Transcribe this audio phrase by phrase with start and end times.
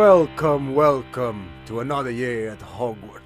[0.00, 3.22] Welcome, welcome to another year at Hogwarts.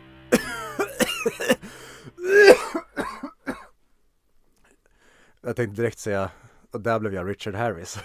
[5.41, 6.31] jag tänkte direkt säga,
[6.71, 7.99] och där blev jag Richard Harris.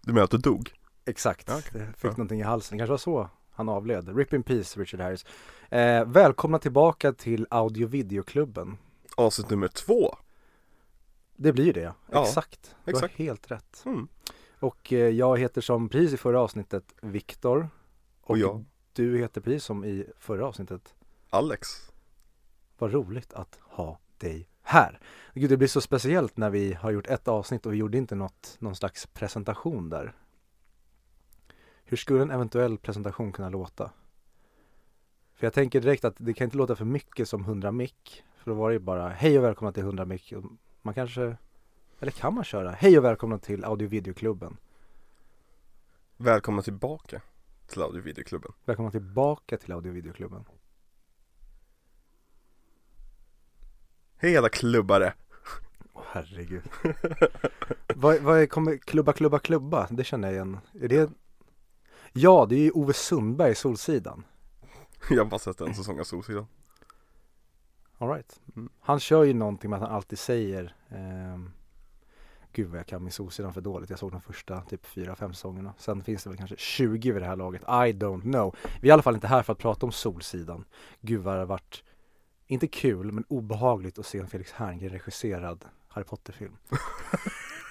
[0.00, 0.70] Du menar att du dog?
[1.04, 1.80] Exakt, Ja, okej.
[1.80, 2.10] jag fick Bra.
[2.10, 4.16] någonting i halsen, det kanske var så han avled.
[4.16, 5.24] Rip in peace Richard Harris.
[5.70, 8.76] Eh, välkomna tillbaka till Audio Videoklubben.
[9.16, 10.16] Avsnitt nummer två
[11.36, 12.74] Det blir det, Ja, exakt.
[12.84, 13.82] Du har helt rätt.
[13.86, 14.08] mm.
[14.64, 17.68] Och eh, jag heter som precis i förra avsnittet Viktor.
[18.20, 20.94] Och jag, Du heter precis som i förra avsnittet
[21.30, 21.68] Alex
[22.78, 25.00] Vad roligt att ha dig här.
[25.34, 28.14] Gud, det blir så speciellt när vi har gjort ett avsnitt och vi gjorde inte
[28.14, 30.16] något, någon slags presentation där.
[31.84, 33.90] Hur skulle en eventuell presentation kunna låta?
[35.34, 38.24] För jag tänker direkt att det kan inte låta för mycket som 100 mick.
[38.36, 40.32] För då var det ju bara hej och välkomna till 100 mick.
[40.32, 40.44] Och
[40.82, 41.36] Man kanske,
[42.04, 44.56] eller kan man köra hej och välkomna till audio videoklubben.
[46.16, 47.20] Välkomna tillbaka
[47.66, 50.44] till Audio Videoklubben Välkomna tillbaka till audio videoklubben.
[54.16, 55.14] Hej alla klubbare!
[55.92, 56.62] Åh herregud.
[57.94, 59.88] vad, vad är, kommer klubba, klubba, klubba?
[59.90, 60.58] Det känner jag igen.
[60.80, 61.10] Är det?
[62.12, 64.24] Ja, det är ju Ove Sundberg i Solsidan.
[65.10, 66.46] Jag har bara sett en säsong av Solsidan
[67.98, 68.40] All right.
[68.56, 68.68] Mm.
[68.80, 71.50] Han kör ju någonting med att han alltid säger ehm,
[72.54, 73.90] Gud vad jag kan min Solsidan för dåligt.
[73.90, 75.74] Jag såg de första typ fyra, fem säsongerna.
[75.78, 77.62] Sen finns det väl kanske 20 vid det här laget.
[77.62, 78.56] I don't know.
[78.80, 80.64] Vi är i alla fall inte här för att prata om Solsidan.
[81.00, 81.84] Gud vad det har varit,
[82.46, 86.56] inte kul, men obehagligt att se en Felix Herngren regisserad Harry Potter-film.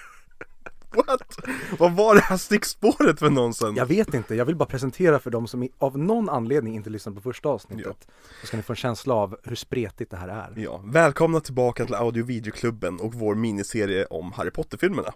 [0.94, 1.38] What?
[1.78, 3.76] Vad var det här stickspåret för nonsens?
[3.76, 7.16] Jag vet inte, jag vill bara presentera för dem som av någon anledning inte lyssnade
[7.16, 8.08] på första avsnittet.
[8.40, 10.52] Så ska ni få en känsla av hur spretigt det här är.
[10.56, 15.12] Ja, välkomna tillbaka till Audio Videoklubben och vår miniserie om Harry Potter-filmerna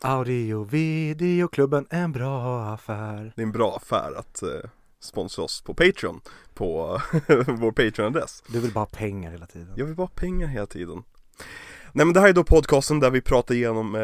[0.00, 3.32] Audio videoklubben, en bra affär.
[3.36, 6.20] Det är en bra affär att eh, sponsra oss på Patreon
[6.54, 7.00] På
[7.46, 9.74] vår Patreon-adress Du vill bara ha pengar hela tiden.
[9.76, 11.02] Jag vill bara ha pengar hela tiden
[11.92, 14.00] Nej men det här är då podcasten där vi pratar igenom eh,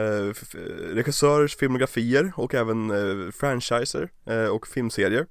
[0.95, 5.27] regissörers filmografier och även eh, franchiser eh, och filmserier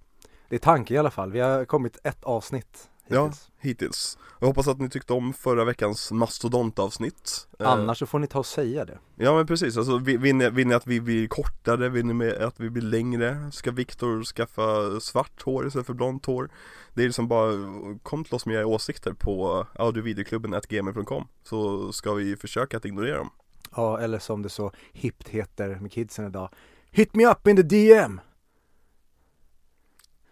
[0.50, 1.32] Det är tanken i alla fall.
[1.32, 3.24] Vi har kommit ett avsnitt Ja.
[3.26, 3.50] hittills.
[3.60, 8.28] hittills Jag hoppas att ni tyckte om förra veckans mastodontavsnitt Eh, Annars så får ni
[8.28, 8.98] ta och säga det.
[9.16, 12.14] Ja men precis, alltså vi- vill ni, vill ni att vi blir kortare, vill ni
[12.14, 13.52] med att vi blir längre?
[13.52, 16.50] Ska Viktor skaffa svart hår istället för blont hår?
[16.94, 17.52] Det är liksom bara,
[18.04, 23.30] kom till oss med era åsikter på audiovideoklubben.gmail.com Så ska vi försöka att ignorera dem
[23.76, 26.50] Ja, eller som det så hippt heter med kidsen idag.
[26.92, 28.22] Hit me up in the DM!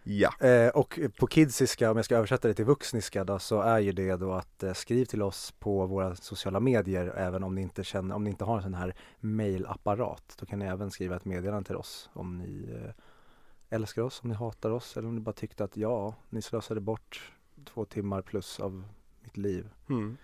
[0.04, 3.78] Ja, Eh, och på kidsiska, om jag ska översätta det till vuxniska då, så är
[3.78, 7.60] ju det då att eh, skriv till oss på våra sociala medier även om ni
[7.62, 10.34] inte känner, om ni inte har en sån här mailapparat.
[10.40, 12.90] Då kan ni även skriva ett meddelande till oss om ni eh,
[13.70, 16.80] älskar oss, om ni hatar oss eller om ni bara tyckte att ja, ni slösade
[16.80, 17.32] bort
[17.64, 18.84] två timmar plus av
[19.22, 19.68] mitt liv.
[19.88, 20.16] mm.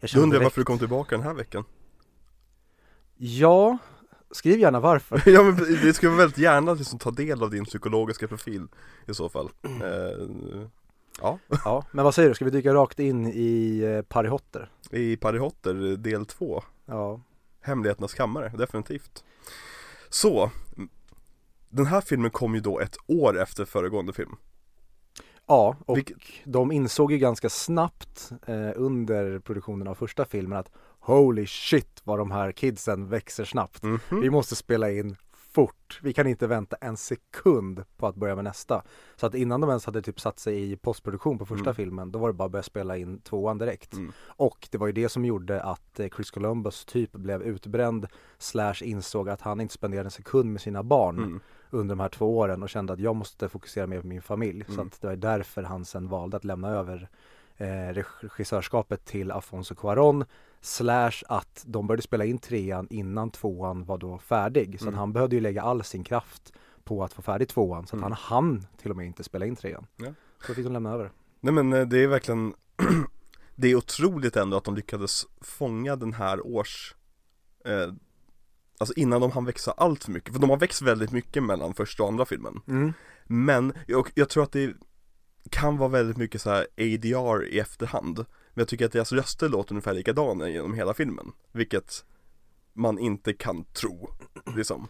[0.00, 1.64] Jag Du undrar direkt- varför du kom tillbaka den här veckan?
[3.16, 3.78] Ja,
[4.30, 5.22] skriv gärna varför.
[5.26, 8.66] ja men vi skulle väldigt gärna liksom ta del av din psykologiska profil
[9.06, 9.50] i så fall.
[9.62, 10.66] Eh,
[11.22, 14.70] Ja, Ja, men vad säger du, ska vi dyka rakt in i eh, Parry Hotter?
[14.90, 17.20] i Parry Hotter del 2 Ja,
[17.60, 19.24] Hemligheternas kammare, definitivt.
[20.08, 20.50] Så
[21.68, 24.36] Den här filmen kom ju då ett år efter föregående film.
[25.46, 30.70] Ja, och Vilket- de insåg ju ganska snabbt eh, under produktionen av första filmen att
[31.00, 33.82] Holy shit vad de här kidsen växer snabbt.
[33.82, 33.98] Mhm.
[34.10, 35.16] Vi måste spela in
[35.52, 36.00] fort.
[36.02, 38.82] Vi kan inte vänta en sekund på att börja med nästa.
[39.16, 41.74] Så att innan de ens hade typ satt sig i postproduktion på första Mm.
[41.74, 43.92] filmen, då var det bara att börja spela in tvåan direkt.
[43.92, 44.12] Mm.
[44.26, 48.06] Och det var ju det som gjorde att eh, Chris Columbus typ blev utbränd
[48.38, 51.40] slash insåg att han inte spenderade en sekund med sina barn Mm.
[51.70, 54.64] under de här två åren och kände att jag måste fokusera mer på min familj.
[54.66, 54.86] Så Mm.
[54.86, 57.08] att det var därför han sen valde att lämna över
[57.60, 60.24] eh, regissörskapet till Afonso Cuarón
[60.68, 64.80] slash att de började spela in trean innan tvåan var då färdig.
[64.80, 64.98] Så Mm.
[64.98, 66.52] han behövde ju lägga all sin kraft
[66.84, 68.02] på att få färdig tvåan så att Mm.
[68.02, 69.86] han hann till och med inte spela in trean.
[69.96, 70.12] Ja.
[70.46, 71.10] Så fick de lämna över.
[71.40, 72.54] Nej men eh, det är verkligen
[73.56, 76.94] Det är otroligt ändå att de lyckades fånga den här års
[77.64, 77.92] eh,
[78.80, 81.74] Alltså innan de hann växa allt för mycket, för de har växt väldigt mycket mellan
[81.74, 82.92] första och andra filmen Mm.
[83.26, 84.74] Men jag, jag tror att det
[85.50, 88.24] kan vara väldigt mycket så här ADR i efterhand
[88.58, 92.04] Men jag tycker att deras röster låter ungefär likadana genom hela filmen Vilket
[92.72, 94.10] man inte kan tro
[94.56, 94.88] liksom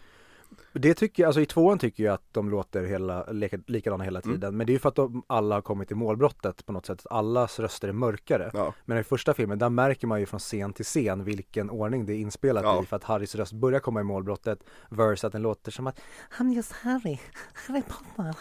[0.73, 4.21] Det tycker jag, alltså i tvåan tycker jag att de låter hela, lika, likadana hela
[4.21, 4.35] Mm.
[4.35, 4.57] tiden.
[4.57, 7.07] Men det är ju för att de alla har kommit till målbrottet på något sätt.
[7.11, 8.51] Allas röster är mörkare.
[8.55, 12.07] Ja, Men i första filmen, där märker man ju från scen till scen vilken ordning
[12.07, 12.83] det är inspelat Ja.
[12.83, 12.87] i.
[12.87, 14.65] För att Harrys röst börjar komma i målbrottet.
[14.91, 16.01] Verse att den låter som att
[16.31, 17.19] Han är just Harry,
[17.55, 18.37] Harry Potter.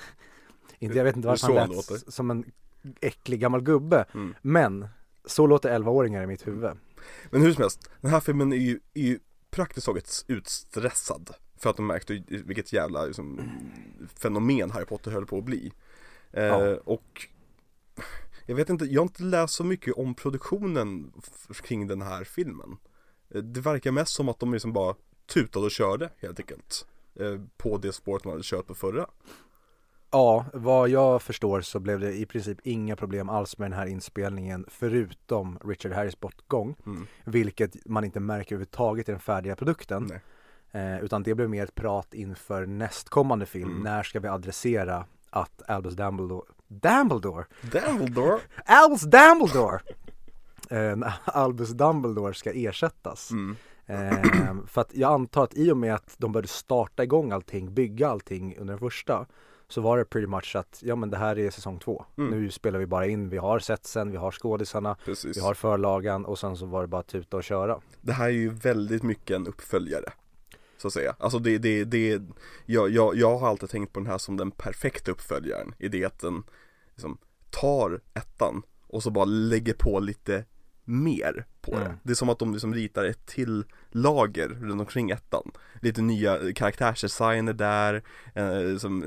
[0.80, 2.46] Inte, jag vet inte varför han lät som en
[3.02, 4.06] äcklig gammal gubbe.
[4.14, 4.36] mm.
[4.42, 4.88] Men
[5.28, 6.72] så låter 11-åringar i mitt huvud.
[7.30, 9.20] Men hur som helst, den här filmen är ju, är ju
[9.50, 13.42] praktiskt taget utstressad För att de märkte vilket jävla liksom,
[14.16, 15.72] fenomen Harry Potter höll på att bli.
[16.32, 16.78] Eh, Ja.
[16.84, 17.28] Och
[18.46, 21.12] Jag vet inte, jag har inte läst så mycket om produktionen
[21.64, 22.78] kring den här filmen.
[23.30, 24.96] Eh, Det verkar mest som att de liksom bara
[25.34, 26.86] tutade och körde helt enkelt.
[27.20, 29.08] Eh, På det spåret man hade kört på förra
[30.12, 33.86] Ja, vad jag förstår så blev det i princip inga problem alls med den här
[33.86, 36.76] inspelningen förutom Richard Harris bortgång.
[36.86, 37.08] mm.
[37.26, 40.12] Vilket man inte märker överhuvudtaget i den färdiga produkten.
[40.72, 43.72] Eh, utan det blev mer ett prat inför nästkommande film.
[43.72, 43.84] Mm.
[43.84, 47.46] När ska vi adressera att Albus Dumbledore, Dumbledore?
[47.62, 48.40] Dumbledore!
[48.66, 49.80] Albus Dumbledore!
[50.70, 53.32] eh, Albus Dumbledore ska ersättas.
[53.32, 53.56] Mm.
[53.86, 57.74] Eh, för att jag antar att i och med att de började starta igång allting,
[57.74, 59.26] bygga allting under den första
[59.70, 62.06] så var det pretty much att, ja men det här är säsong två.
[62.18, 62.32] Mm.
[62.32, 66.26] Nu spelar vi bara in, vi har setsen, vi har skådisarna, Precis vi har förlagan
[66.26, 67.82] och sen så var det bara att tuta och köra.
[68.02, 70.14] Det här är ju väldigt mycket en uppföljare
[70.78, 72.22] Så att säga, alltså det, det, det
[72.66, 76.06] jag, jag, jag har alltid tänkt på den här som den perfekta uppföljaren I det
[76.06, 76.44] att den
[76.94, 77.18] liksom,
[77.50, 80.46] tar ettan och så bara lägger på lite
[80.84, 81.98] mer på det Mm.
[82.04, 83.66] Det är som att de liksom ritar ett till
[84.02, 85.52] lager runt omkring ettan
[85.82, 88.04] Lite nya karaktärsdesigner där,
[88.34, 89.04] eh, som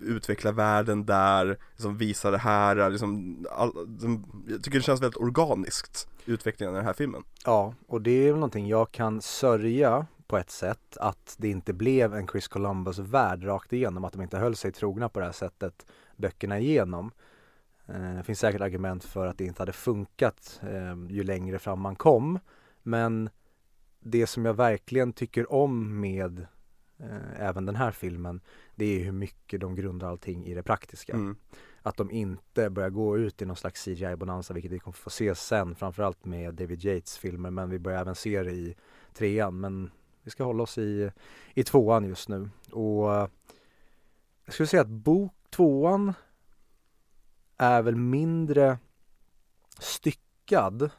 [0.00, 5.02] utvecklar världen där, som visar det här, eh, liksom, all, som, jag tycker det känns
[5.02, 9.22] väldigt organiskt Utvecklingen i den här filmen Ja, och det är väl någonting jag kan
[9.22, 14.12] sörja på ett sätt att det inte blev en Chris Columbus värld rakt igenom, att
[14.12, 17.12] de inte höll sig trogna på det här sättet böckerna igenom.
[17.86, 21.80] Eh, det finns säkert argument för att det inte hade funkat eh, ju längre fram
[21.80, 22.38] man kom.
[22.82, 23.30] Men
[24.00, 26.46] det som jag verkligen tycker om med
[26.98, 28.40] eh, även den här filmen,
[28.74, 31.12] det är hur mycket de grundar allting i det praktiska.
[31.12, 31.36] mm.
[31.82, 35.34] Att de inte börjar gå ut i någon slags CGI-bonanza, vilket vi kommer få se
[35.34, 38.74] sen, framförallt med David Yates filmer, men vi börjar även se det i
[39.14, 39.60] trean.
[39.60, 39.90] Men
[40.22, 41.10] vi ska hålla oss i,
[41.54, 42.50] i tvåan just nu.
[42.72, 43.08] Och
[44.44, 46.12] jag skulle säga att bok tvåan
[47.56, 48.78] är väl mindre
[49.78, 50.90] styckad.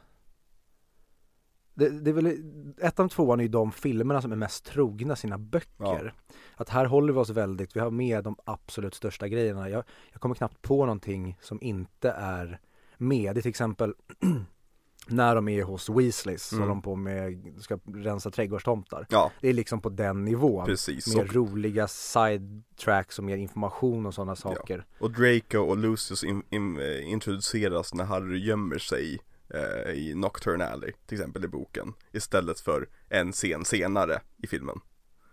[1.74, 2.38] Det, det är väl,
[2.80, 6.14] ettan och tvåan är ju de filmerna som är mest trogna sina böcker.
[6.56, 9.68] Att här håller vi oss väldigt, vi har med de absolut största grejerna.
[9.70, 12.60] Jag, jag kommer knappt på någonting som inte är
[12.96, 13.34] med.
[13.34, 13.94] Det är till exempel
[15.06, 16.62] när de är hos Weasleys så Mm.
[16.68, 19.06] håller de på med, ska rensa trädgårdstomtar.
[19.10, 20.66] Ja, Det är liksom på den nivån.
[20.66, 21.14] precis.
[21.16, 24.86] Mer Och, roliga sidetracks och mer information och sådana saker.
[24.98, 29.18] och Draco och Lucius in, in, eh, introduceras när Harry gömmer sig
[29.54, 31.92] eh, i Nocturne Alley, till exempel i boken.
[32.12, 34.80] Istället för en scen senare i filmen.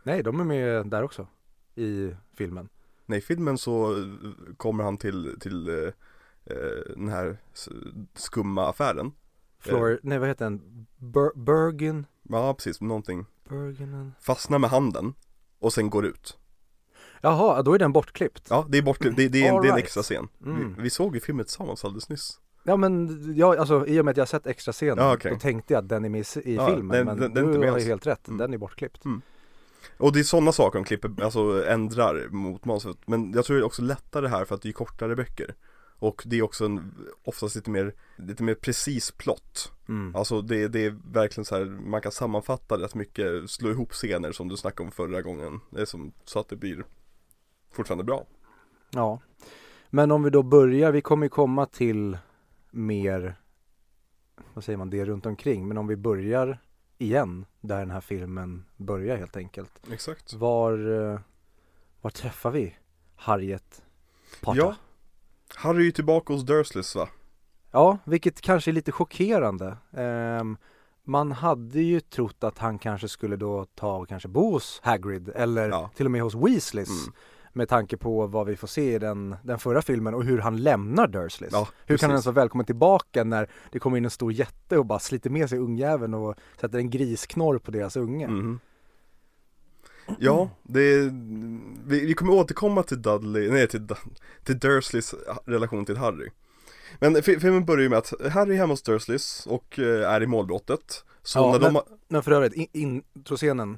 [0.03, 1.27] Nej, de är med där också.
[1.75, 2.69] I filmen.
[3.05, 4.05] Nej, i filmen så eh,
[4.57, 5.75] kommer han till, till eh,
[6.45, 7.37] eh, den här
[8.13, 9.11] skumma affären.
[9.59, 10.87] Flor, nej vad heter den?
[10.97, 12.05] Ber, Bergen?
[12.23, 13.25] Ja, precis, någonting.
[13.49, 14.13] Bergenen?
[14.21, 15.13] Fastnar med handen
[15.59, 16.37] och sen går ut.
[17.21, 18.47] Jaha, då är den bortklippt.
[18.49, 20.27] Ja, det är bortklippt, det, det, är en- det är en extra scen.
[20.45, 20.75] Mm.
[20.77, 22.39] Vi, vi såg ju filmen tillsammans alldeles nyss.
[22.63, 25.31] Ja men, ja, alltså i och med att jag sett extra scenen, Ja, okej.
[25.31, 27.69] då tänkte jag att den är med i Ja, filmen, den- men den- den du
[27.71, 28.37] har ju helt rätt, Mm.
[28.37, 29.03] den är bortklippt.
[29.97, 33.61] Och det är sådana saker de klipper, alltså ändrar mot manuset Men jag tror det
[33.61, 35.55] är också lättare här för att det är kortare böcker
[36.01, 36.91] Och det är också en,
[37.23, 40.15] oftast lite mer, lite mer precis plott Mm.
[40.15, 44.31] Alltså det, det är verkligen så här, man kan sammanfatta rätt mycket, slå ihop scener
[44.31, 46.83] som du snackade om förra gången är som, så att det blir
[47.71, 48.25] fortfarande bra
[48.89, 49.21] Ja.
[49.89, 52.17] Men om vi då börjar, vi kommer ju komma till
[52.71, 53.35] mer,
[54.53, 55.67] vad säger man, det runt omkring.
[55.67, 56.59] Men om vi börjar
[56.97, 59.71] igen, där den här filmen börjar helt enkelt.
[59.91, 60.73] Exakt Var,
[61.13, 61.19] eh,
[62.01, 62.75] var träffar vi
[63.15, 63.83] Harriet
[64.41, 64.59] Potter?
[64.61, 64.75] Ja,
[65.55, 67.09] Harry är ju tillbaka hos Dursleys va?
[67.71, 69.77] Ja, vilket kanske är lite chockerande.
[69.93, 70.57] Ehm,
[71.03, 75.29] man hade ju trott att han kanske skulle då ta och kanske bo hos Hagrid
[75.35, 75.89] eller Ja.
[75.95, 76.89] till och med hos Weasleys.
[77.07, 77.13] Mm.
[77.59, 80.57] Med tanke på vad vi får se i den, den förra filmen och hur han
[80.57, 81.53] lämnar Dursleys.
[81.53, 84.77] Ja, hur kan han ens vara välkommen tillbaka när det kommer in en stor jätte
[84.77, 88.27] och bara sliter med sig ungjäveln och sätter en grisknorr på deras unge.
[88.27, 88.59] Mhm.
[90.19, 90.97] Ja, det
[91.85, 93.87] vi, vi kommer återkomma till Dudley, nej till,
[94.43, 96.29] till Dursleys relation till Harry
[96.99, 100.23] Men fi- filmen börjar ju med att Harry är hemma hos Dursleys och eh, är
[100.23, 103.77] i målbrottet Så Ja, när de men- har- Men för övrigt, in- introscenen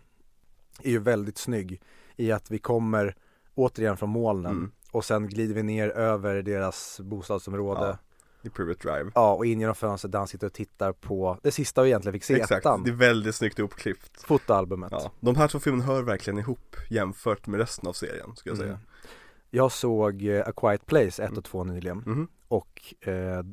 [0.83, 1.81] är ju väldigt snygg
[2.15, 3.15] i att vi kommer
[3.55, 4.71] återigen från molnen Mm.
[4.91, 7.97] och sen glider vi ner över deras bostadsområde Ja.
[8.43, 11.51] I Privet Drive Ja, och in genom fönstret där han sitter och tittar på det
[11.51, 14.91] sista vi egentligen fick se, Exakt, ettan, det är väldigt snyggt uppklippt fotoalbumet.
[14.91, 18.57] Ja, de här två filmerna hör verkligen ihop jämfört med resten av serien, ska jag
[18.57, 18.81] säga Mm.
[19.49, 21.37] Jag såg eh, A Quiet Place 1 Mm.
[21.37, 22.27] och 2 nyligen Mhm.
[22.47, 23.43] och eh,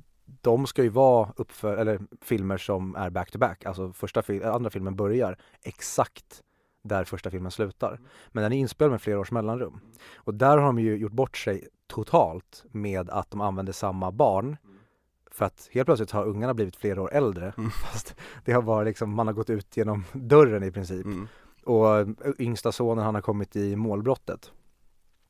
[0.40, 4.44] de ska ju vara uppför, eller filmer som är back to back, alltså första fil-
[4.44, 6.42] andra filmen börjar exakt
[6.88, 8.00] där första filmen slutar.
[8.28, 9.80] Men den är inspelad med flera års mellanrum.
[10.16, 14.56] Och där har de ju gjort bort sig totalt med att de använder samma barn.
[15.30, 17.52] För att helt plötsligt har ungarna blivit flera år äldre.
[17.56, 17.70] Mm.
[17.84, 18.14] Fast
[18.44, 21.04] det har bara liksom, man har gått ut genom dörren i princip.
[21.04, 21.28] Mm.
[21.64, 24.52] Och eh, yngsta sonen han har kommit i målbrottet.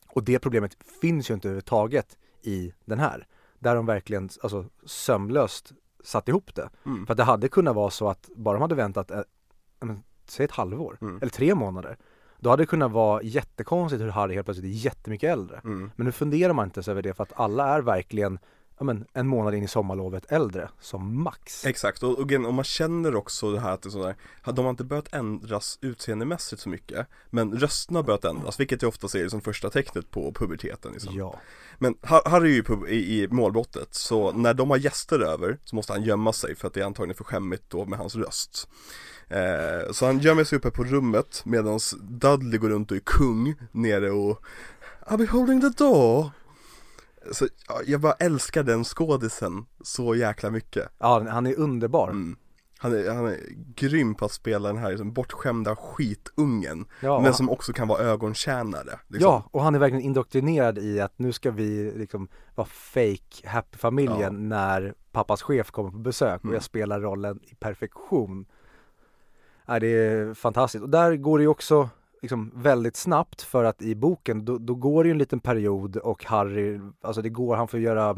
[0.09, 3.27] Och det problemet finns ju inte överhuvudtaget i den här.
[3.59, 5.73] Där de verkligen alltså, sömlöst
[6.05, 6.71] satt ihop det.
[6.87, 7.07] Mm.
[7.07, 9.21] För att det hade kunnat vara så att bara de hade väntat, eh,
[10.31, 11.17] säg ett halvår, Mm.
[11.17, 11.97] eller tre månader.
[12.41, 15.61] Då hade det kunnat vara jättekonstigt hur Harry helt plötsligt är jättemycket äldre.
[15.65, 15.91] Mm.
[15.97, 18.39] Men nu funderar man inte så över det för att alla är verkligen
[18.79, 21.67] ja, men, en månad in i sommarlovet äldre som max.
[21.67, 24.71] Exakt, och, och, och man känner också det här att det är sådär, de har
[24.71, 29.29] inte börjat ändras utseendemässigt så mycket Men rösterna har börjat ändras, vilket jag ofta ser
[29.29, 31.15] som första tecknet på puberteten liksom.
[31.17, 31.39] Ja,
[31.79, 35.59] Men Ha- Harry är ju pub- i, i målbrottet, så när de har gäster över
[35.65, 38.17] så måste han gömma sig för att det är antagligen för skämmigt då med hans
[38.17, 38.69] röst
[39.29, 43.55] eh, Så han gömmer sig uppe på rummet medan Dudley går runt och är kung
[43.73, 44.43] nere och
[45.07, 46.31] I'll be holding the door
[47.33, 52.09] Så ja, jag bara älskar den skådisen så jäkla mycket ja han är underbar.
[52.11, 52.37] mm.
[52.79, 53.39] han, är, han är
[53.75, 58.03] grym på att spela den här liksom, bortskämda skitungen Ja, Men som också kan vara
[58.03, 59.31] ögontjänare liksom.
[59.31, 63.79] Ja, och han är verkligen indoktrinerad i att nu ska vi liksom vara fake happy
[63.79, 64.31] familjen Ja.
[64.31, 66.55] när pappas chef kommer på besök och Mm.
[66.55, 68.47] jag spelar rollen i perfektion.
[69.69, 71.89] Ja, det är fantastiskt och där går det ju också
[72.23, 75.97] liksom väldigt snabbt för att i boken då, då går det ju en liten period
[75.97, 78.17] och Harry, alltså det går, han får göra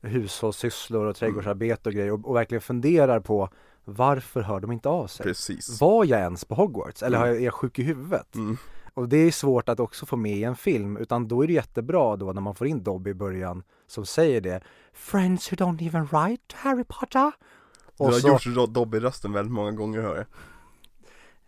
[0.00, 3.48] hushållssysslor och trädgårdsarbete och grejer och, och verkligen funderar på
[3.84, 5.24] varför hör de inte av sig?
[5.24, 7.36] Precis Var jag ens på Hogwarts eller Mm.
[7.36, 8.34] är jag sjuk i huvudet?
[8.34, 8.56] mm.
[8.94, 11.52] Och det är svårt att också få med i en film utan då är det
[11.52, 14.60] jättebra då när man får in Dobby i början som säger det
[14.92, 17.32] Friends who don't even write Harry Potter
[17.98, 20.26] Du Och har så, gjort Dobby-rösten väldigt många gånger hör jag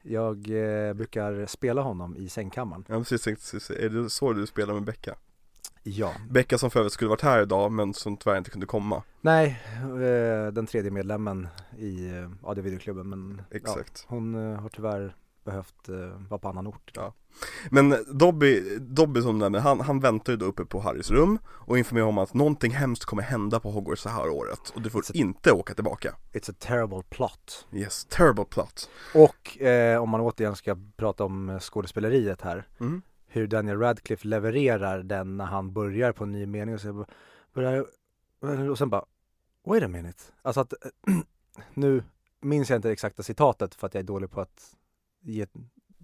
[0.04, 4.74] jag eh, brukar spela honom i sängkammaren Ja precis, precis, är det så du spelar
[4.74, 5.14] med Becka?
[5.82, 9.02] Ja, Becka som för övrigt skulle varit här idag men som tyvärr inte kunde komma
[9.20, 14.06] nej, eh, den tredje medlemmen i eh, AD videoklubben men Exakt.
[14.08, 15.14] ja, hon eh, har tyvärr
[15.44, 17.14] behövt eh, vara på annan ort Ja.
[17.70, 21.78] Men Dobby, Dobby som nämnde, han, han väntar ju då uppe på Harrys rum och
[21.78, 25.02] informerar om att någonting hemskt kommer hända på Hogwarts det här året och du får
[25.02, 30.20] Så- inte åka tillbaka It's a terrible plot Yes, terrible plot Och eh, om man
[30.20, 33.02] återigen ska prata om eh, skådespeleriet här mm.
[33.26, 37.06] hur Daniel Radcliffe levererar den när han börjar på en ny mening och så
[37.54, 37.86] börjar,
[38.70, 39.04] och sen bara
[39.66, 40.22] Wait a minute.
[40.42, 40.74] Alltså att
[41.74, 42.02] nu
[42.40, 44.74] minns jag inte det exakta citatet för att jag är dålig på att
[45.24, 45.46] ge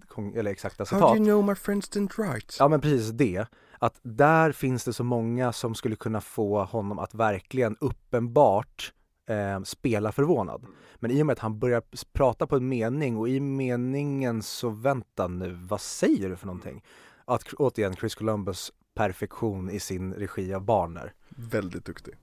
[0.07, 1.17] kon- eller exakta How do citat.
[1.17, 2.55] you know my friends didn't write?
[2.59, 3.45] Ja men precis det.
[3.79, 8.93] Att där finns det så många som skulle kunna få honom att verkligen uppenbart
[9.29, 10.65] eh, spela förvånad.
[10.95, 14.69] Men i och med att han börjar prata på en mening och i meningen så
[14.69, 16.83] vänta nu, vad säger du för någonting?
[17.25, 21.13] Att återigen Chris Columbus perfektion i sin regi av barn där.
[21.29, 22.13] Väldigt duktig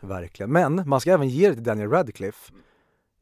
[0.00, 0.52] Verkligen.
[0.52, 2.52] Men man ska även ge det till Daniel Radcliffe.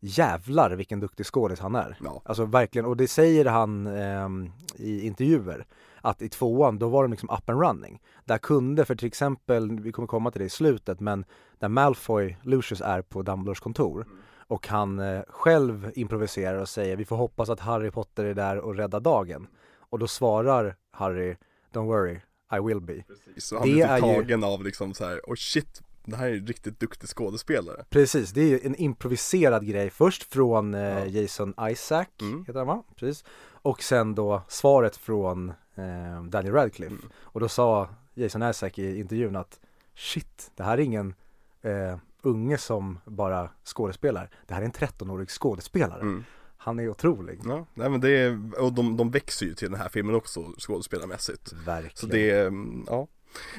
[0.07, 1.97] Jävlar vilken duktig skådis han är.
[2.05, 5.67] Ja, Alltså verkligen, och det säger han ehm, i intervjuer
[6.01, 8.03] att i tvåan då var de liksom up and running.
[8.25, 11.25] Där kunde, för till exempel, vi kommer komma till det i slutet, men
[11.59, 14.07] när Malfoy, Lucius är på Dumbledores kontor
[14.49, 18.59] och han eh, själv improviserar och säger vi får hoppas att Harry Potter är där
[18.59, 19.47] och räddar dagen.
[19.79, 21.37] Och då svarar Harry
[21.73, 22.21] Don't worry,
[22.57, 23.05] I will be.
[23.39, 26.27] så han Det blir typ ju- tagen av liksom så här, oh shit, det här
[26.27, 30.81] är en riktigt duktig skådespelare Precis, det är ju en improviserad grej först från eh,
[30.81, 31.07] Ja.
[31.07, 32.45] Jason Isaac, Mm.
[32.47, 32.83] heter han va?
[32.97, 33.25] Precis.
[33.53, 36.95] Och sen då svaret från eh, Daniel Radcliffe.
[36.95, 37.11] Mm.
[37.21, 39.61] Och då sa Jason Isaac i intervjun att
[39.95, 41.15] shit, det här är ingen
[41.63, 44.31] eh, unge som bara skådespelar.
[44.47, 46.01] Det här är en 13-årig skådespelare.
[46.01, 46.25] mm.
[46.57, 47.41] Han är otrolig.
[47.45, 50.41] Ja, nej men det är, och de, de växer ju till den här filmen också
[50.59, 51.97] skådespelarmässigt Verkligen.
[51.97, 53.07] Så det är, mm, ja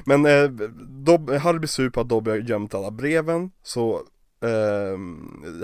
[0.04, 0.44] men eh,
[1.04, 3.94] Dob, Harry blir sur på att Dobby har gömt alla breven Så
[4.42, 4.98] eh,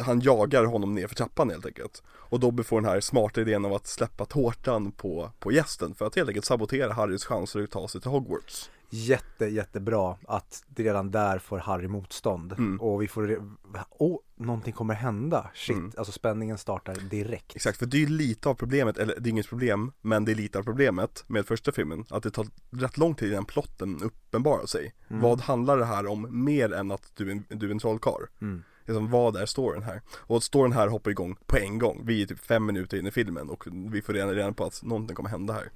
[0.03, 2.03] han jagar honom ner för trappan helt enkelt.
[2.09, 6.07] Och Dobby får den här smarta idén av att släppa tårtan på, på gästen För
[6.07, 10.83] att helt enkelt sabotera Harrys chanser att ta sig till Hogwarts jätte, jättebra att det
[10.83, 12.53] redan där får Harry motstånd.
[12.53, 12.81] Mm.
[12.81, 13.43] Och vi får,
[13.91, 15.51] åh, någonting kommer hända.
[15.55, 15.93] Shit, Mm.
[15.97, 17.57] alltså spänningen startar direkt.
[17.57, 20.33] Exakt, för det är ju lite av problemet, eller det är inget problem, men det
[20.33, 24.03] är lite av problemet med första filmen, att det tar rätt lång tid innan plotten
[24.03, 24.95] uppenbarar sig.
[25.09, 25.23] Mm.
[25.23, 28.23] Vad handlar det här om mer än att du är en, du är en trollkarl?
[28.41, 28.63] Mm.
[28.87, 30.03] Liksom, vad är storyn här?
[30.17, 33.11] Och storyn här hoppar igång på en gång, vi är typ fem minuter in i
[33.11, 35.71] filmen och vi får redan reda på att någonting kommer hända här.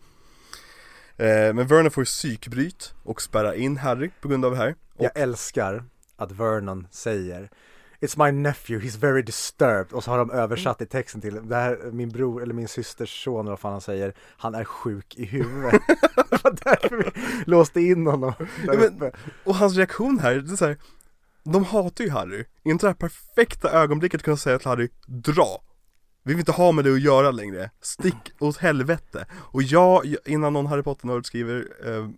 [1.19, 4.75] Eh, men Vernon får ju psykbryt och spärra in Harry på grund av det här.
[4.97, 5.85] Och, Jag älskar
[6.17, 7.51] att Vernon säger
[8.01, 11.57] It's my nephew, he's very disturbed och så har de översatt i texten till det
[11.57, 15.15] här, min bror eller min systers son eller vad fan han säger Han är sjuk
[15.17, 15.73] i huvudet
[16.31, 17.11] Det var därför vi
[17.51, 18.33] låste in honom
[18.67, 19.13] Ja, men-
[19.45, 20.77] och hans reaktion här, det är så här,
[21.45, 22.45] de hatar ju Harry.
[22.65, 25.63] Inte det här perfekta ögonblicket kunna säga till Harry, dra!
[26.27, 29.27] Vi vill inte ha med det att göra längre, stick åt helvete.
[29.35, 32.09] Och jag, innan någon Harry Potter-nörd skriver, eh,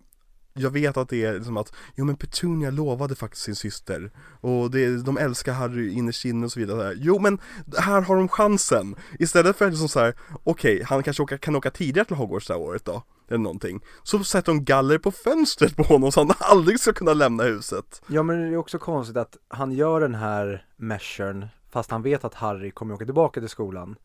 [0.53, 4.11] jag vet att det är liksom att, jo men Petunia lovade faktiskt sin syster
[4.41, 6.95] och det, de älskar Harry innerst inne och så vidare.
[6.97, 7.39] Jo men
[7.79, 8.97] här har de chansen!
[9.19, 12.47] Istället för att liksom så här, okej, han kanske åka, kan åka tidigare till Hogwarts
[12.47, 13.81] det här året då, eller någonting.
[14.03, 18.03] Så sätter de galler på fönstret på honom så han aldrig ska kunna lämna huset.
[18.07, 22.25] Ja men det är också konstigt att han gör den här measuren fast han vet
[22.25, 23.97] att Harry kommer åka tillbaka till skolan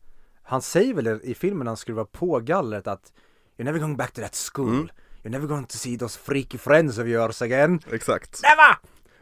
[0.42, 3.12] Han säger väl i filmen när han skruvar på gallret att
[3.56, 4.88] You're never going back to that school Mm.
[5.22, 8.40] You're never going to see those freaky friends of yours again Exakt.
[8.42, 8.76] Never!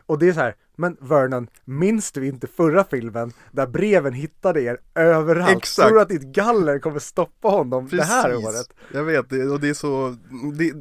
[0.07, 4.63] Och det är så här, men Vernon, minns du inte förra filmen där breven hittade
[4.63, 5.57] er överallt?
[5.57, 5.89] Exakt.
[5.89, 8.67] Tror du att ditt galler kommer stoppa honom det här året?
[8.93, 10.17] Jag vet, och det är så,
[10.55, 10.73] det,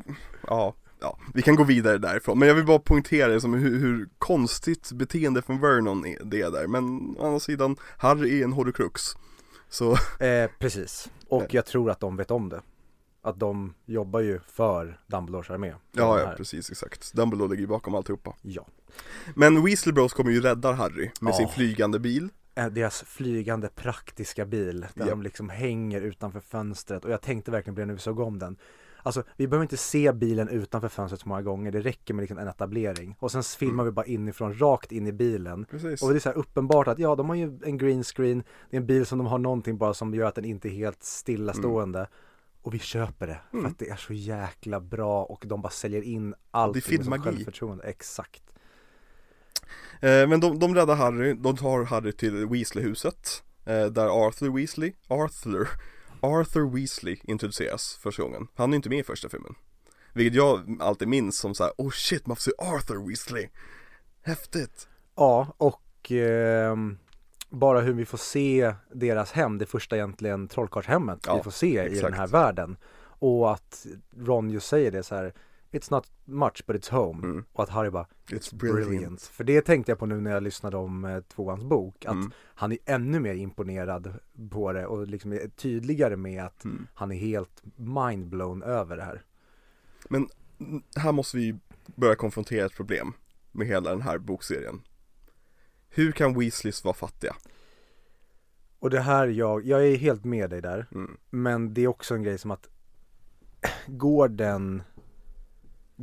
[0.47, 2.39] ja, ja, vi kan gå vidare därifrån.
[2.39, 6.51] Men jag vill bara poängtera liksom hur, hur konstigt beteende från Vernon är, det är
[6.51, 6.67] där.
[6.67, 9.01] Men å andra sidan, Harry är en horcrux.
[9.69, 12.61] Så, Eh, precis, och jag tror att de vet om det
[13.23, 17.13] Att de jobbar ju för Dumbledores armé ja, ja precis, exakt.
[17.13, 18.35] Dumbledore ligger ju bakom alltihopa.
[18.41, 18.67] Ja
[19.35, 21.37] Men Weasley Bros kommer ju rädda Harry med Ja.
[21.37, 22.29] sin flygande bil.
[22.55, 25.09] Eh, Deras flygande praktiska bil där Ja.
[25.09, 28.39] de liksom hänger utanför fönstret och jag tänkte verkligen på det när vi såg om
[28.39, 28.57] den
[29.03, 32.37] Alltså vi behöver inte se bilen utanför fönstret så många gånger, det räcker med liksom
[32.37, 33.15] en etablering.
[33.19, 35.65] Och sen filmar vi bara inifrån, rakt in i bilen.
[35.65, 36.03] Precis.
[36.03, 38.77] Och det är så här uppenbart att ja, de har ju en green screen, det
[38.77, 41.03] är en bil som de har någonting bara som gör att den inte är helt
[41.03, 42.07] stillastående.
[42.61, 43.71] Och vi köper det, för Mm.
[43.71, 47.45] att det är så jäkla bra och de bara säljer in allt Det är filmmagi.
[47.83, 48.43] exakt.
[50.01, 54.93] Eh, men de, de räddar Harry, de tar Harry till Weasley-huset eh, Där Arthur Weasley,
[55.07, 55.67] Arthur,
[56.21, 59.55] Arthur Weasley introduceras första gången Han är inte med i första filmen
[60.13, 63.49] Vilket jag alltid minns som så här: oh shit man får se Arthur Weasley
[64.21, 64.87] Häftigt!
[65.15, 66.97] Ja, och ehm,
[67.49, 71.67] bara hur vi får se deras hem, det första egentligen trollkarlshemmet Ja, vi får se
[71.67, 72.03] i exakt.
[72.03, 72.77] den här världen.
[73.03, 73.85] Och att
[74.17, 75.33] Ron just säger det så här,
[75.71, 77.27] It's not much but it's home.
[77.27, 77.45] Mm.
[77.53, 78.89] Och att Harry bara, It's brilliant.
[78.89, 79.21] brilliant.
[79.21, 82.31] För det tänkte jag på nu när jag lyssnade om eh, tvåans bok, att Mm.
[82.43, 84.13] han är ännu mer imponerad
[84.51, 86.87] på det och liksom är tydligare med att Mm.
[86.93, 89.21] han är helt mindblown över det här.
[90.09, 90.29] Men
[90.95, 91.55] här måste vi
[91.95, 93.13] börja konfrontera ett problem
[93.51, 94.81] med hela den här bokserien
[95.89, 97.35] Hur kan Weasleys vara fattiga?
[98.79, 100.87] Och det här jag, jag är helt med dig där.
[100.91, 101.17] Mm.
[101.29, 102.69] Men det är också en grej som att
[103.87, 104.83] går den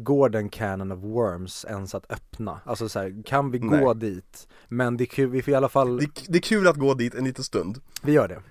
[0.02, 2.60] Går den canon of worms ens att öppna?
[2.64, 4.10] Alltså så här, kan vi gå Nej.
[4.10, 4.48] dit?
[4.68, 6.94] Men det är kul, vi får i alla fall, Det, det är kul att gå
[6.94, 8.42] dit en liten stund vi gör det.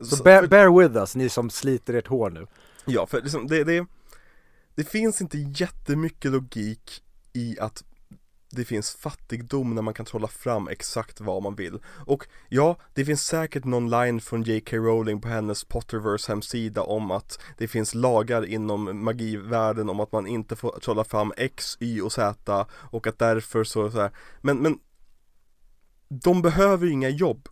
[0.00, 2.46] Så, Så- bear, för- bear with us, ni som sliter ert hår nu.
[2.86, 3.86] Ja, för liksom, det, det,
[4.74, 7.84] det finns inte jättemycket logik i att
[8.56, 11.78] det finns fattigdom när man kan trolla fram exakt vad man vill.
[12.06, 14.76] Och ja, det finns säkert någon line från J.K.
[14.76, 20.26] Rowling på hennes Potterverse hemsida om att det finns lagar inom magivärlden om att man
[20.26, 24.10] inte får trolla fram X, Y och Z och att därför så, så här.
[24.40, 24.78] Men, men
[26.08, 27.48] de behöver ju inga jobb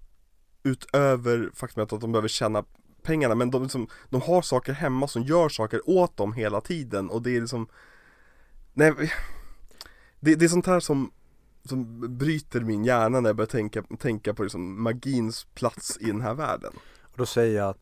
[0.62, 2.64] utöver faktumet att de behöver tjäna
[3.02, 7.10] pengarna men de, liksom, de har saker hemma som gör saker åt dem hela tiden
[7.10, 7.68] och det är liksom
[8.72, 8.92] Nej
[10.24, 11.10] det, det är sånt här som
[11.64, 16.20] som bryter min hjärna när jag börjar tänka, tänka på liksom magins plats i den
[16.20, 17.78] här världen Och då säger jag att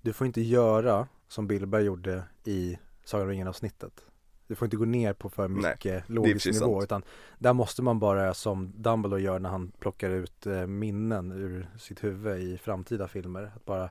[0.00, 4.04] du får inte göra som Billberg gjorde i Sagan om ringen avsnittet.
[4.46, 6.84] Du får inte gå ner på för Nej, mycket logisk precis nivå sant.
[6.84, 7.02] utan
[7.38, 12.04] där måste man bara som Dumbledore gör när han plockar ut eh, minnen ur sitt
[12.04, 13.52] huvud i framtida filmer.
[13.56, 13.90] Att bara,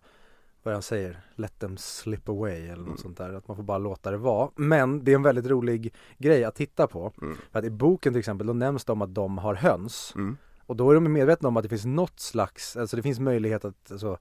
[0.63, 2.97] vad han säger, let them slip away eller något Mm.
[2.97, 3.34] sånt där.
[3.34, 4.49] Att man får bara låta det vara.
[4.56, 7.12] Men det är en väldigt rolig grej att titta på.
[7.21, 7.38] Mm.
[7.52, 10.13] För att i boken till exempel, då nämns det om att de har höns.
[10.15, 10.38] mm.
[10.65, 13.65] Och då är de medvetna om att det finns något slags, alltså det finns möjlighet
[13.65, 14.17] att alltså,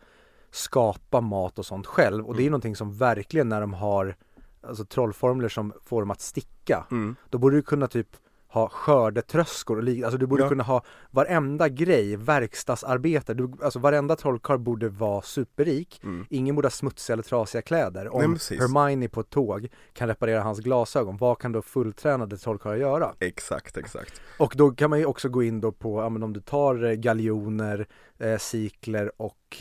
[0.51, 2.51] skapa mat och sånt själv och det är Mm.
[2.51, 4.17] någonting som verkligen när de har
[4.61, 6.87] alltså trollformler som får dem att sticka.
[6.91, 7.17] Mm.
[7.31, 8.17] Då borde du kunna typ
[8.53, 10.49] ha skördetröskor och liknande, alltså du borde Ja.
[10.49, 16.27] kunna ha varenda grej, verkstadsarbete, du, alltså varenda trollkarl borde vara superrik Mm.
[16.31, 18.05] Ingen borde ha smutsiga eller trasiga kläder.
[18.15, 18.61] Nej, Om precis.
[18.61, 23.15] Hermione på ett tåg kan reparera hans glasögon, vad kan då fulltränade trollkarlar göra?
[23.21, 24.21] Exakt, exakt.
[24.39, 26.85] Och då kan man ju också gå in då på, ja men om du tar
[26.85, 27.87] eh, galjoner,
[28.19, 29.57] eh, sikler och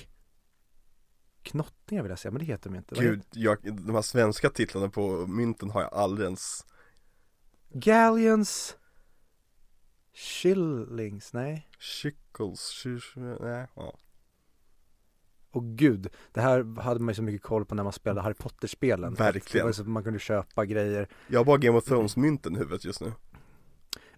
[1.44, 2.96] knottingar vill jag säga, men det heter de inte.
[2.96, 6.66] Gud, jag, de här svenska titlarna på mynten har jag aldrig ens
[7.74, 8.78] Galleons
[10.14, 11.68] Shillings, nej.
[11.80, 12.84] Chickles,
[13.16, 13.94] nej, ja.
[15.52, 18.34] Och gud, det här hade man ju så mycket koll på när man spelade Harry
[18.34, 19.14] Potter-spelen.
[19.14, 19.74] Verkligen.
[19.74, 21.08] Så man kunde köpa grejer.
[21.28, 23.14] Jag har bara Game of Thrones mynten i huvudet just nu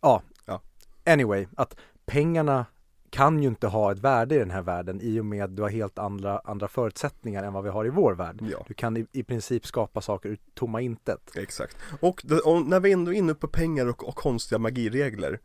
[0.01, 0.21] Ja.
[0.45, 0.61] Ja.
[1.05, 1.75] Anyway, att
[2.05, 2.65] pengarna
[3.09, 5.61] kan ju inte ha ett värde i den här världen i och med att du
[5.61, 8.39] har helt andra, andra förutsättningar än vad vi har i vår värld.
[8.51, 11.31] Ja, Du kan i, i princip skapa saker ur tomma intet.
[11.35, 15.39] exakt Och, det, och när vi ändå är inne på pengar och, och konstiga magiregler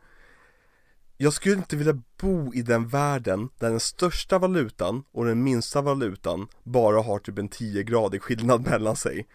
[1.20, 5.82] Jag skulle inte vilja bo i den världen där den största valutan och den minsta
[5.82, 9.26] valutan bara har typ en 10-gradig skillnad mellan sig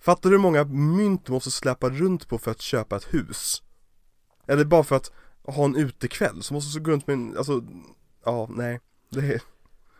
[0.00, 3.62] Fattar du hur många mynt du måste släppa runt på för att köpa ett hus?
[4.46, 5.12] Eller bara för att
[5.44, 7.62] ha en utekväll, så måste du gå runt med en, alltså,
[8.24, 8.80] ja, nej
[9.10, 9.42] det är,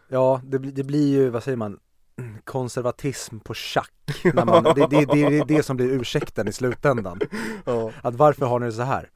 [0.09, 1.79] Ja, det, blir- det blir ju, vad säger man,
[2.45, 3.93] konservatism på schack.
[4.35, 7.21] När man, det, det, det, det är det som blir ursäkten i slutändan.
[7.65, 9.11] ja Att varför har ni det så här?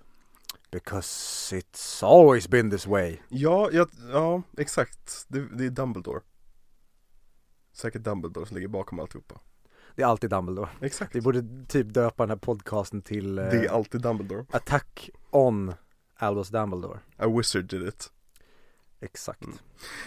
[0.74, 3.18] Because it's always been this way.
[3.28, 5.24] Ja, ja, ja exakt.
[5.28, 6.20] Det, det är Dumbledore.
[7.72, 9.40] Säkert Dumbledore som ligger bakom alltihopa.
[9.96, 10.68] Det är alltid Dumbledore.
[10.80, 11.14] Exakt.
[11.14, 14.46] Vi borde typ döpa den här podcasten till eh, Det är alltid Dumbledore.
[14.50, 15.74] Attack on
[16.16, 17.00] Albus Dumbledore.
[17.16, 18.10] A wizard did it.
[19.00, 19.44] Exakt.
[19.44, 19.56] Mm.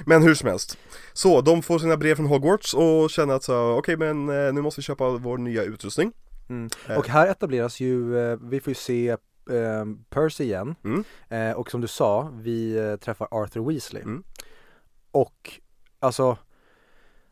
[0.06, 0.78] Men hur som helst.
[1.14, 4.62] Så, de får sina brev från Hogwarts och känner att så, okej men eh, nu
[4.62, 6.12] måste vi köpa vår nya utrustning.
[6.50, 6.70] Mm.
[6.90, 6.98] Eh.
[6.98, 9.18] Och här etableras ju, eh, vi får ju se
[9.50, 10.76] eh, Percy igen.
[10.84, 11.04] Mm.
[11.30, 14.04] Eh, och som du sa, vi eh, träffar Arthur Weasley.
[14.04, 14.24] Mm.
[15.12, 15.60] Och
[16.00, 16.38] alltså,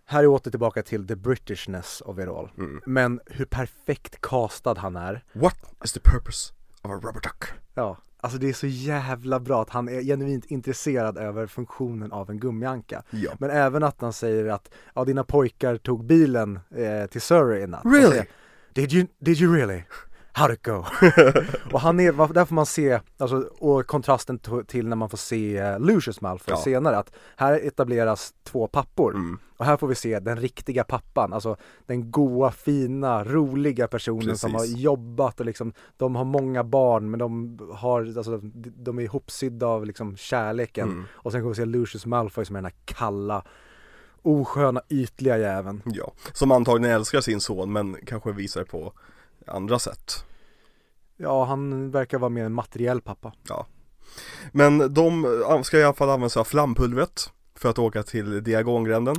[0.06, 2.50] här är åter tillbaka till the Britishness of it all.
[2.58, 2.82] Mm.
[2.86, 5.24] Men hur perfekt castad han är.
[5.34, 7.44] What is the purpose of a rubber duck?
[7.74, 12.30] Ja, alltså det är så jävla bra att han är genuint intresserad över funktionen av
[12.30, 13.04] en gummianka.
[13.10, 13.32] Ja.
[13.40, 17.68] Men även att han säger att, ja dina pojkar tog bilen eh, till Surrey i
[17.68, 17.86] natt.
[17.86, 18.10] Really?
[18.10, 18.28] säger,
[18.74, 19.84] Did you, did you really?
[20.64, 20.72] Go?
[21.72, 25.58] och han är, där får man se, alltså, och kontrasten till när man får se
[25.58, 26.62] eh, Lucius Malfoy Ja.
[26.62, 29.14] senare, att här etableras två pappor.
[29.14, 29.40] Mm.
[29.58, 34.54] Och här får vi se den riktiga pappan, alltså den goa, fina, roliga personen som
[34.54, 34.78] har Precis.
[34.78, 38.38] jobbat och liksom, de har många barn men de har, alltså
[38.76, 40.90] de är ihopsydda av liksom kärleken.
[40.90, 41.04] Mm.
[41.12, 43.44] Och sen kommer vi se Lucius Malfoy som är den här kalla,
[44.22, 45.82] osköna, ytliga jäveln.
[45.86, 46.12] Ja.
[46.34, 48.94] Som antagligen älskar sin son men kanske visar på
[49.48, 50.26] andra sätt.
[51.18, 53.34] Ja, han verkar vara mer en materiell pappa.
[54.52, 58.44] Men de eh, ska i alla fall använda sig av flampulvret för att åka till
[58.44, 59.16] Diagongränden.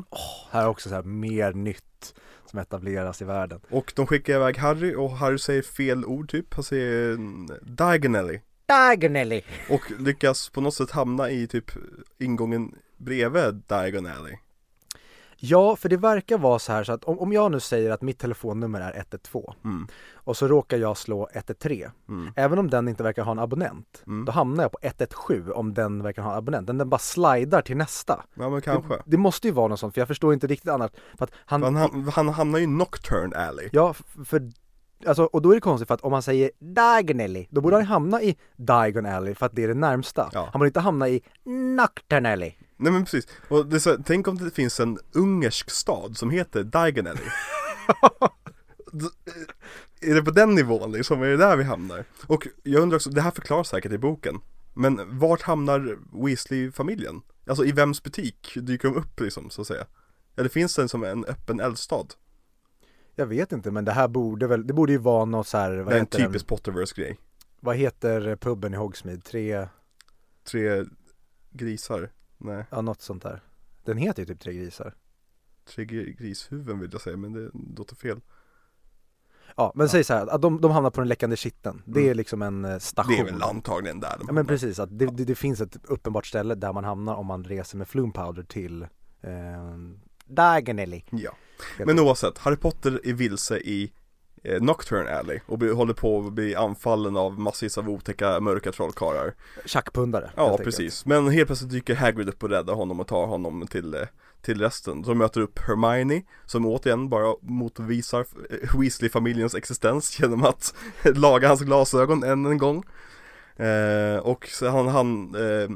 [0.51, 2.15] Här är också så här mer nytt
[2.47, 3.61] som etableras i världen.
[3.71, 7.19] Och de skickar iväg Harry och Harry säger fel ord typ, han säger
[7.63, 9.43] Diagonally Diagonally!
[9.71, 11.71] Och lyckas på något sätt hamna i typ
[12.19, 14.37] ingången bredvid Diagonally
[15.49, 18.03] Ja, för det verkar vara så här så att om, om jag nu säger att
[18.03, 19.89] mitt telefonnummer är 112 mm.
[20.15, 22.33] och så råkar jag slå 113 Mm.
[22.37, 24.25] Även om den inte verkar ha en abonnent, Mm.
[24.25, 26.67] då hamnar jag på 117 om den verkar ha en abonnent.
[26.67, 28.25] Den, den bara slidar till nästa.
[28.35, 30.71] Ja men kanske Det, det måste ju vara något sånt, för jag förstår inte riktigt
[30.71, 30.97] annat.
[31.19, 34.51] För att han, han, han, han hamnar ju i Nocturne Alley ja, för,
[35.07, 37.85] alltså, och då är det konstigt för att om man säger Diagon då borde han
[37.85, 40.31] hamna i Diagon Alley för att det är det närmsta.
[40.33, 40.49] Ja.
[40.53, 42.53] Han borde inte hamna i Nocturne Alley.
[42.77, 46.63] Nej men precis, och det så, tänk om det finns en ungersk stad som heter
[46.65, 47.21] Diagonally
[48.93, 49.07] D-
[50.01, 52.05] Är det på den nivån liksom, är det där vi hamnar?
[52.27, 54.41] Och jag undrar också, det här förklaras säkert i boken
[54.75, 57.23] Men vart hamnar Weasley-familjen?
[57.47, 59.87] Alltså i vems butik dyker de upp liksom, så att säga?
[60.37, 62.07] Eller finns det en som en öppen eldstad?
[63.15, 65.77] Jag vet inte, men det här borde väl, det borde ju vara något så här,
[65.77, 66.27] vad Det är en den?
[66.27, 67.19] typisk Potterverse-grej
[67.61, 69.21] Vad heter puben i Hogsmeade?
[69.21, 69.69] Tre,
[70.51, 70.85] Tre
[71.51, 73.41] grisar, nej, ja något sånt där.
[73.85, 74.95] Den heter ju typ Tre grisar.
[75.75, 78.21] tre gri- grishuvuden vill jag säga, men det låter fel
[79.57, 81.83] Ja, men säg så här, att de, de hamnar på den läckande kitten.
[81.85, 82.11] Det Mm.
[82.11, 83.13] är liksom en eh, station.
[83.13, 84.45] Det är väl antagligen där de Ja men hamnar.
[84.45, 87.79] precis, att det, det, det finns ett uppenbart ställe där man hamnar om man reser
[87.79, 88.83] med Flume Powder till
[89.21, 89.77] eh,
[90.27, 91.03] Diagonally.
[91.11, 91.31] Ja,
[91.79, 93.93] men oavsett, Harry Potter är vilse i
[94.61, 99.35] Nocturne Alley och blir, håller på att bli anfallen av massvis av otäcka mörka trollkarlar
[99.65, 100.31] Tjackpundare.
[100.37, 103.95] Ja precis, men helt plötsligt dyker Hagrid upp och räddar honom och tar honom till,
[103.95, 104.01] eh,
[104.43, 105.03] till resten.
[105.03, 111.61] De möter upp Hermione som återigen bara motvisar eh, Weasley-familjens existens genom att laga hans
[111.61, 112.85] glasögon än en gång.
[113.57, 115.69] Eh, och så han, han eh,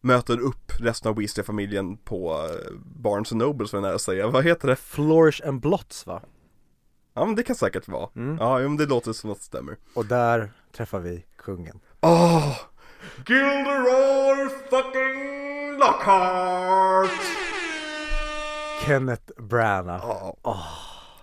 [0.00, 4.28] möter upp resten av Weasley-familjen på eh, Barnes Noble som jag nära säga.
[4.28, 4.76] Vad heter det?
[4.76, 6.22] Flourish and Blots va?
[7.14, 8.08] Ja men det kan säkert vara.
[8.16, 8.36] Mm.
[8.40, 9.76] Ja, men det låter som att det stämmer.
[9.94, 11.80] Och där träffar vi kungen.
[12.00, 12.48] Åh!
[12.48, 12.56] Oh,
[13.26, 17.10] Gilderoy fucking Lockhart!
[18.86, 20.06] Kenneth Branagh.
[20.42, 20.66] Oh.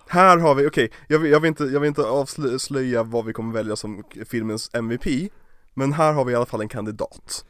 [0.08, 3.32] Här har vi, okej, okay, jag, jag, vill inte, jag vill inte avslöja vad vi
[3.32, 5.32] kommer välja som filmens MVP
[5.74, 7.44] Men här har vi i alla fall en kandidat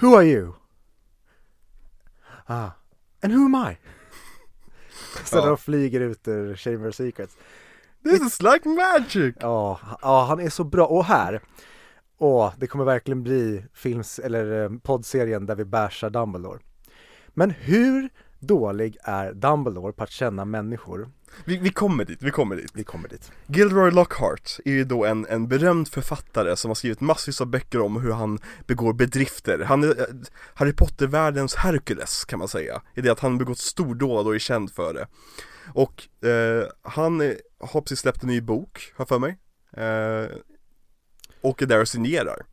[0.00, 0.52] Who are you?
[2.46, 2.70] Ah,
[3.22, 3.76] and who am I?
[5.24, 5.46] Så ja.
[5.46, 7.36] de flyger ut ur Chamber Secrets
[8.04, 9.34] This is like magic!
[9.40, 11.40] Ja, ja, han är så bra, och här
[12.18, 16.58] Åh, det kommer verkligen bli films, eller eh, poddserien där vi bashar Dumbledore
[17.28, 18.08] Men hur
[18.38, 21.10] dålig är Dumbledore på att känna människor?
[21.44, 22.70] Vi, vi kommer dit, vi kommer dit.
[22.74, 23.32] Vi kommer dit.
[23.46, 27.80] Gilderoy Lockhart är ju då en, en berömd författare som har skrivit massvis av böcker
[27.80, 29.58] om hur han begår bedrifter.
[29.58, 30.06] Han är eh,
[30.54, 32.82] Harry Potter-världens Hercules kan man säga.
[32.94, 35.06] I det att han begått stordåd och är känd för det.
[35.74, 39.38] Och eh, han är, har precis släppt en ny bok, har för mig.
[39.76, 40.36] Eh,
[41.40, 42.46] Och är där och signerar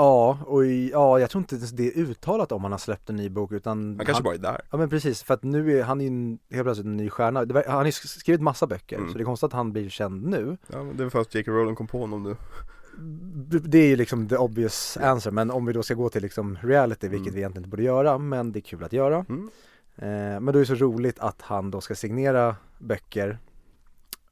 [0.00, 3.10] Ja, och i, ja, jag tror inte ens det är uttalat om han har släppt
[3.10, 5.42] en ny bok utan Han kanske han, bara är där Ja men precis, för att
[5.42, 8.96] nu är han ju helt plötsligt en ny stjärna Han har ju skrivit massa böcker,
[8.96, 9.10] mm.
[9.10, 11.34] så det är konstigt att han blir känd nu Ja men det är för att
[11.34, 11.52] J.K.
[11.52, 12.36] Rowling kom på honom nu
[13.68, 16.58] Det är ju liksom the obvious answer, men om vi då ska gå till liksom
[16.62, 17.34] reality, vilket mm.
[17.34, 19.50] vi egentligen inte borde göra, men det är kul att göra mm.
[19.96, 23.38] eh, Men då är det så roligt att han då ska signera böcker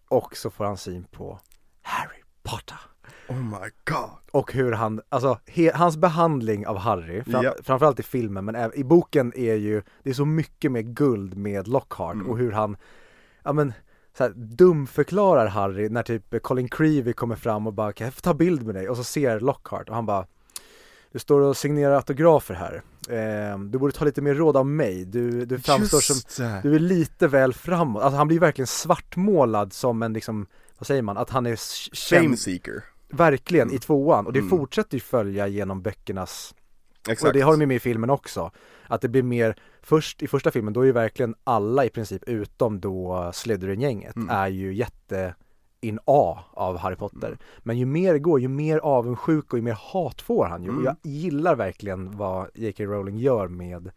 [0.09, 1.41] Och så får han syn på
[1.83, 2.88] Harry Potter
[3.29, 4.19] Oh my god!
[4.31, 7.55] Och hur han, alltså he, hans behandling av Harry, fram, yep.
[7.67, 11.37] framförallt i filmen men även, i boken är ju, det är så mycket med guld
[11.37, 12.27] med Lockhart mm.
[12.27, 12.77] och hur han,
[13.43, 13.73] ja men
[14.17, 18.35] så här, dumförklarar Harry när typ Colin Creevy kommer fram och bara kan jag ta
[18.35, 18.89] bild med dig?
[18.89, 20.27] Och så ser Lockhart och han bara
[21.13, 25.05] Du står och signerar autografer här eh, Du borde ta lite mer råd av mig,
[25.05, 30.03] du, du framstår som, du är lite väl framåt, alltså han blir verkligen svartmålad som
[30.03, 30.47] en liksom,
[30.79, 31.57] vad säger man, att han är
[31.95, 33.77] Shame seeker Verkligen, mm.
[33.77, 34.27] i tvåan.
[34.27, 34.51] Och det mm.
[34.51, 36.55] fortsätter ju följa genom böckernas
[37.09, 37.29] Exakt.
[37.29, 38.51] Och det har de med i filmen också.
[38.87, 42.23] Att det blir mer, först i första filmen då är ju verkligen alla i princip
[42.27, 44.29] utom då Slytherin-gänget mm.
[44.31, 45.35] är ju jätte
[45.81, 47.27] in A av Harry Potter.
[47.27, 47.39] Mm.
[47.59, 50.69] Men ju mer det går, ju mer avundsjuk och ju mer hat får han ju.
[50.69, 50.81] Mm.
[50.81, 52.85] Och jag gillar verkligen vad J.K.
[52.85, 53.91] Rowling gör med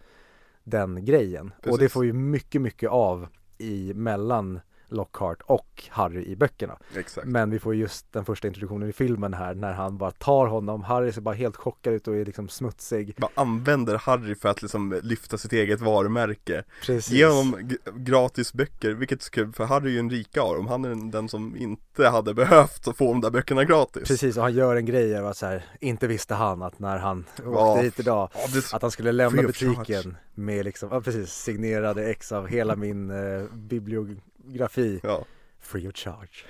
[0.64, 1.52] den grejen.
[1.56, 1.72] Precis.
[1.72, 4.60] Och det får ju mycket, mycket av i mellan
[4.92, 6.78] Lockhart och Harry i böckerna.
[6.96, 7.28] Exakt.
[7.28, 10.84] Men vi får just den första introduktionen i filmen här när han bara tar honom,
[10.84, 13.16] Harry ser bara helt chockad ut och är liksom smutsig.
[13.18, 16.64] Bara använder Harry för att liksom lyfta sitt eget varumärke.
[16.86, 17.14] Precis.
[17.14, 20.86] Ge honom gratis böcker, vilket är kul för Harry är ju en rikar om han
[20.86, 24.08] är den som inte hade behövt få de där böckerna gratis.
[24.08, 26.98] Precis, och han gör en grej av att så här, inte visste han att när
[26.98, 28.74] han åkte hit idag, ja, det...
[28.74, 33.44] att han skulle lämna butiken med liksom, ja precis, signerade ex av hela min eh,
[33.54, 35.26] bibliografi grafi ja.
[35.62, 36.46] Free of charge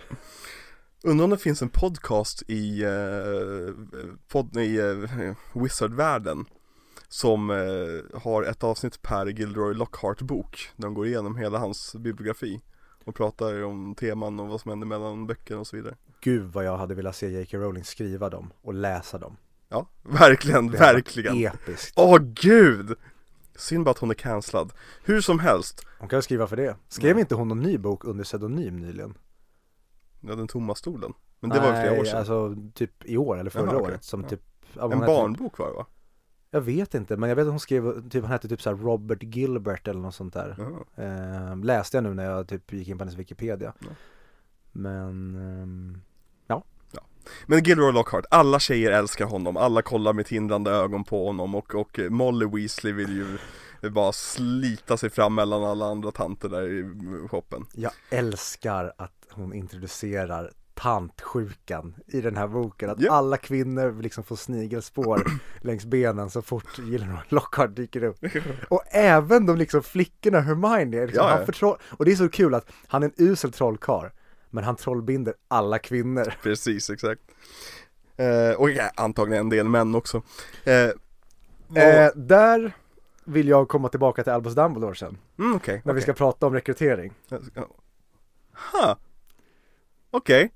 [1.04, 3.74] Undrar om det finns en podcast i, eh,
[4.28, 6.46] pod, i eh, Wizard-världen
[7.08, 11.96] Som eh, har ett avsnitt per Gilderoy Lockhart bok Där de går igenom hela hans
[11.96, 12.62] bibliografi
[13.06, 16.66] Och pratar om teman och vad som händer mellan böckerna och så vidare Gud vad
[16.66, 17.58] jag hade velat se J.K.
[17.58, 19.38] Rowling skriva dem och läsa dem
[19.70, 22.98] Ja, verkligen, verkligen Episkt Åh gud!
[23.62, 24.74] Synd bara att hon är cancellad.
[25.04, 25.86] Hur som helst.
[26.00, 26.76] Hon kan skriva för det.
[26.88, 29.18] Skrev inte hon någon ny bok under pseudonym nyligen?
[30.20, 31.14] Ja, den tomma stolen.
[31.40, 32.18] Men det var flera år sedan.
[32.18, 33.92] alltså typ i år eller förra Jaha, okay.
[33.92, 34.30] året som ja.
[34.30, 34.42] typ
[34.74, 35.86] ja, En barnbok var det va?
[36.52, 39.24] Jag vet inte, men jag vet att hon skrev, typ han hette typ såhär Robert
[39.24, 40.56] Gilbert eller något sånt där
[40.96, 43.88] eh, Läste jag nu när jag typ gick in på hennes Wikipedia ja.
[44.72, 46.11] Men, eh, ja
[47.46, 51.76] men Gilroy Lockhart, alla tjejer älskar honom, alla kollar med tindrande ögon på honom och,
[51.76, 53.38] och Molly Weasley vill ju
[53.90, 59.54] bara slita sig fram mellan alla andra tanter där i shoppen Jag älskar att hon
[59.54, 63.16] introducerar tantsjukan i den här boken, att yeah.
[63.16, 65.24] alla kvinnor liksom får snigelspår
[65.62, 68.18] längs benen så fort Gilroy Lockhart dyker upp
[68.70, 71.78] Och även de liksom flickorna, Hermione, liksom, ja, ja.
[71.98, 74.10] och det är så kul att han är en usel trollkarl
[74.52, 76.34] men han trollbinder alla kvinnor.
[76.44, 77.22] Precis, exakt.
[78.18, 80.22] Eh, och ja, antagligen en del män också.
[80.64, 80.90] Eh,
[81.68, 81.78] och...
[81.78, 82.74] eh, där
[83.26, 85.18] vill jag komma tillbaka till Albus Dumbledore sen.
[85.40, 85.96] Mm, okay, när okay.
[85.96, 87.14] vi ska prata om rekrytering.
[88.74, 88.98] Ha.
[90.12, 90.46] Okej.
[90.46, 90.50] Okay.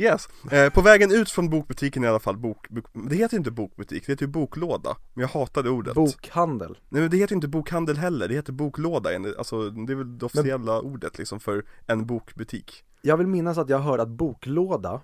[0.00, 3.50] Yes, eh, på vägen ut från bokbutiken i alla fall, bok, bok, det heter inte
[3.50, 6.78] bokbutik, det heter ju boklåda Men jag hatade ordet Bokhandel.
[6.88, 10.26] Nej men det heter inte bokhandel heller, det heter boklåda, alltså det är väl det
[10.26, 15.00] officiella ordet liksom för en bokbutik Jag vill minnas att jag hörde att boklåda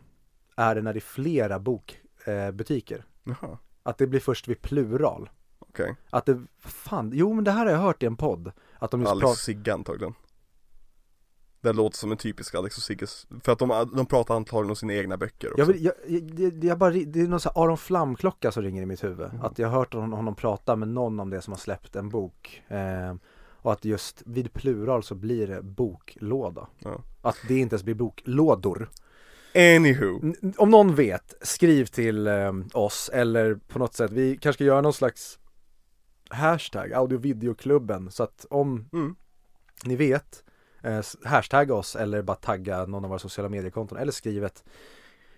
[0.56, 3.04] är det när det är flera bokbutiker.
[3.26, 3.34] Eh,
[3.82, 5.30] att det blir först vid plural.
[5.58, 8.52] okej, Att det, fan, jo men det här har jag hört i en podd.
[8.78, 10.14] Att de just Alex och Sigge antagligen
[11.60, 14.76] Det låter som en typisk Alex och Sigges, för att de, de pratar antagligen om
[14.76, 15.94] sina egna böcker också jag vill, jag,
[16.38, 19.32] jag, jag bara, det är någon sån här Aron Flam-klocka som ringer i mitt huvud.
[19.32, 19.42] Mhm.
[19.42, 22.08] Att jag har hört honom, honom prata med någon om det som har släppt en
[22.08, 22.62] bok.
[22.68, 23.14] Eh,
[23.64, 26.68] och att just vid plural så blir det boklåda.
[26.78, 27.02] Ja.
[27.22, 28.90] Att det inte ens blir boklådor.
[29.54, 34.56] Anywho, N- Om någon vet, skriv till eh, oss eller på något sätt, vi kanske
[34.56, 35.38] ska göra någon slags
[36.28, 39.16] hashtag, audiovideoklubben, så att om mm.
[39.84, 40.44] ni vet,
[40.82, 44.64] eh, hashtagga oss eller bara tagga någon av våra sociala mediekonton eller skriv ett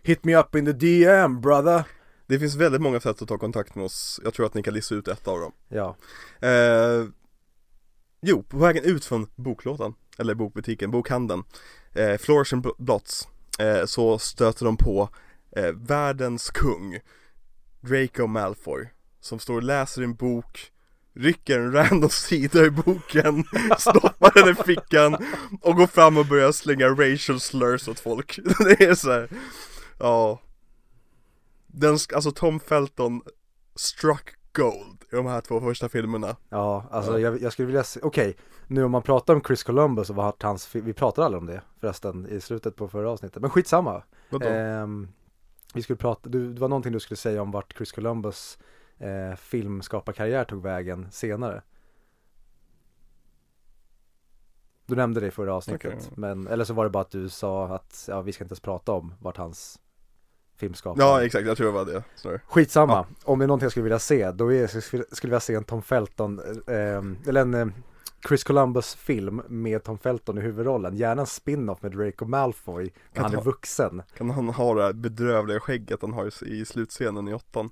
[0.02, 1.84] Hit me up in the DM brother!
[2.26, 4.74] det finns väldigt många sätt att ta kontakt med oss, jag tror att ni kan
[4.74, 5.96] lista ut ett av dem Ja,
[6.48, 7.04] Eh,
[8.20, 11.44] jo, på vägen ut från boklådan, eller bokbutiken, bokhandeln,
[11.94, 15.08] eh, Flourish and Blots, eh, så stöter de på
[15.56, 16.98] eh, världens kung,
[17.80, 18.88] Draco Malfoy,
[19.20, 20.72] som står och läser en bok,
[21.14, 23.44] rycker en random sida i boken,
[23.78, 25.16] stoppar den i fickan
[25.62, 28.38] och går fram och börjar slänga racial slurs åt folk.
[28.58, 29.28] Det är så här,
[29.98, 30.40] ja.
[31.66, 33.22] Den, alltså Tom Felton
[33.74, 36.36] struck gold de här två första filmerna.
[36.48, 37.18] ja alltså Ja.
[37.18, 40.42] Jag, jag skulle vilja se, okej Nu om man pratar om Chris Columbus och vart
[40.42, 44.46] hans, vi pratade aldrig om det förresten i slutet på förra avsnittet, men skitsamma Vadå?
[44.46, 45.08] Ehm,
[45.74, 48.58] Vi skulle prata, du, det var någonting du skulle säga om vart Chris Columbus
[48.98, 51.62] eh, filmskaparkarriär tog vägen senare
[54.86, 56.12] Du nämnde det i förra avsnittet, Okej.
[56.16, 58.60] men eller så var det bara att du sa att ja, vi ska inte ens
[58.60, 59.80] prata om vart hans
[60.56, 61.04] filmskapare.
[61.04, 62.02] Ja exakt, jag tror det var det.
[62.16, 62.40] Snarare.
[62.46, 65.40] Skitsamma, om det är någonting jag skulle vilja se, då är, jag skulle skulle vilja
[65.40, 67.66] se en Tom Felton, eh, eller en eh,
[68.28, 72.90] Chris Columbus film med Tom Felton i huvudrollen, gärna en spin-off med Draco Malfoy när
[73.14, 74.02] Kan han är ta- vuxen.
[74.16, 77.70] Kan han ha det här bedrövliga skägget han har i- i slutscenen i åttan?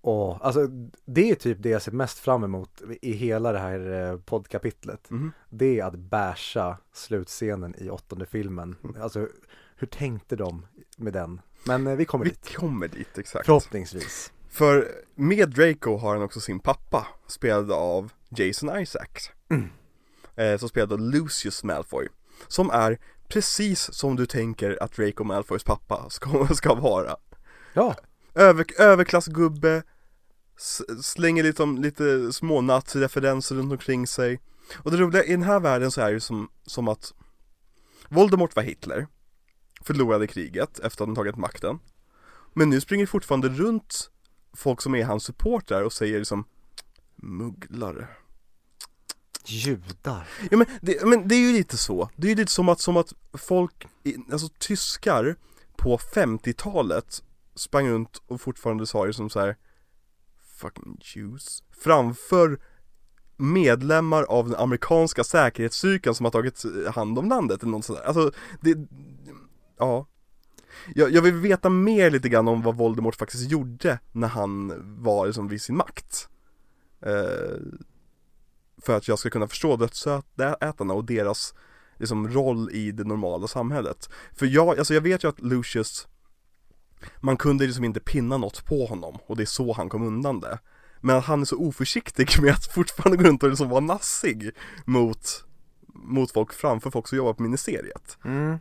[0.00, 0.66] Och alltså
[1.04, 5.10] det är typ det jag ser mest fram emot i hela det här eh, poddkapitlet.
[5.10, 5.32] Mhm.
[5.50, 8.76] Det är att basha slutscenen i åttonde filmen.
[9.00, 9.28] Alltså
[9.76, 11.40] hur tänkte de med den?
[11.66, 13.46] Men eh, vi kommer Vi dit kommer dit, exakt.
[13.46, 19.30] Förhoppningsvis För med Draco har han också sin pappa, spelad av Jason Isaacs.
[19.50, 19.68] Mm.
[20.36, 22.08] Eh, som spelade av Lucius Malfoy.
[22.48, 22.98] Som är
[23.28, 27.16] precis som du tänker att Draco Malfoys pappa ska, ska vara.
[27.72, 27.94] Ja,
[28.36, 29.82] Över, överklassgubbe,
[31.02, 34.40] slänger liksom lite små nazireferenser runt omkring sig.
[34.76, 37.12] Och det roliga, i den här världen så är det som, som att
[38.08, 39.06] Voldemort var Hitler,
[39.86, 41.78] förlorade kriget efter att han tagit makten.
[42.54, 44.10] Men nu springer fortfarande runt
[44.52, 46.44] folk som är hans supportrar och säger liksom
[47.16, 48.08] Mugglare.
[49.46, 52.68] judar Ja men det, men det är ju lite så, det är ju lite som
[52.68, 53.86] att, som att folk,
[54.32, 55.36] alltså tyskar
[55.76, 57.22] på 50-talet
[57.54, 59.56] sprang runt och fortfarande sa det som så här
[60.56, 62.58] fucking Jews framför
[63.36, 66.62] medlemmar av den amerikanska säkerhetsstyrkan som har tagit
[66.94, 68.02] hand om landet eller något sådär.
[68.02, 68.74] Alltså, det,
[69.78, 70.06] ja.
[70.94, 75.26] Jag, jag vill veta mer lite grann om vad Voldemort faktiskt gjorde när han var
[75.26, 76.28] liksom vid sin makt.
[77.00, 77.56] Eh,
[78.82, 81.54] för att jag ska kunna förstå dödsätarna och deras
[81.96, 84.10] liksom, roll i det normala samhället.
[84.32, 86.08] För jag, alltså jag vet ju att Lucius,
[87.20, 90.40] man kunde liksom inte pinna något på honom och det är så han kom undan
[90.40, 90.58] det.
[91.00, 94.50] Men att han är så oförsiktig med att fortfarande gå runt och liksom vara nassig
[94.84, 95.44] mot,
[95.86, 98.18] mot folk framför folk som jobbar på ministeriet.
[98.24, 98.58] Mm.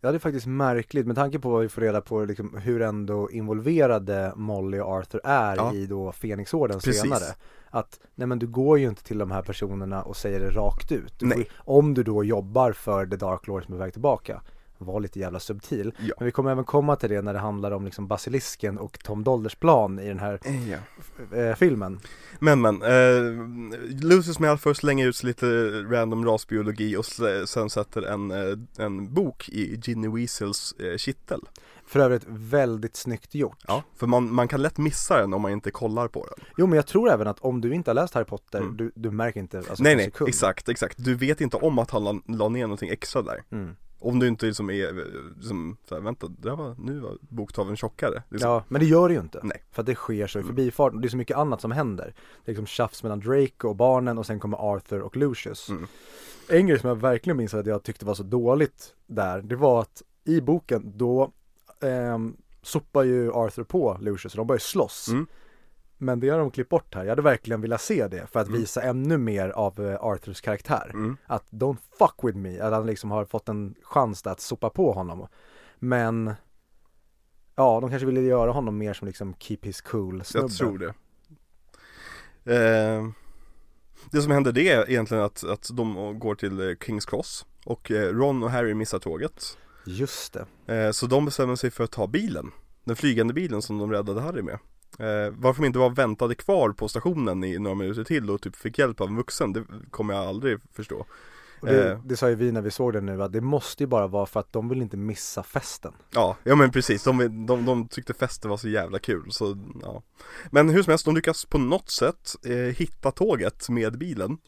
[0.00, 2.82] Ja det är faktiskt märkligt med tanke på vad vi får reda på liksom, hur
[2.82, 5.74] ändå involverade Molly och Arthur är Ja.
[5.74, 7.34] i då Fenixorden senare.
[7.70, 10.92] Att nej men du går ju inte till de här personerna och säger det rakt
[10.92, 11.14] ut.
[11.18, 14.42] Du om du då jobbar för The Dark Lord som är väg tillbaka,
[14.84, 15.92] var lite jävla subtil.
[15.98, 16.14] Ja.
[16.18, 19.24] Men vi kommer även komma till det när det handlar om liksom basilisken och Tom
[19.24, 20.40] Dolders plan i den här
[20.70, 21.36] Ja.
[21.38, 22.00] eh, filmen.
[22.38, 25.46] Men men, eh, Lucius Malfoy slänger ut lite
[25.82, 27.04] random rasbiologi och
[27.48, 31.40] sen sätter en, eh, en bok i Ginny Weasels eh, kittel.
[31.86, 33.58] För övrigt väldigt snyggt gjort.
[33.68, 36.44] Ja, för man, man kan lätt missa den om man inte kollar på den.
[36.56, 38.76] Jo men jag tror även att om du inte har läst Harry Potter, Mm.
[38.76, 40.28] du, du märker inte alltså, nej nej, sekund.
[40.28, 41.04] exakt, exakt.
[41.04, 43.42] Du vet inte om att han la, la ner någonting extra där.
[43.52, 43.76] Mm.
[44.00, 45.04] Om du inte liksom är, eh,
[45.36, 48.22] liksom, så här, vänta, det var, nu var bokstaven tjockare.
[48.28, 48.50] Liksom.
[48.50, 49.40] Ja, men det gör det ju inte.
[49.42, 49.62] Nej.
[49.70, 50.54] För att det sker så i Mm.
[50.54, 51.00] förbifarten.
[51.00, 52.14] Det är så mycket annat som händer.
[52.44, 55.68] Det är liksom tjafs mellan Drake och barnen och sen kommer Arthur och Lucius.
[55.68, 55.86] Mm.
[56.48, 59.80] En grej som jag verkligen minns att jag tyckte var så dåligt där, det var
[59.80, 61.30] att i boken då
[61.80, 65.08] ehm, sopar ju Arthur på Lucius, de börjar slåss.
[65.08, 65.26] Mm.
[66.02, 67.02] Men det har de klippt bort här.
[67.02, 68.60] Jag hade verkligen velat se det för att Mm.
[68.60, 70.90] visa ännu mer av eh, Arthurs karaktär.
[70.94, 71.16] Mm.
[71.26, 74.92] Att don't fuck with me, att han liksom har fått en chans att sopa på
[74.92, 75.26] honom.
[75.78, 76.34] Men
[77.56, 80.46] ja, de kanske ville göra honom mer som liksom keep his cool snubbe.
[80.48, 80.94] Jag tror det.
[82.44, 83.08] Eh,
[84.10, 87.90] det som händer det är egentligen att, att de går till eh, Kings Cross och
[87.90, 89.58] eh, Ron och Harry missar tåget.
[89.84, 90.36] Just
[90.66, 90.74] det.
[90.74, 92.50] Eh, så de bestämmer sig för att ta bilen.
[92.84, 94.58] Den flygande bilen som de räddade Harry med.
[94.98, 98.56] Eh, varför de inte var väntade kvar på stationen i några minuter till och typ
[98.56, 101.06] fick hjälp av en vuxen, det kommer jag aldrig förstå.
[101.62, 102.00] Det, Eh.
[102.04, 104.26] det sa ju vi när vi såg det nu att det måste ju bara vara
[104.26, 105.92] för att de vill inte missa festen.
[106.10, 110.02] Ja, ja men precis, de, de, de tyckte festen var så jävla kul så ja
[110.50, 114.38] Men hur som helst, de lyckas på något sätt eh, hitta tåget med bilen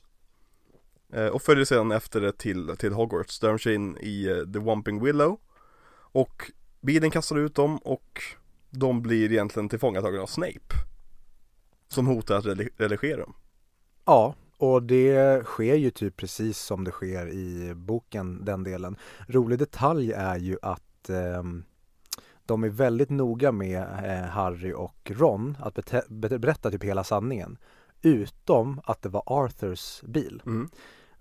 [1.12, 4.52] eh, Och följer sedan efter det till, till Hogwarts, där de kör in i eh,
[4.52, 5.38] The Wumping Willow
[6.12, 8.22] Och bilen kastar ut dem och
[8.72, 10.74] de blir egentligen tillfångatagna av Snape
[11.88, 12.46] Som hotar att
[12.76, 13.34] religera dem
[14.04, 18.96] Ja, och det sker ju typ precis som det sker i boken, den delen.
[19.28, 21.64] Rolig detalj är ju att ehm,
[22.46, 27.04] de är väldigt noga med eh, Harry och Ron att bete- be- berätta typ hela
[27.04, 27.58] sanningen.
[28.02, 30.42] Utom att det var Arthurs bil.
[30.46, 30.68] mm.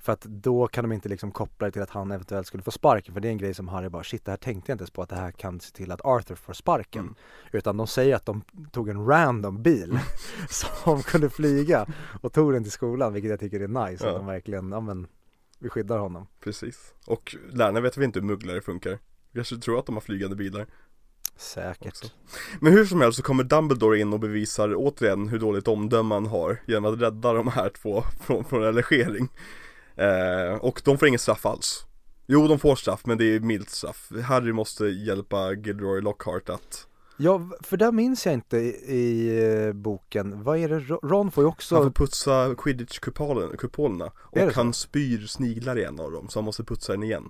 [0.02, 2.72] För att då kan de inte liksom koppla det till att han eventuellt skulle få
[2.72, 3.14] sparken.
[3.14, 4.91] För det är en grej som Harry bara, shit det här tänkte jag inte ens
[4.91, 7.02] på att det här kan se till att Arthur får sparken.
[7.02, 7.16] Mm.
[7.52, 8.41] Utan de säger att de
[8.72, 9.99] tog en random bil
[10.49, 11.86] som kunde flyga
[12.22, 14.06] och tog den till skolan, vilket jag tycker är nice.
[14.06, 14.12] Ja.
[14.12, 15.08] Att de verkligen, ja men,
[15.60, 16.28] vi skyddar honom.
[16.43, 18.99] Precis Och lärarna vet vi inte hur mugglare funkar
[19.34, 20.68] Kanske tror att de har flygande bilar
[21.38, 21.88] Säkert.
[21.88, 22.08] Också.
[22.60, 26.26] Men hur som helst så kommer Dumbledore in och bevisar återigen hur dåligt omdöme han
[26.26, 29.30] har genom att rädda de här två från, från relegering.
[29.96, 31.86] Eh, och de får inget straff alls.
[32.28, 34.12] Jo, de får straff, men det är milt straff.
[34.26, 36.88] Harry måste hjälpa Gilderoy Lockhart att
[37.18, 41.44] Ja, för där minns jag inte i, i eh, boken, vad är det, Ron- får
[41.44, 46.39] ju också Han får putsa quidditch-kupolerna och han spyr sniglar i en av dem, så
[46.39, 47.30] han måste putsa den igen.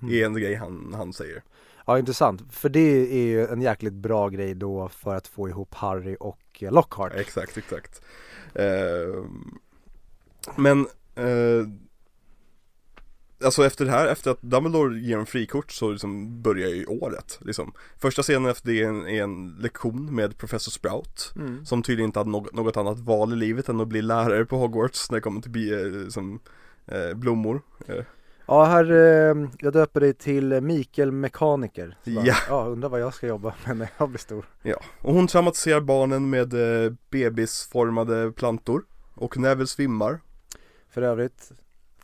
[0.00, 0.12] Mm.
[0.12, 1.42] Det är en grej han, han säger.
[1.86, 2.42] Ja, intressant.
[2.50, 6.40] För det är ju en jäkligt bra grej då för att få ihop Harry och
[6.60, 7.12] eh, Lockhart.
[7.14, 8.02] Exakt, exakt.
[8.54, 9.24] Eh,
[10.56, 10.86] men
[11.18, 11.66] eh,
[13.44, 17.38] Alltså efter det här, efter att Dumbledore ger en frikort så liksom börjar ju året
[17.42, 17.72] liksom.
[17.98, 21.64] Första scenen efter det är en, är en lektion med Professor Sprout Mm.
[21.66, 24.56] Som tydligen inte hade något, något annat val i livet än att bli lärare på
[24.56, 26.40] Hogwarts när det kommer till bi, eh, som,
[26.86, 28.04] eh, blommor eh,
[28.46, 31.96] Ja, här, eh, jag döper dig till Mikael Mekaniker.
[32.04, 32.34] Bara, Ja.
[32.48, 34.44] ja, undrar vad jag ska jobba med när jag blir stor.
[34.62, 36.54] Ja, och hon traumatiserar barnen med
[36.84, 38.82] eh, bebisformade plantor
[39.14, 40.20] Och Neville svimmar
[40.90, 41.52] För övrigt,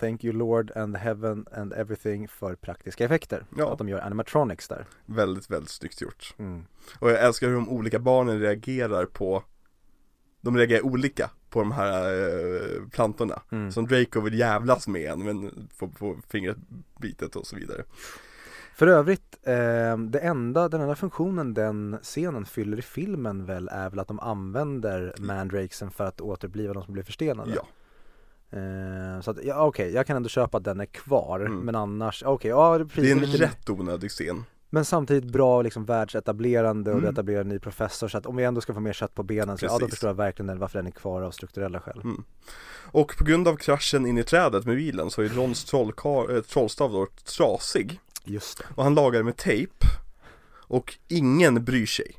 [0.00, 3.46] thank you Lord and heaven and everything för praktiska effekter.
[3.56, 3.72] Ja.
[3.72, 4.86] Att de gör animatronics där.
[5.06, 6.64] Väldigt, väldigt snyggt gjort Mm.
[6.98, 9.42] Och jag älskar hur de olika barnen reagerar på
[10.40, 13.72] De reagerar olika på de här eh, plantorna Mm.
[13.72, 16.56] Som Draco vill jävlas med en men får, får fingret
[17.00, 17.84] bitet och så vidare
[18.74, 23.90] För övrigt, eh, det enda, den enda funktionen den scenen fyller i filmen väl är
[23.90, 27.54] väl att de använder mandrakesen för att återuppliva de som blir förstenade.
[27.54, 27.66] Ja,
[28.50, 31.58] Eh, så att, ja okej, jag kan ändå köpa att den är kvar, Mm.
[31.58, 35.62] men annars, okej, ja det, det är en lite, rätt onödig scen Men samtidigt bra
[35.62, 37.04] liksom världsetablerande och Mm.
[37.04, 39.22] det etablerar en ny professor så att om vi ändå ska få mer kött på
[39.22, 42.00] benen så ja då förstår jag verkligen varför den är kvar av strukturella skäl.
[42.04, 42.24] mm.
[42.92, 46.42] Och på grund av kraschen in i trädet med bilen så är Rons trollkar, äh,
[46.42, 48.64] trollstav då trasig Just det.
[48.74, 49.72] Och han lagar med tejp
[50.68, 52.16] Och ingen bryr sig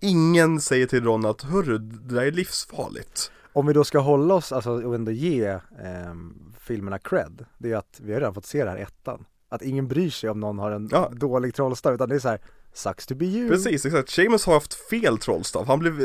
[0.00, 4.34] Ingen säger till Ron att hörru, det där är livsfarligt Om vi då ska hålla
[4.34, 8.46] oss, alltså och ändå ge ehm, filmerna cred, det är att vi har redan fått
[8.46, 9.24] se det här ettan.
[9.48, 11.10] Att ingen bryr sig om någon har en Ja.
[11.16, 12.40] dålig trollstav utan det är så här
[12.72, 13.48] Sucks to be you.
[13.48, 14.10] Precis, exakt.
[14.10, 15.66] Seamus har haft fel trollstav.
[15.66, 16.00] Han blev,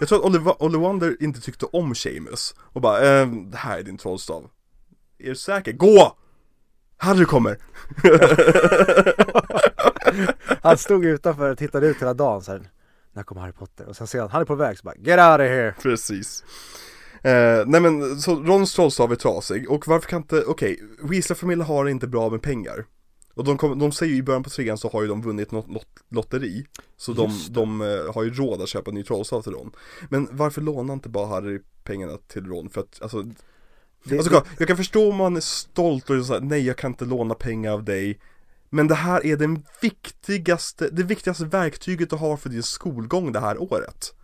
[0.00, 2.54] jag tror att Oliver, Ollivander inte tyckte om Seamus.
[2.60, 4.50] Och bara, ehm, det här är din trollstav.
[5.18, 5.72] Är du säker?
[5.72, 6.16] Gå!
[6.96, 7.58] Harry kommer!
[10.62, 12.70] Han stod utanför och tittade ut hela dagen så här.
[13.12, 13.86] När kommer Harry Potter?
[13.88, 15.74] Och sen ser han, han är på väg så bara Get out of here!
[15.82, 16.44] Precis.
[17.22, 19.70] Eh, nej men, så Rons trollstav är trasig.
[19.70, 22.86] Och varför kan inte, okej, Weasley-familjen har inte bra med pengar.
[23.34, 25.52] Och de, kom, de säger ju i början på trean så har ju de vunnit
[25.52, 26.66] något lot, lotteri.
[26.96, 27.52] Så de, det.
[27.52, 29.72] de eh, har ju råd att köpa en ny trollstav till Ron.
[30.08, 32.70] Men varför lånar inte bara Harry pengarna till Ron?
[32.70, 33.22] För att, alltså
[34.04, 36.90] Det, Alltså, kolla, jag kan förstå om man är stolt och säger nej jag kan
[36.90, 38.20] inte låna pengar av dig
[38.70, 43.40] Men det här är den viktigaste, det viktigaste verktyget du har för din skolgång det
[43.40, 44.14] här året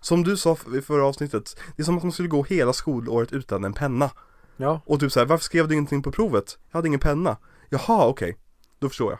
[0.00, 3.32] Som du sa i förra avsnittet, det är som att man skulle gå hela skolåret
[3.32, 4.10] utan en penna
[4.56, 6.58] ja, Och typ såhär, varför skrev du ingenting på provet?
[6.70, 7.36] Jag hade ingen penna
[7.68, 8.36] Jaha, okej,
[8.78, 9.18] då förstår jag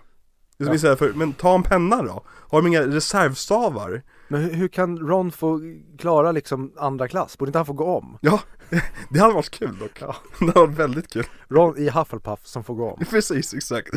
[0.68, 0.97] Det är som Ja.
[0.97, 2.24] för, men ta en penna då!
[2.28, 4.03] Har de inga reservstavar?
[4.28, 5.61] Men hur, hur kan Ron få
[5.99, 7.39] klara liksom andra klass?
[7.39, 8.18] Borde inte han få gå om?
[8.20, 8.41] Ja,
[9.11, 9.99] det hade varit kul dock.
[10.01, 10.16] Ja.
[10.39, 11.24] Det hade varit väldigt kul.
[11.49, 13.05] Ron i Hufflepuff som får gå om.
[13.11, 13.95] Precis, exakt.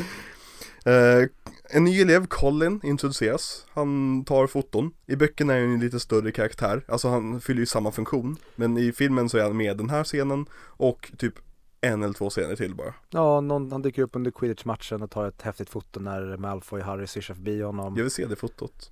[0.86, 1.28] Eh,
[1.76, 3.66] en ny elev, Colin, introduceras.
[3.70, 4.92] Han tar foton.
[5.06, 6.86] I böckerna är han en lite större karaktär.
[6.88, 8.38] Alltså han fyller ju samma funktion.
[8.56, 11.34] Men i filmen så är han med den här scenen och typ
[11.82, 12.94] en eller två scener till bara.
[13.10, 16.86] Ja, någon, han dyker upp under quidditch-matchen och tar ett häftigt foto när Malfoy och
[16.86, 17.96] Harry syrsar förbi honom.
[17.98, 18.92] Jag vill se det fotot.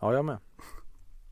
[0.00, 0.38] Ja, jag med.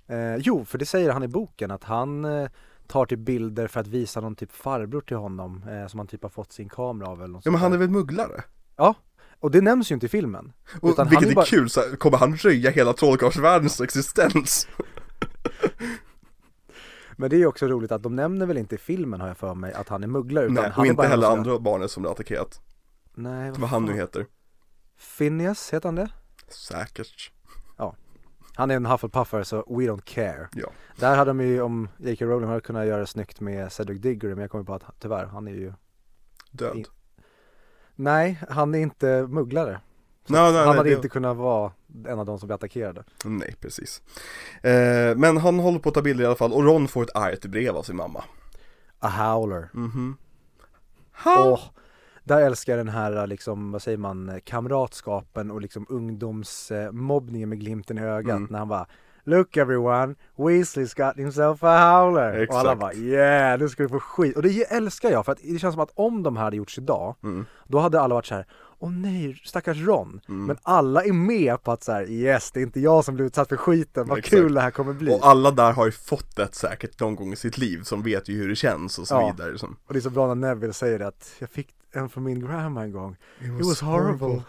[0.06, 2.48] Eh, jo, för det säger han i boken att han eh,
[2.86, 6.22] tar typ bilder för att visa någon typ farbror till honom eh, som han typ
[6.22, 8.44] har fått sin kamera av eller något Ja men han är väl mugglare?
[9.40, 10.52] Och det nämns ju inte i filmen.
[10.80, 14.68] Och Utan vilket är bara- kul, så här, kommer han röja hela trollkarlsvärldens existens?
[17.16, 19.36] Men det är ju också roligt att de nämner väl inte i filmen har jag
[19.38, 21.90] för mig att han är mugglare utan Nej, och är inte bara heller andra barnet
[21.90, 22.60] som blir attackerat.
[23.14, 24.26] Nej, Vad han nu heter.
[25.18, 26.08] Phineas heter han det?
[26.48, 27.32] Säkert.
[28.58, 30.48] Han är en Hufflepuffare så we don't care.
[30.52, 30.68] Ja.
[30.96, 32.24] Där hade de ju, om J.K.
[32.24, 35.26] Rowling hade kunnat göra det snyggt med Cedric Diggory men jag kommer på att tyvärr,
[35.26, 35.72] han är ju
[36.50, 36.76] Död.
[36.76, 36.86] I-
[37.96, 39.80] Nej, han är inte mugglare.
[40.28, 41.72] Nej, nej, han nej, hade det- inte kunnat vara
[42.06, 43.04] en av de som blir attackerade.
[43.24, 44.02] Nej, precis.
[44.62, 47.16] Eh, men han håller på att ta bilder i alla fall och Ron får ett
[47.16, 48.24] argt brev av sin mamma.
[48.98, 49.68] A howler.
[49.72, 50.16] Mhm.
[51.26, 51.60] Åh,
[52.24, 57.98] där älskar jag den här liksom, vad säger man, kamratskapen och liksom ungdomsmobbningen med glimten
[57.98, 58.48] i ögat Mm.
[58.50, 58.86] när han bara
[59.28, 62.46] Look everyone, Weasley's got himself a howler.
[62.48, 62.80] Och alla Exakt.
[62.80, 64.36] bara yeah, nu ska du få skit.
[64.36, 66.78] Och det älskar jag för att det känns som att om de här hade gjorts
[66.78, 67.46] idag, Mm.
[67.66, 68.46] då hade alla varit så här.
[68.78, 70.20] Åh nej, stackars Ron.
[70.28, 70.46] Mm.
[70.46, 73.24] Men alla är med på att så här, yes, det är inte jag som blir
[73.26, 74.34] utsatt för skiten, vad Exakt.
[74.34, 75.12] kul det här kommer bli.
[75.14, 78.28] Och alla där har ju fått det säkert någon gång i sitt liv som vet
[78.28, 79.32] ju hur det känns och så Ja.
[79.36, 79.58] vidare.
[79.58, 79.76] Som.
[79.86, 82.40] Och det är så bra när Neville säger det att jag fick en från min
[82.40, 83.16] grandma en gång.
[83.60, 84.42] It was horrible.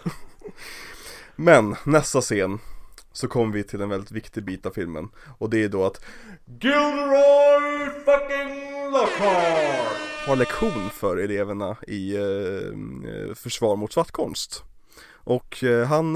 [1.36, 2.60] Men nästa scen
[3.18, 6.02] så kommer vi till en väldigt viktig bit av filmen och det är då att
[6.46, 9.98] Gilderoy fucking Lockhart
[10.28, 14.64] har lektion för eleverna i eh, försvar mot svartkonst.
[15.14, 16.16] Och eh, han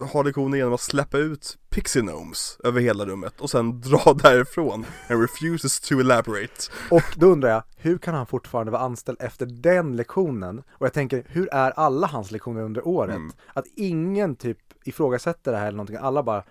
[0.00, 4.14] eh, har lektionen genom att släppa ut Pixie Gnomes över hela rummet och sen dra
[4.14, 6.70] därifrån and refuses to elaborate.
[6.90, 10.58] Och då undrar jag, hur kan han fortfarande vara anställd efter den lektionen?
[10.70, 13.16] Och jag tänker, hur är alla hans lektioner under året?
[13.16, 13.32] Mm.
[13.54, 16.42] Att ingen typ ifrågasätter det här eller någonting, alla bara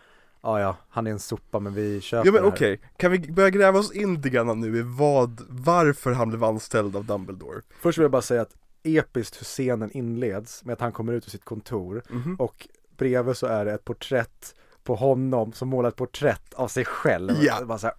[0.42, 3.50] Ja ja, han är en sopa men vi köper Ja men okej, kan vi börja
[3.50, 7.62] gräva oss in lite grann nu i vad, varför han blev anställd av Dumbledore?
[7.82, 11.26] Först vill jag bara säga att episkt hur scenen inleds med att han kommer ut
[11.28, 12.36] ur sitt kontor Mhm.
[12.36, 12.68] och
[12.98, 17.32] bredvid så är det ett porträtt på honom som målar ett porträtt av sig själv.
[17.42, 17.54] Ja.
[17.54, 17.92] Här,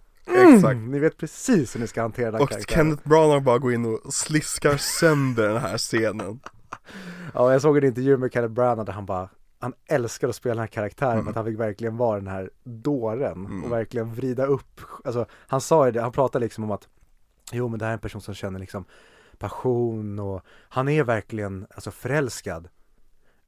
[0.55, 0.71] Exakt.
[0.73, 2.77] mm, ni vet precis hur ni ska hantera den Och karaktären.
[2.85, 6.39] Kenneth Branagh bara går in och sliskar sönder den här scenen
[7.33, 9.29] Ja, jag såg en intervju med Kenneth Branagh där han bara
[9.61, 11.27] han älskar att spela den här karaktären Mm.
[11.27, 13.63] att han fick verkligen vara den här dåren Mm.
[13.63, 16.87] och verkligen vrida upp, alltså han sa ju det, han pratade liksom om att
[17.51, 18.85] jo men det här är en person som känner liksom
[19.37, 22.67] passion och han är verkligen alltså förälskad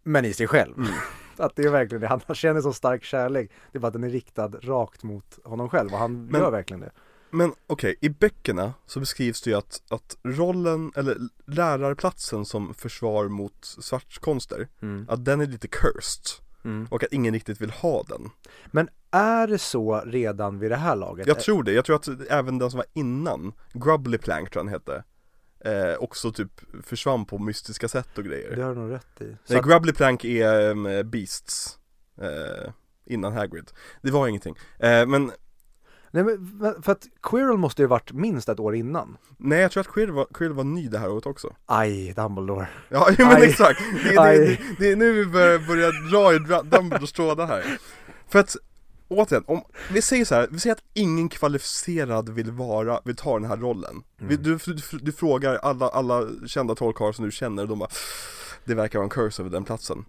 [0.03, 0.77] men i sig själv.
[0.77, 0.89] Mm.
[1.41, 4.03] Att det är verkligen det, han känner så stark kärlek, det är bara att den
[4.03, 6.91] är riktad rakt mot honom själv och han Men- gör verkligen det.
[7.33, 13.27] Men okej, i böckerna så beskrivs det ju att, att rollen, eller lärarplatsen som försvar
[13.27, 15.05] mot svartkonster Mm.
[15.09, 16.23] Att den är lite cursed
[16.63, 16.87] Mm.
[16.91, 18.29] och att ingen riktigt vill ha den
[18.71, 21.27] Men är det så redan vid det här laget?
[21.27, 24.71] Jag tror det, jag tror att även den som var innan, Grubbly Plank tror jag
[24.71, 25.03] han hette
[25.65, 29.37] eh, Också typ försvann på mystiska sätt och grejer Det har du nog rätt i.
[29.45, 31.77] Så Nej, att- Grubbly Plank är um, Beasts
[32.21, 32.71] eh,
[33.05, 35.31] Innan Hagrid Det var ingenting eh, Men
[36.13, 39.17] Nej men för att Quirrell måste ju varit minst ett år innan.
[39.37, 42.67] nej jag tror att Quirrell var, Quirrell var ny det här året också Aj, Dumbledore.
[42.89, 43.49] Ja men Aj.
[43.49, 46.39] exakt, det, det, det, det är nu vi börjar, börjar dra i
[46.69, 47.77] Dumbledores trådar här
[48.27, 48.55] För att
[49.11, 53.39] Återigen, om, vi säger så här, vi säger att ingen kvalificerad vill vara, vill ta
[53.39, 54.43] den här rollen vi, Mm.
[54.43, 57.89] du, du, du frågar alla, alla kända trollkarlar som du känner de bara
[58.65, 60.05] Det verkar vara en curse över den platsen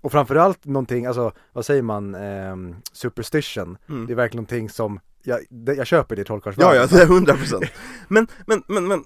[0.00, 3.78] Och framförallt någonting, alltså vad säger man, ehm, superstition.
[3.88, 4.06] Mm.
[4.06, 6.24] Det är verkligen någonting som, jag, det, jag köper det i
[6.56, 7.64] Ja, ja, det är hundra procent.
[8.08, 9.04] Men, men, men, men,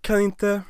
[0.00, 0.62] kan inte,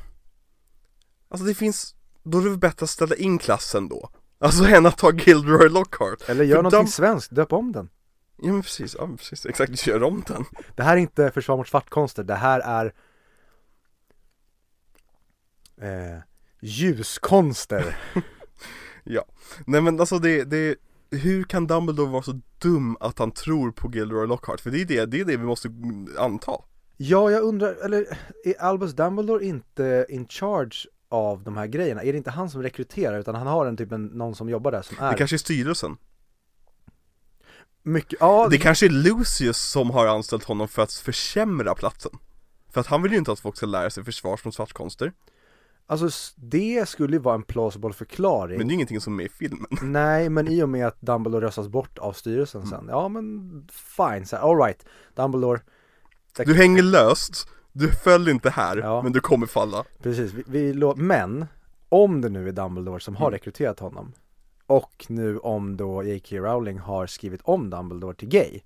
[1.29, 4.09] alltså det finns, då är det väl bättre att ställa in klassen då.
[4.39, 6.29] Alltså än att ta Gilderoy Lockhart.
[6.29, 7.89] Eller gör För någonting de- svenskt, döp om den.
[8.41, 10.45] Ja men precis, ja precis, exakt, gör om den.
[10.75, 12.93] Det här är inte försvar mot svartkonster, det här är
[15.81, 16.19] eh,
[16.61, 17.97] ljuskonster.
[19.65, 20.75] Nej men alltså det, det,
[21.11, 24.59] hur kan Dumbledore vara så dum att han tror på Gilderoy Lockhart?
[24.61, 25.69] För det är det, det är det vi måste
[26.17, 26.51] anta.
[26.97, 32.03] ja, jag undrar, eller är Albus Dumbledore inte in charge av de här grejerna?
[32.03, 34.71] Är det inte han som rekryterar utan han har en typ en, någon som jobbar
[34.71, 35.97] där som är Det kanske är styrelsen.
[37.83, 42.11] Mycket, ja Det kanske är Lucius som har anställt honom för att försämra platsen.
[42.69, 45.13] För att han vill ju inte att folk ska lära sig försvars mot svartkonster.
[45.89, 48.57] Alltså det skulle ju vara en plausible förklaring.
[48.57, 49.67] Men det är ingenting som är med i filmen.
[49.81, 54.25] Nej men i och med att Dumbledore röstas bort av styrelsen sen, ja men fine,
[54.25, 54.85] så här, all right.
[55.15, 55.61] Dumbledore
[56.45, 57.47] Du hänger löst,
[57.77, 59.01] du föll inte här, Ja.
[59.01, 61.45] men du kommer falla Precis, vi, vi lå- men
[61.89, 63.31] om det nu är Dumbledore som har Mm.
[63.33, 64.13] rekryterat honom
[64.67, 66.37] och nu om då J.K.
[66.37, 68.59] Rowling har skrivit om Dumbledore till gay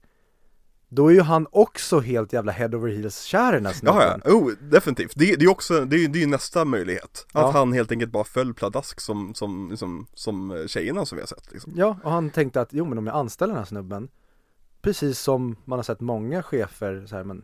[0.93, 4.21] då är ju han också helt jävla head over heels kär i den här snubben.
[4.25, 5.11] ja, oh, definitivt.
[5.15, 7.25] Det, det är också, det är, det är nästa möjlighet.
[7.27, 7.51] Att Ja.
[7.51, 11.51] han helt enkelt bara föll pladask som, som, liksom, som tjejerna som vi har sett
[11.51, 11.73] liksom.
[11.75, 14.09] Ja, och han tänkte att jo men om jag anställer den här snubben
[14.81, 17.43] Precis som man har sett många chefer så här, men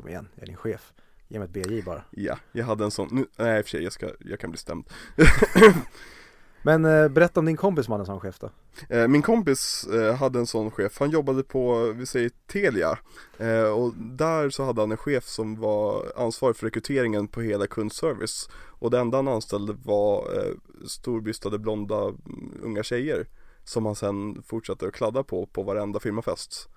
[0.00, 0.92] kom igen, jag är din chef.
[1.28, 2.02] Ge mig ett BJ bara.
[2.10, 4.50] Ja, jag hade en sån, nu, nej i och för sig, jag, ska, jag kan
[4.50, 4.84] bli stämd.
[6.62, 8.50] Men eh, berätta om din kompis som hade en sån chef då.
[8.88, 12.98] Eh, Min kompis eh, hade en sån chef, han jobbade på, vi säger Telia.
[13.38, 17.66] Eh, Och där så hade han en chef som var ansvarig för rekryteringen på hela
[17.66, 18.48] kundservice.
[18.54, 20.52] Och det enda han anställde var eh,
[20.86, 23.26] storbystade blonda mm, unga tjejer
[23.64, 26.68] Som han sen fortsatte att kladda på på varenda firmafest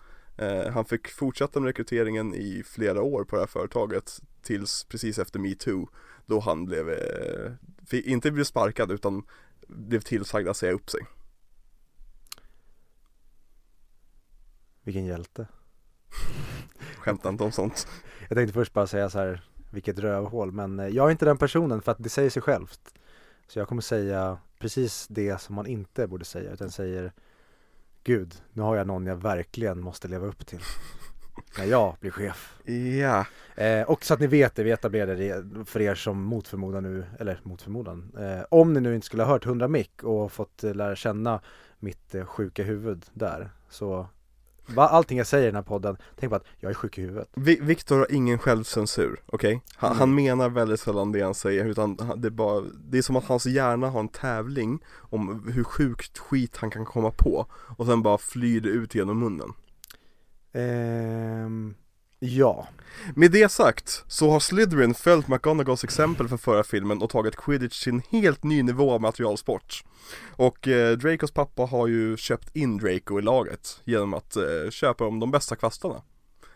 [0.74, 5.40] Han fick fortsätta med rekryteringen i flera år på det här företaget Tills precis efter
[5.40, 5.88] metoo
[6.26, 7.52] Då han blev, eh,
[7.92, 9.24] inte blev sparkad utan
[9.68, 11.02] blev tillsagd att säga upp sig.
[14.84, 15.48] Vilken hjälte.
[16.98, 17.88] Skämtar inte om sånt.
[18.30, 21.38] Jag tänkte först bara säga så här Vilket rövhål men eh, jag är inte den
[21.38, 22.94] personen för att det säger sig självt.
[23.48, 27.14] Så jag kommer säga precis det som man inte borde säga utan säger
[28.04, 30.60] Gud, nu har jag någon jag verkligen måste leva upp till.
[31.58, 32.54] När jag blir chef.
[33.00, 33.26] Ja,
[33.56, 36.84] Eh, och så att ni vet det, vi etablerade det för er som mot förmodan
[36.84, 40.32] nu, eller mot förmodan eh, Om ni nu inte skulle ha hört 100 mick och
[40.32, 41.42] fått eh, lära känna
[41.80, 44.08] mitt eh, sjuka huvud där Så
[44.66, 47.02] va, allting jag säger i den här podden, tänk på att jag är sjuk i
[47.02, 49.62] huvudet Vi- Viktor har ingen självcensur, okej?
[49.76, 50.00] Han, Mm.
[50.00, 53.26] han menar väldigt sällan det han säger utan det är bara Det är som att
[53.26, 57.46] hans hjärna har en tävling om hur sjukt skit han kan komma på
[57.78, 59.54] Och sen bara flyr det ut genom munnen
[60.56, 61.76] Ehm,
[62.24, 62.68] ja,
[63.16, 67.84] Med det sagt så har Slytherin följt McGonagalls exempel från förra filmen och tagit quidditch
[67.84, 69.84] till en helt ny nivå av materialsport.
[70.36, 75.04] Och eh, Dracos pappa har ju köpt in Draco i laget genom att eh, köpa
[75.04, 76.02] dem de bästa kvastarna.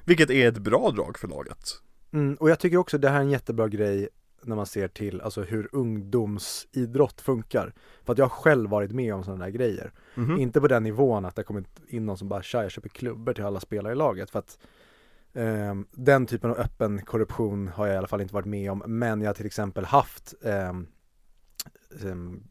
[0.05, 1.82] Vilket är ett bra drag för laget.
[2.11, 4.09] Mm, och jag tycker också det här är en jättebra grej
[4.43, 7.74] när man ser till alltså hur ungdomsidrott funkar.
[8.05, 9.91] För att jag har själv varit med om sådana där grejer.
[10.15, 10.39] Mhm.
[10.39, 13.34] Inte på den nivån att det kommit in någon som bara tja, jag köper klubbor
[13.34, 14.30] till alla spelare i laget.
[14.30, 14.57] För att
[15.38, 18.83] ehm, Den typen av öppen korruption har jag i alla fall inte varit med om
[18.85, 20.88] men jag har till exempel haft ehm,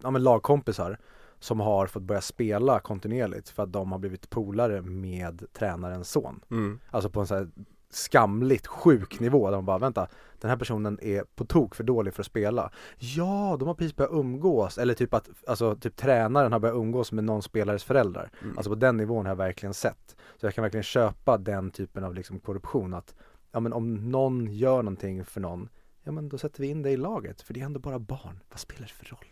[0.03, 0.99] ja, men lagkompisar
[1.39, 6.41] som har fått börja spela kontinuerligt för att de har blivit polare med tränarens son
[6.51, 6.80] Mm.
[6.91, 7.51] Alltså på en sån här
[7.91, 10.09] skamligt sjuk nivå där man bara vänta
[10.41, 12.70] Den här personen är på tok för dålig för att spela.
[12.99, 17.12] Ja, de har precis börjat umgås eller typ att Alltså typ tränaren har börjat umgås
[17.12, 18.30] med någon spelares föräldrar.
[18.43, 18.59] Mm.
[18.59, 20.16] Alltså på den nivån har jag verkligen sett.
[20.37, 23.14] Så jag kan verkligen köpa den typen av liksom korruption att
[23.53, 25.68] Ja men om någon gör någonting för någon
[26.03, 28.41] Ja men då sätter vi in det i laget för det är ändå bara barn.
[28.51, 29.26] Vad spelar det för roll?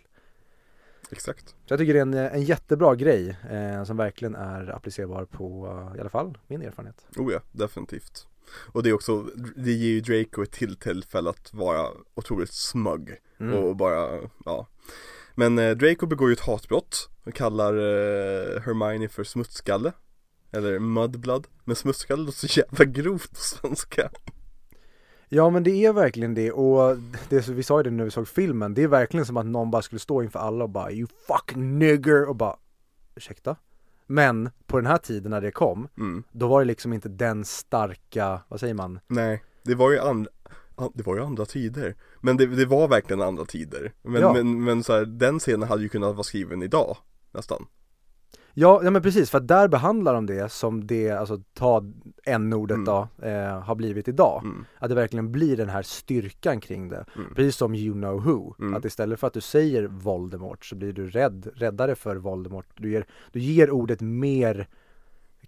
[1.11, 1.49] Exakt.
[1.49, 5.67] Så jag tycker det är en, en jättebra grej eh, som verkligen är applicerbar på
[5.67, 7.07] eh, i alla fall min erfarenhet.
[7.17, 9.23] Oh ja, definitivt Och det är också,
[9.57, 13.55] det ger ju Draco ett till tillfälle att vara otroligt smug Mm.
[13.55, 14.67] och bara, ja.
[15.35, 19.93] Men eh, Draco begår ju ett hatbrott och kallar eh, Hermione för smutskalle
[20.53, 21.47] Eller mudblood.
[21.65, 24.11] Men smutskalle låter så jävla grovt på svenska.
[25.29, 26.53] Ja men det är verkligen det.
[26.53, 26.97] Och
[27.29, 29.71] det vi sa ju det när vi såg filmen, det är verkligen som att någon
[29.71, 32.29] bara skulle stå inför alla och bara You fucking nigger.
[32.29, 32.57] Och bara
[33.15, 33.57] Ursäkta?
[34.07, 36.25] Men på den här tiden när det kom, mm.
[36.33, 39.01] då var det liksom inte den starka, vad säger man?
[39.07, 40.31] Nej, det var ju andra
[40.95, 44.33] det var ju andra tider Men det, det var verkligen andra tider Men, Ja.
[44.33, 46.97] men, men så här, den scenen hade ju kunnat vara skriven idag
[47.33, 47.67] Nästan
[48.57, 51.85] Ja, ja men precis, för att där behandlar de det som det, alltså ta
[52.25, 52.85] n-ordet Mm.
[52.85, 54.41] då, eh, har blivit idag.
[54.45, 54.65] mm.
[54.79, 57.05] Att det verkligen blir den här styrkan kring det.
[57.17, 57.35] Mm.
[57.35, 58.55] Precis som you know who.
[58.59, 58.75] Mm.
[58.75, 62.67] Att istället för att du säger Voldemort så blir du rädd, räddare för Voldemort.
[62.77, 64.69] Du ger, du ger ordet mer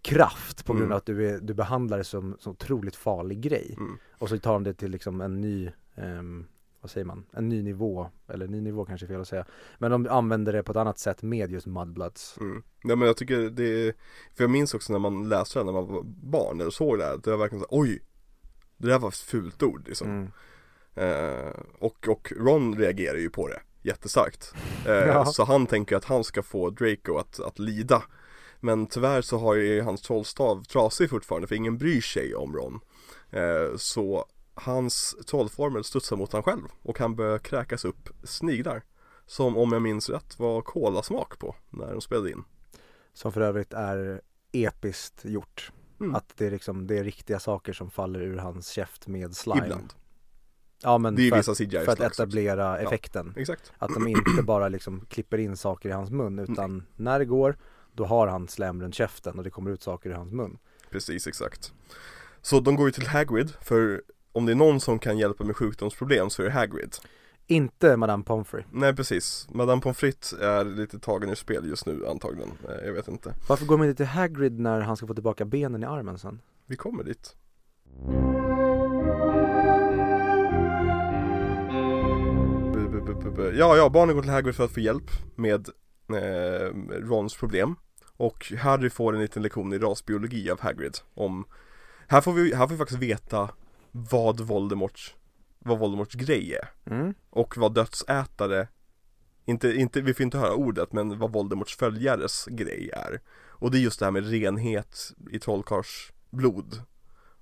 [0.02, 0.92] kraft på grund Mm.
[0.92, 3.74] av att du, är, du behandlar det som så otroligt farlig grej.
[3.78, 3.98] Mm.
[4.18, 6.44] Och så tar de det till liksom en ny, ehm,
[6.87, 8.11] vad säger man, en ny nivå.
[8.28, 9.45] Eller ny nivå kanske är fel att säga.
[9.78, 12.39] Men de använder det på ett annat sätt med just Mudbloods.
[12.41, 12.62] Mm.
[12.82, 13.95] Ja men jag tycker det är,
[14.34, 17.05] för jag minns också när man läste det när man var barn eller såg det
[17.05, 18.03] här, det var verkligen så oj!
[18.76, 20.09] Det där var ett fult ord liksom.
[20.09, 20.30] Mm.
[20.95, 24.55] Eh, och, och Ron reagerar ju på det jättestarkt.
[24.87, 25.24] Eh, Ja.
[25.24, 28.03] Så han tänker att han ska få Draco att, att lida.
[28.61, 32.80] Men tyvärr så har ju hans trollstav trasig fortfarande för ingen bryr sig om Ron.
[33.30, 34.26] Eh, så
[34.57, 38.82] hans trollformel studsar mot han själv och han börjar kräkas upp sniglar.
[39.26, 42.44] Som om jag minns rätt var kolasmak på när de spelade in.
[43.12, 44.20] Som för övrigt är
[44.52, 45.72] episkt gjort.
[46.00, 46.14] Mm.
[46.14, 49.64] Att det är liksom, det är riktiga saker som faller ur hans käft med slime.
[49.64, 49.92] Ibland.
[50.82, 52.04] Ja men för, att, för att slag också.
[52.04, 53.34] etablera effekten.
[53.36, 53.72] Exakt.
[53.78, 57.59] Att de inte bara liksom klipper in saker i hans mun utan när det går
[57.92, 60.59] då har han slem runt käften och det kommer ut saker ur hans mun.
[60.90, 61.72] Precis, exakt.
[62.42, 64.02] Så de går ju till Hagrid, för
[64.37, 66.97] om det är någon som kan hjälpa med sjukdomsproblem så är det Hagrid.
[67.47, 68.64] Inte Madame Pomfrey.
[68.72, 72.93] Nej precis, Madame Pommes frites är lite tagen ur spel just nu antagligen, Eh, jag
[72.93, 73.34] vet inte.
[73.49, 76.41] Varför går man inte till Hagrid när han ska få tillbaka benen i armen sen?
[76.66, 77.37] Vi kommer dit.
[83.59, 85.68] Ja, ja, barnen går till Hagrid för att få hjälp med
[86.09, 87.76] eh, Rons problem.
[88.16, 91.45] Och Harry får en liten lektion i rasbiologi av Hagrid om
[92.09, 93.51] Här får vi, här får vi faktiskt veta
[94.11, 95.14] vad Voldemorts,
[95.59, 96.92] vad Voldemorts grej är.
[96.94, 97.14] Mm.
[97.30, 98.68] Och vad dödsätare
[99.44, 103.78] inte, inte, vi får inte höra ordet men vad Voldemorts följares grej är Och det
[103.78, 106.82] är just det här med renhet i trollkarls blod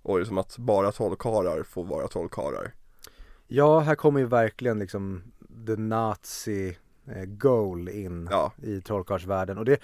[0.02, 2.74] Och liksom att bara trollkarlar får vara trollkarlar
[3.46, 5.22] Ja, här kommer ju verkligen liksom
[5.66, 9.80] the nazi eh, goal in Ja, i trollkarlsvärlden och det,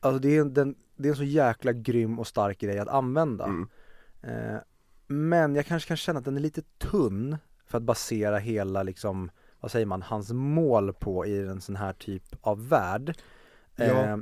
[0.00, 2.88] alltså det är, en, den, det är en så jäkla grym och stark grej att
[2.88, 3.44] använda.
[3.44, 3.68] mm,
[4.22, 4.56] Eh,
[5.12, 7.36] men jag kanske kan känna att den är lite tunn
[7.66, 11.92] för att basera hela liksom, vad säger man, hans mål på i en sån här
[11.92, 13.18] typ av värld.
[13.76, 13.84] Ja.
[13.84, 14.18] Eh,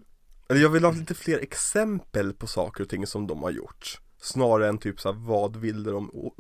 [0.57, 4.69] jag vill ha lite fler exempel på saker och ting som de har gjort Snarare
[4.69, 6.33] än typ så här, vad ville de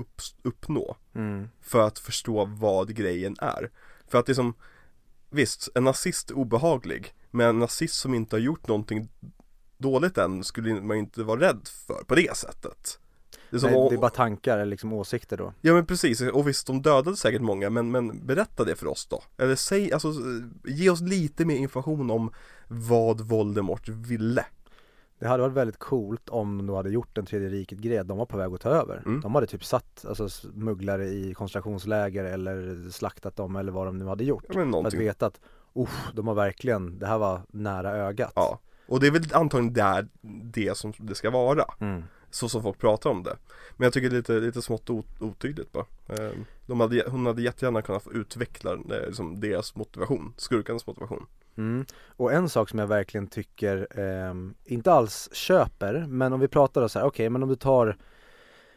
[0.42, 0.96] uppnå?
[1.14, 3.70] mm, För att förstå vad grejen är
[4.08, 4.54] För att det är som
[5.30, 9.08] Visst, en nazist är obehaglig Men en nazist som inte har gjort någonting
[9.78, 12.98] dåligt än skulle man inte vara rädd för på det sättet
[13.50, 15.52] Det är nej, om- det är bara tankar eller liksom åsikter då.
[15.60, 19.06] Ja men precis, och visst de dödade säkert många men, men berätta det för oss
[19.06, 20.12] då Eller säg, alltså
[20.64, 22.30] ge oss lite mer information om
[22.68, 24.44] vad Voldemort ville
[25.18, 28.18] Det hade varit väldigt coolt om de då hade gjort en tredje riket grej, de
[28.18, 29.02] var på väg att ta över.
[29.06, 29.20] Mm.
[29.20, 34.04] De hade typ satt alltså, smugglare i koncentrationsläger eller slaktat dem eller vad de nu
[34.06, 34.44] hade gjort.
[34.48, 35.40] Ja men För att veta att,
[35.78, 38.32] usch, de har verkligen, det här var nära ögat.
[38.34, 40.08] Ja, och det är väl antagligen där
[40.52, 42.02] det som det ska vara Mm.
[42.30, 43.36] Så som folk pratar om det.
[43.76, 45.86] Men jag tycker det är lite, lite smått otydligt bara.
[46.08, 51.26] Ehm, de hade, Hon hade jättegärna kunnat få utveckla eh, liksom deras motivation, skurkarnas motivation.
[51.56, 51.86] Mm.
[52.06, 56.88] Och en sak som jag verkligen tycker, eh, inte alls köper, men om vi pratar
[56.88, 57.96] så här, okej men om du tar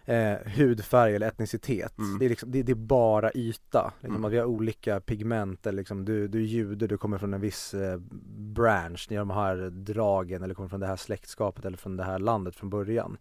[0.06, 2.20] eh, hudfärg eller etnicitet, Mm.
[2.20, 3.93] det, är liksom, det, det är bara yta.
[3.99, 4.26] Liksom, Mm.
[4.26, 7.41] att vi har olika pigment, eller liksom, du, du är jude, du kommer från en
[7.41, 7.97] viss eh,
[8.38, 12.04] branch, ni har de här dragen eller kommer från det här släktskapet eller från det
[12.04, 13.18] här landet från början.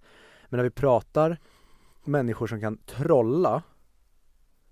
[0.48, 1.38] Men när vi pratar
[2.04, 3.62] människor som kan trolla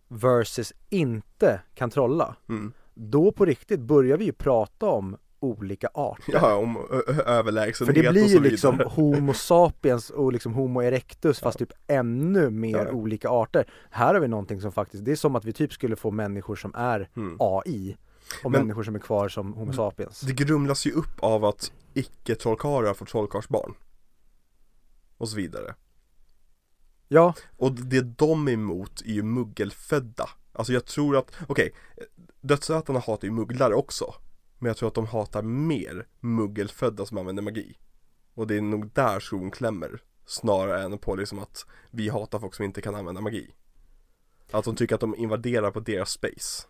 [0.08, 2.72] versus inte kan trolla, mm.
[2.94, 6.32] då på riktigt börjar vi ju prata om olika arter.
[6.32, 6.76] Ja, om
[7.26, 8.80] överlägsenhet För det blir ju liksom.
[8.86, 12.90] Homo sapiens och liksom Homo erectus fast typ ännu mer Ja.
[12.92, 13.70] olika arter.
[13.90, 16.56] Här har vi någonting som faktiskt, det är som att vi typ skulle få människor
[16.56, 17.36] som är Mm.
[17.40, 17.96] AI
[18.44, 20.20] och Men- människor som är kvar som Homo sapiens.
[20.20, 23.74] Det grumlas ju upp av att icke-trollkarlar får trollkarlsbarn
[25.16, 25.74] Och så vidare
[27.08, 31.72] Ja, Och det de är emot är ju muggelfödda Alltså jag tror att, okej
[32.40, 34.14] Dödsätarna hatar ju mugglare också
[34.62, 37.78] Men jag tror att de hatar mer muggelfödda som använder magi.
[38.34, 42.54] Och det är nog där skon klämmer Snarare än på liksom att vi hatar folk
[42.54, 43.54] som inte kan använda magi.
[44.50, 46.66] Att de tycker att de invaderar på deras space.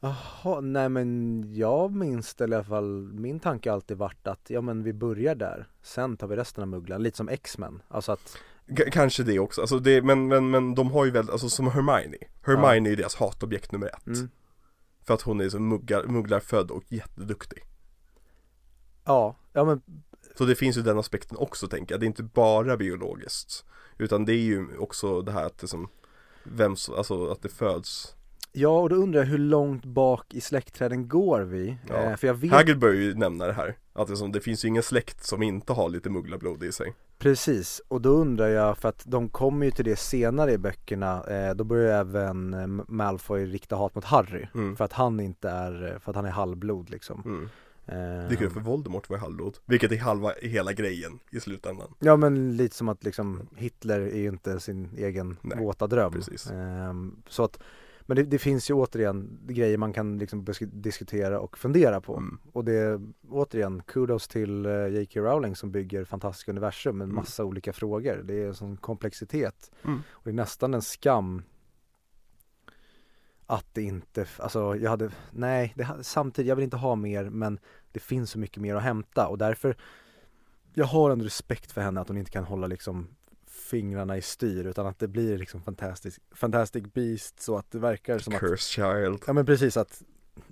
[0.00, 4.50] Jaha, nej men jag minns det i alla fall, min tanke har alltid varit att
[4.50, 7.82] ja men vi börjar där, sen tar vi resten av mugglan, lite som X-Men.
[7.88, 8.36] Alltså att,
[8.76, 11.66] K- kanske det också, alltså det, men, men, men de har ju väl, alltså som
[11.66, 12.16] Hermione.
[12.42, 14.06] Hermione är ju deras hatobjekt nummer ett.
[14.06, 14.28] Mm,
[15.04, 17.62] För att hon är så muggar, mugglarfödd och jätteduktig.
[19.04, 19.82] Ja, ja men
[20.38, 23.64] Så det finns ju den aspekten också tänker jag, det är inte bara biologiskt.
[23.98, 25.88] Utan det är ju också det här att det som
[26.44, 28.14] Vem som, alltså att det föds
[28.56, 31.76] Ja, och då undrar jag hur långt bak i släktträden går vi?
[31.88, 31.94] Ja.
[31.94, 34.64] Eh, för jag vet Hagrid börjar ju nämna det här Att det, som, det finns
[34.64, 38.78] ju ingen släkt som inte har lite mugglarblod i sig Precis, och då undrar jag
[38.78, 42.66] för att de kommer ju till det senare i böckerna eh, Då börjar även eh,
[42.88, 44.76] Malfoy rikta hat mot Harry mm.
[44.76, 47.44] För att han inte är, för att han är halvblod liksom Mm.
[47.86, 51.40] eh, Det är kul för Voldemort var ju halvblod Vilket är halva hela grejen i
[51.40, 55.86] slutändan Ja men lite som att liksom Hitler är ju inte sin egen Nej, våta
[55.86, 56.50] dröm precis.
[56.50, 57.58] Ehm, Så att
[58.06, 62.16] Men det, det finns ju återigen grejer man kan liksom diskutera och fundera på.
[62.16, 62.38] Mm.
[62.52, 65.20] Och det, återigen, kudos till eh, J.K.
[65.20, 67.16] Rowling som bygger fantastiska universum med Mm.
[67.16, 68.22] massa olika frågor.
[68.24, 69.70] Det är en sån komplexitet.
[69.84, 70.02] Mm.
[70.10, 71.42] Och det är nästan en skam
[73.46, 77.58] att det inte, alltså jag hade, nej, det, samtidigt, jag vill inte ha mer men
[77.92, 79.76] det finns så mycket mer att hämta och därför
[80.74, 83.08] jag har en respekt för henne att hon inte kan hålla liksom
[83.54, 88.18] fingrarna i styr utan att det blir liksom fantastic, fantastic beast så att det verkar
[88.18, 89.22] som att Cursed Child.
[89.26, 90.02] Ja men precis att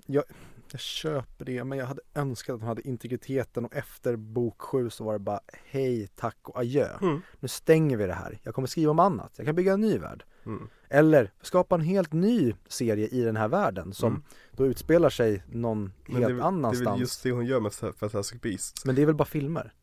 [0.05, 0.23] jag,
[0.71, 4.89] jag köper det men jag hade önskat att de hade integriteten och efter bok 7
[4.89, 6.87] så var det bara hej, tack och adjö.
[7.01, 7.21] Mm.
[7.39, 8.39] Nu stänger vi det här.
[8.43, 9.33] Jag kommer skriva om annat.
[9.35, 10.23] Jag kan bygga en ny värld.
[10.45, 10.69] Mm.
[10.89, 14.23] Eller skapa en helt ny serie i den här världen som Mm.
[14.51, 16.87] då utspelar sig någon Men helt det, väl- det är annanstans.
[16.95, 18.85] väl just det hon gör med Fantastic Beasts.
[18.85, 19.73] Men det är väl bara filmer?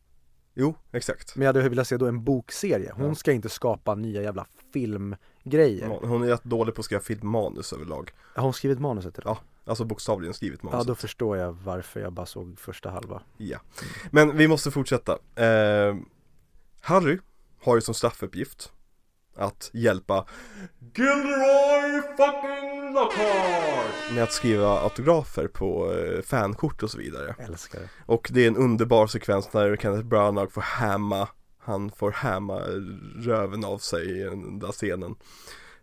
[0.61, 1.37] Jo, exakt.
[1.37, 2.93] Men jag hade velat se då en bokserie.
[2.97, 3.15] Hon Ja.
[3.15, 5.87] ska inte skapa nya jävla filmgrejer.
[6.03, 8.11] Hon är rätt dålig på att skriva filmmanus överlag.
[8.35, 9.23] Har hon skrivit manuset det?
[9.25, 10.87] Ja, Alltså bokstavligen skrivit Ja, manuset.
[10.89, 13.23] då förstår jag varför jag bara såg första halva.
[13.37, 13.59] Ja.
[14.11, 15.13] Men vi måste fortsätta.
[15.35, 15.97] Eh,
[16.81, 17.19] Harry
[17.63, 18.73] har ju som straffuppgift
[19.37, 20.27] att hjälpa
[20.95, 27.35] Gilderoy fucking Lockhart med att skriva autografer på eh, fankort och så vidare.
[27.39, 27.89] Älskar det.
[28.07, 31.29] Och det är en underbar sekvens när Kenneth Branagh får hämma
[31.59, 32.61] Han får hämma
[33.19, 35.15] röven av sig i den där scenen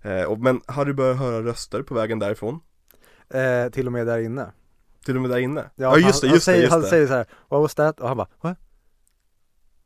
[0.01, 2.59] eh, och, Men Harry börjar höra röster på vägen därifrån
[3.29, 4.51] Eh, till och med där inne.
[5.05, 6.81] Till och med där inne Ja, just det, han, just han säger, det, just Han
[6.81, 6.87] det.
[6.87, 7.99] säger så här, what was that?
[7.99, 8.57] Och han bara, what?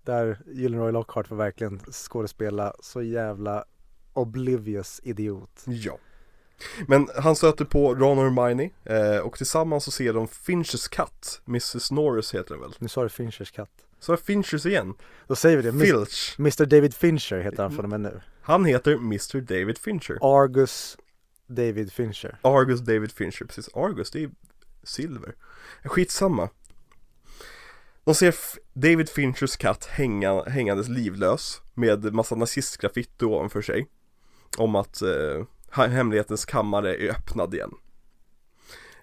[0.03, 3.65] Där Gyllenroy Lockhart får verkligen skådespela så jävla
[4.13, 5.63] oblivious idiot.
[5.65, 5.97] Ja
[6.87, 11.41] Men han stöter på Ron och Hermione eh, och tillsammans så ser de Finchers katt
[11.47, 12.73] Mrs Norris heter den väl?
[12.79, 13.71] Nu sa du Finchers katt.
[13.99, 14.93] Så är Finchers igen
[15.27, 18.21] Då säger vi det, Filch Mr David Fincher heter han från och med nu.
[18.41, 20.97] Han heter Mr David Fincher Argus
[21.47, 22.37] David Fincher.
[22.41, 24.31] Argus David Fincher, precis Argus, det är
[24.83, 25.35] silver
[25.83, 26.49] Skitsamma
[28.03, 28.35] De ser
[28.73, 33.87] David Finchers katt hänga, hängandes livlös med massa nazistgraffiti ovanför sig.
[34.57, 37.71] Om att eh, hemlighetens kammare är öppnad igen.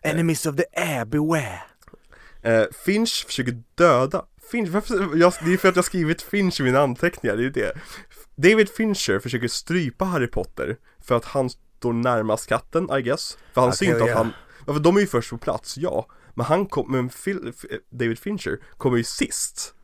[0.03, 1.62] Enemies of the air, beware!
[2.42, 6.62] eh, Finch försöker döda Finch, varför, jag, det är för att jag skrivit Finch i
[6.62, 7.72] mina anteckningar, det är det.
[8.36, 13.38] David Fincher försöker strypa Harry Potter för att han står närmast katten, I guess.
[13.53, 14.16] För han Okej, ser inte att ja.
[14.16, 14.32] han,
[14.66, 16.07] för de är ju först på plats, ja
[16.39, 19.74] Men han kom, men Phil, F- David Fincher kommer ju sist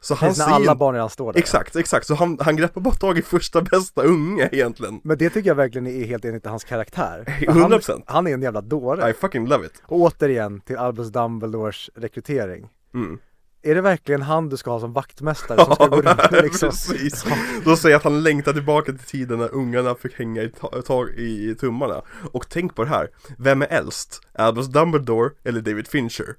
[0.00, 1.40] Så han Precis när ser alla barn redan står där.
[1.40, 5.30] exakt, exakt, så han, han greppar bara tag i första bästa unge egentligen Men det
[5.30, 7.24] tycker jag verkligen är helt enligt hans karaktär.
[7.38, 7.90] För 100%.
[7.92, 9.10] Han, han är en jävla dåre.
[9.10, 12.68] I fucking love it Och återigen till Albus Dumbledores rekrytering.
[12.94, 13.18] mm.
[13.66, 16.70] Är det verkligen han du ska ha som vaktmästare som ska gå runt liksom?
[16.70, 17.24] precis.
[17.64, 20.82] Då säger jag att han längtar tillbaka till tiden när ungarna fick hänga i ta-
[20.82, 22.02] tag i, i tummarna.
[22.32, 23.08] Och tänk på det här,
[23.38, 24.20] vem är äldst?
[24.34, 26.34] Albus Dumbledore eller David Fincher?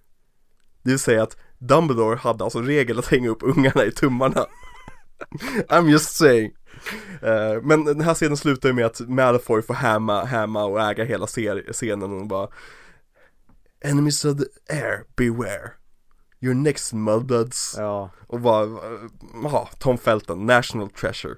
[0.84, 4.45] Det vill säga att Dumbledore hade alltså regel att hänga upp ungarna i tummarna.
[5.69, 6.51] I'm just saying.
[7.21, 11.03] Eh, men den här scenen slutar ju med att Malfoy får hämma, hämma och äga
[11.03, 12.47] hela scenen och bara
[13.82, 15.71] Enemies of the air, beware.
[16.39, 17.75] Your next mudbloods.
[17.77, 18.79] Ja, Och bara,
[19.43, 21.35] ja, Tom Felton, national treasure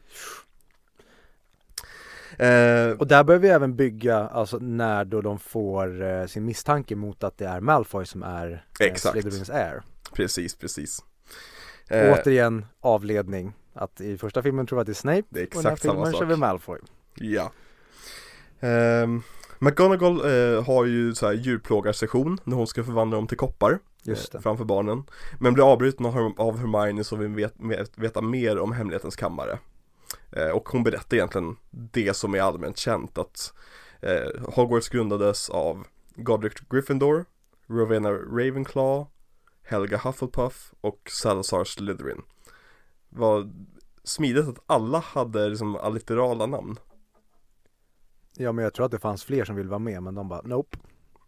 [2.37, 6.95] eh, och där börjar vi även bygga, alltså när då de får eh, sin misstanke
[6.95, 9.13] mot att det är Malfoy som är eh, Exakt.
[9.13, 9.81] Slytherins heir.
[10.13, 10.99] Precis, precis
[11.87, 15.45] eh, Återigen avledning, att i första filmen tror vi att det är Snape Det är
[15.45, 16.79] och i den här exakt samma filmen sak kör vi Malfoy.
[17.15, 17.51] Ja
[18.59, 19.21] Ehm,
[19.59, 24.33] McGonagall eh, har ju så här djurplågarsession när hon ska förvandla dem till koppar Just
[24.33, 24.43] eh, det.
[24.43, 25.03] Framför barnen
[25.39, 29.15] Men blir avbruten av, Herm- av Hermione så vill vet, vet, veta mer om hemlighetens
[29.15, 29.59] kammare
[30.31, 33.53] eh, Och hon berättar egentligen det som är allmänt känt att
[34.01, 37.25] eh, Hogwarts grundades av Godric Gryffindor
[37.67, 39.05] Rowena Ravenclaw
[39.63, 42.21] Helga Hufflepuff och Salazar Slytherin
[43.09, 43.49] Var
[44.03, 46.79] smidigt att alla hade liksom allitterala namn
[48.37, 50.41] Ja men jag tror att det fanns fler som ville vara med men de bara
[50.41, 50.77] nope.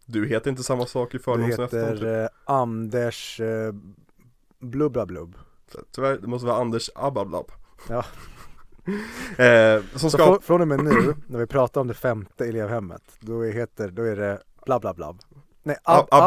[0.06, 2.02] Du heter inte samma sak i Du förnamn som efternamn typ.
[2.02, 3.72] heter eh, Anders eh,
[4.58, 5.36] Blubbla-blubb.
[5.94, 7.52] Tyvärr, det måste vara Anders Abablab
[7.88, 8.04] Ja.
[9.44, 13.02] eh, Som ska, frå, från och med nu, när vi pratar om det femte elevhemmet,
[13.20, 15.20] då är, heter, då är det Blablablab.
[15.64, 16.24] Nej, ab, Ab-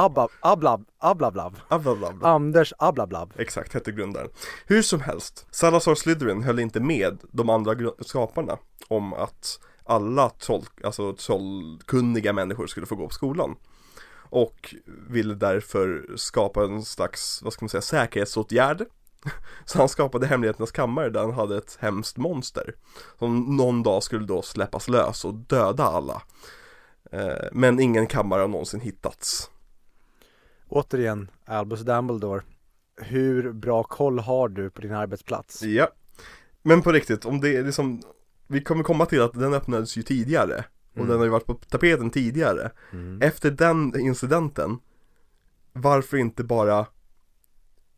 [0.00, 1.56] ablablab.
[1.68, 2.24] ablablab.
[2.24, 3.32] Anders Ablablab.
[3.36, 4.28] Exakt, hette grundaren.
[4.66, 8.58] Hur som helst, Salazar Slytherin höll inte med de andra skaparna
[8.88, 13.56] om att alla troll, alltså trollkunniga människor skulle få gå på skolan.
[14.32, 14.74] Och
[15.08, 18.84] ville därför skapa en slags, vad ska man säga, säkerhetsåtgärd.
[19.64, 22.74] Så han skapade hemligheternas kammare där han hade ett hemskt monster.
[23.18, 26.22] Som någon dag skulle då släppas lös och döda alla.
[27.12, 29.50] Eh, men ingen kammare har någonsin hittats.
[30.68, 32.42] Återigen, Albus Dumbledore.
[32.96, 35.62] Hur bra koll har du på din arbetsplats?
[35.62, 35.88] Ja.
[36.62, 38.02] Men på riktigt, om det är liksom
[38.52, 40.64] Vi kommer komma till att den öppnades ju tidigare.
[40.92, 41.08] Och Mm.
[41.08, 42.70] den har ju varit på tapeten tidigare.
[42.92, 43.22] Mm.
[43.22, 44.78] Efter den incidenten
[45.72, 46.86] Varför inte bara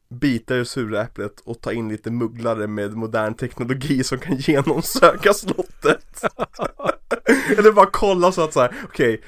[0.08, 5.34] Bita det sura äpplet och ta in lite mugglare med modern teknologi som kan genomsöka
[5.34, 6.24] slottet
[7.58, 9.22] Eller bara kolla så att så här, okej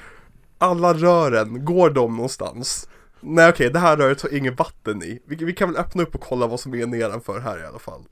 [0.57, 2.89] Alla rören, går de någonstans?
[3.19, 6.15] Nej okej, det här röret har inget vatten i vi, vi kan väl öppna upp
[6.15, 8.03] och kolla vad som är nedanför här i alla fall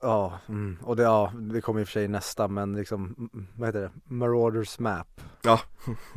[0.00, 0.78] Ja, mm.
[0.82, 3.90] och det, ja, det kommer i och för sig nästa men liksom, vad heter det?
[4.04, 5.60] Marauders Map Ja.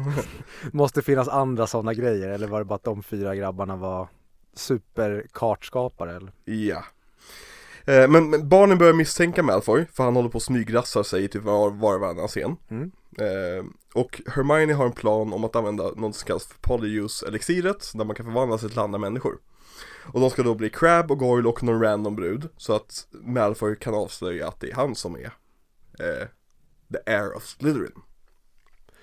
[0.71, 4.07] Måste finnas andra sådana grejer eller var det bara att de fyra grabbarna var
[4.53, 6.31] superkartskapare eller?
[6.45, 6.83] Ja
[7.85, 11.27] eh, men, men barnen börjar misstänka Malfoy för han håller på att smygrassa sig i
[11.27, 12.91] typ var, var och varannan scen Mm.
[13.17, 18.05] eh, Och Hermione har en plan om att använda något som kallas för Polyjuice-elixiret Där
[18.05, 19.37] man kan förvandla sig till andra människor
[20.13, 23.75] Och de ska då bli Crab och Goyle och någon random brud Så att Malfoy
[23.75, 25.25] kan avslöja att det är han som är
[25.99, 26.27] eh,
[26.93, 28.01] The heir of Slytherin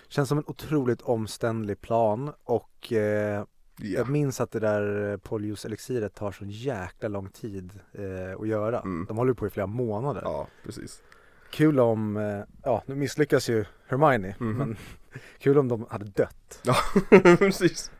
[0.08, 3.44] Känns som en otroligt omständlig plan och eh,
[3.76, 8.48] Ja, jag minns att det där Polyjuice elixiret tar så jäkla lång tid eh, att
[8.48, 8.80] göra.
[8.80, 9.04] Mm.
[9.08, 10.22] De håller på i flera månader.
[10.24, 11.02] ja precis
[11.50, 14.58] Kul om, eh, ja nu misslyckas ju Hermione, Mhm.
[14.58, 14.76] men
[15.38, 16.60] kul om de hade dött.
[16.62, 16.76] Ja,
[17.38, 17.90] precis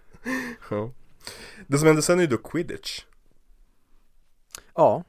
[0.71, 0.91] ja.
[1.67, 3.05] Det som händer sen är ju då quidditch
[4.75, 5.05] Ja,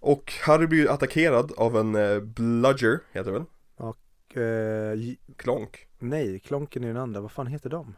[0.00, 3.44] Och Harry blir ju attackerad av en eh, bludger, heter det väl?
[4.34, 7.94] eh, j- Klonk nej, Klonken är den andra, vad fan heter de?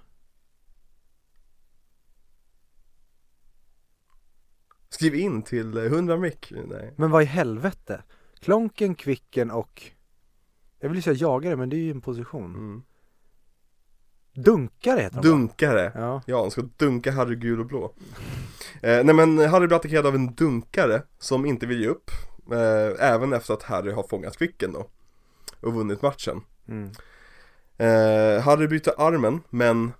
[4.88, 8.02] Skriv in till eh, 100 mick Nej Men vad i helvete?
[8.40, 9.82] Klonken, Kvicken och
[10.80, 12.82] Jag vill ju säga jagare men det är ju en position mm.
[14.34, 15.28] Dunkare heter de?
[15.28, 15.92] Dunkare.
[15.94, 17.92] Ja, Ja, han ska dunka Harry gul och blå.
[18.82, 22.10] Eh, Nej men Harry blir attackerad av en dunkare som inte vill ge upp
[22.52, 24.86] eh, Även efter att Harry har fångat Kvicken då
[25.60, 26.40] Och vunnit matchen.
[26.68, 26.90] Mm.
[27.76, 29.92] eh, Harry bryter armen men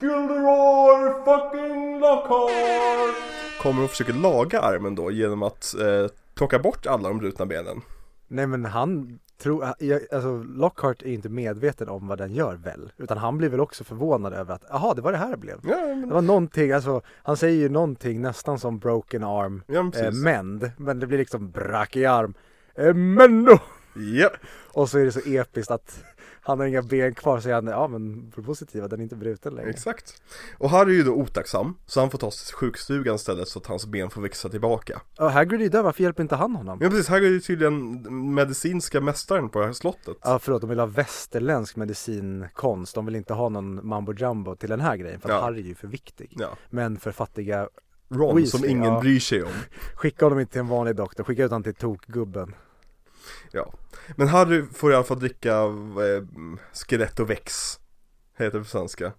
[0.00, 3.14] Gilderoy fucking Lockhart!
[3.62, 7.80] Kommer och försöker laga armen då genom att eh, plocka bort alla de brutna benen.
[8.28, 12.92] Nej men han tror, jag, alltså Lockhart är inte medveten om vad den gör väl
[12.96, 15.58] Utan han blir väl också förvånad över att, jaha det var det här det blev.
[15.62, 19.82] Ja men, Det var någonting, alltså han säger ju någonting nästan som broken arm ja,
[19.82, 22.34] men eh, Mend, men det blir liksom brack i arm.
[22.74, 23.58] Eh, Mendo!
[23.96, 24.32] Japp,
[24.72, 26.04] Och så är det så episkt att
[26.46, 29.70] han har inga ben kvar så han, ja men positiva, den är inte bruten längre.
[29.70, 30.22] Exakt.
[30.58, 33.58] Och Harry är ju då otacksam Så han får ta sig till sjukstugan istället så
[33.58, 35.00] att hans ben får växa tillbaka.
[35.18, 36.78] Och Hagrid är där, varför hjälper inte han honom?
[36.82, 40.16] Ja precis, Hagrid är tydligen medicinska mästaren på det här slottet.
[40.22, 44.70] Ja förlåt, de vill ha västerländsk medicinkonst, de vill inte ha någon mambo jumbo till
[44.70, 45.40] den här grejen för att Ja.
[45.40, 46.32] Harry är ju för viktig.
[46.38, 47.68] Ja, Men för fattiga,
[48.08, 49.00] Ron Weasley, som ingen ja.
[49.00, 49.52] bryr sig om.
[49.94, 52.54] Skicka honom inte till en vanlig doktor, skicka ut honom till tokgubben
[54.16, 56.22] Men Harry får i alla fall dricka eh,
[56.72, 57.78] Skelettovex
[58.36, 59.12] Heter det på svenska.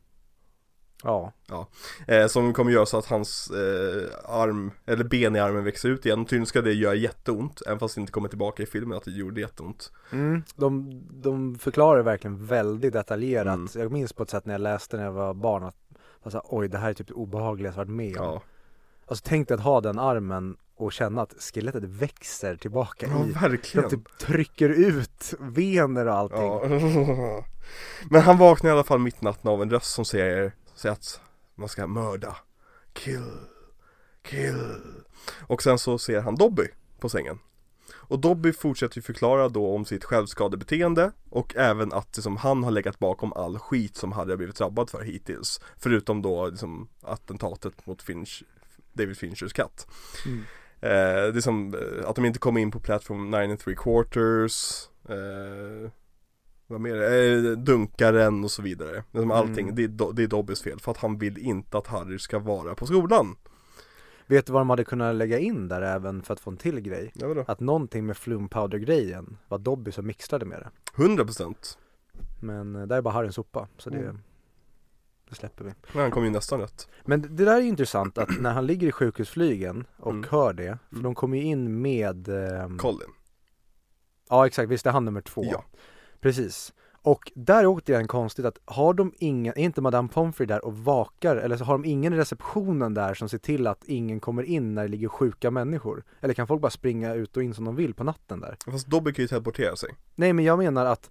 [1.48, 1.68] Ja,
[2.08, 6.06] eh, Som kommer göra så att hans eh, arm, eller ben i armen växer ut
[6.06, 6.26] igen.
[6.26, 9.12] Tydligen ska det göra jätteont Även fast det inte kommer tillbaka i filmen att det
[9.12, 9.92] gjorde jätteont.
[10.12, 10.44] Mm.
[10.56, 13.56] de, de förklarar verkligen väldigt detaljerat.
[13.56, 13.68] Mm.
[13.76, 15.78] Jag minns på ett sätt när jag läste när jag var barn att
[16.24, 18.26] alltså, oj det här är typ det obehagligaste jag varit med om.
[18.26, 18.42] Ja,
[19.08, 23.32] Alltså tänk dig att ha den armen och känna att skelettet växer tillbaka ja i
[23.32, 26.64] verkligen De typ trycker ut vener och allting Ja.
[28.10, 30.94] Men han vaknar i alla fall mitt i natten av en röst som säger, säger
[30.94, 31.22] att
[31.56, 32.36] man ska mörda,
[32.94, 33.32] kill,
[34.24, 34.76] kill.
[35.48, 36.68] Och sen så ser han Dobby
[37.00, 37.40] på sängen.
[37.94, 42.72] Och Dobby fortsätter ju förklara då om sitt självskadebeteende och även att liksom, han har
[42.72, 45.62] legat bakom all skit som Harry har blivit drabbad för hittills.
[45.78, 48.44] Förutom då liksom, attentatet mot Finch,
[48.96, 49.88] David Finchers katt.
[50.26, 50.40] Mm.
[50.82, 53.76] Eh, det är som eh, att de inte kom in på Platform 9 and 3
[53.76, 55.90] quarters eh,
[56.68, 56.96] Vad mer?
[57.02, 59.76] Eh, dunkaren och så vidare liksom Allting, Mm.
[59.76, 62.40] det, är Do- det är Dobbys fel för att han vill inte att Harry ska
[62.40, 63.36] vara på skolan
[64.28, 66.80] Vet du vad de hade kunnat lägga in där även för att få en till
[66.80, 67.12] grej?
[67.16, 67.44] Ja?
[67.48, 70.70] Att någonting med flumpowder grejen var Dobby som mixtrade med det
[71.04, 71.78] 100%
[72.42, 74.20] Men eh, där är bara Harry en sopa, så det, Mm.
[75.30, 78.30] Det släpper vi Men han kom ju nästan rätt Men det där är intressant att
[78.42, 80.26] när han ligger i sjukhusflygen och Mm.
[80.30, 81.04] hör det, för Mm.
[81.04, 83.10] de kommer ju in med ehm, Colin
[84.30, 85.44] Ja exakt, visst är han nummer två?
[85.52, 85.66] Ja.
[86.20, 86.74] Precis
[87.08, 90.78] Och där är återigen konstigt att har de ingen, är inte Madame Pomfrey där och
[90.78, 94.44] vakar eller så har de ingen i receptionen där som ser till att ingen kommer
[94.44, 96.04] in när det ligger sjuka människor?
[96.22, 98.58] Eller kan folk bara springa ut och in som de vill på natten där?
[98.66, 101.10] Fast Dobby kan ju teleportera sig Nej men jag menar att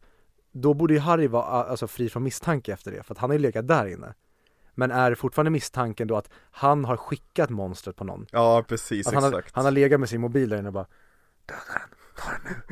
[0.55, 3.35] då borde ju Harry vara alltså, fri från misstanke efter det, för att han har
[3.35, 4.15] ju legat där inne.
[4.75, 8.27] Men är fortfarande misstanken då att han har skickat monstret på någon?
[8.31, 10.73] Ja precis, Att han, exakt har, han har legat med sin mobil där inne och
[10.75, 10.87] bara
[11.47, 12.63] Döda den, ta den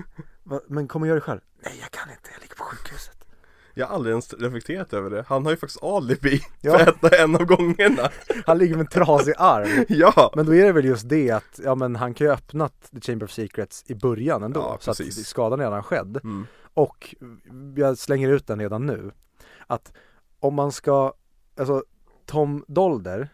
[0.49, 3.25] nu Men kom och gör det själv Nej jag kan inte, jag ligger på sjukhuset
[3.75, 6.79] Jag har aldrig ens reflekterat över det, han har ju faktiskt alibi Ja.
[6.79, 8.11] för ett, en av gångerna
[8.47, 10.33] Han ligger med en trasig arm Ja!
[10.37, 12.91] Men då är det väl just det att, ja men han kan ju ha öppnat
[12.95, 15.27] The Chamber of Secrets i början ändå Ja, Så att precis.
[15.27, 16.47] skadan redan skedd Mm.
[16.75, 17.15] Och
[17.77, 19.11] jag slänger ut den redan nu
[19.67, 19.93] Att
[20.41, 21.13] om man ska,
[21.57, 21.85] alltså
[22.27, 23.29] Tom Dolder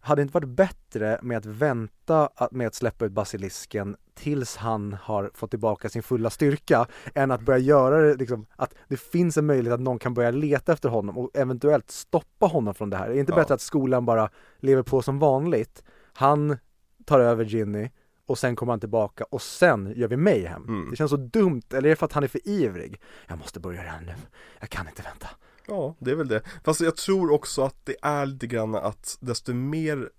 [0.00, 5.30] hade inte varit bättre med att vänta med att släppa ut basilisken tills han har
[5.34, 9.46] fått tillbaka sin fulla styrka än att börja göra det liksom, att det finns en
[9.46, 13.08] möjlighet att någon kan börja leta efter honom och eventuellt stoppa honom från det här.
[13.08, 13.36] Är det inte Ja.
[13.36, 15.84] bättre att skolan bara lever på som vanligt?
[16.12, 16.56] Han
[17.04, 17.90] tar över Ginny
[18.30, 20.64] och sen kommer han tillbaka och sen gör vi mayhem.
[20.68, 20.90] Mm.
[20.90, 23.00] Det känns så dumt, eller är det för att han är för ivrig?
[23.26, 24.14] Jag måste börja det här nu,
[24.60, 25.28] jag kan inte vänta.
[25.66, 26.42] Ja, det är väl det.
[26.64, 30.10] Fast jag tror också att det är lite grann att desto mer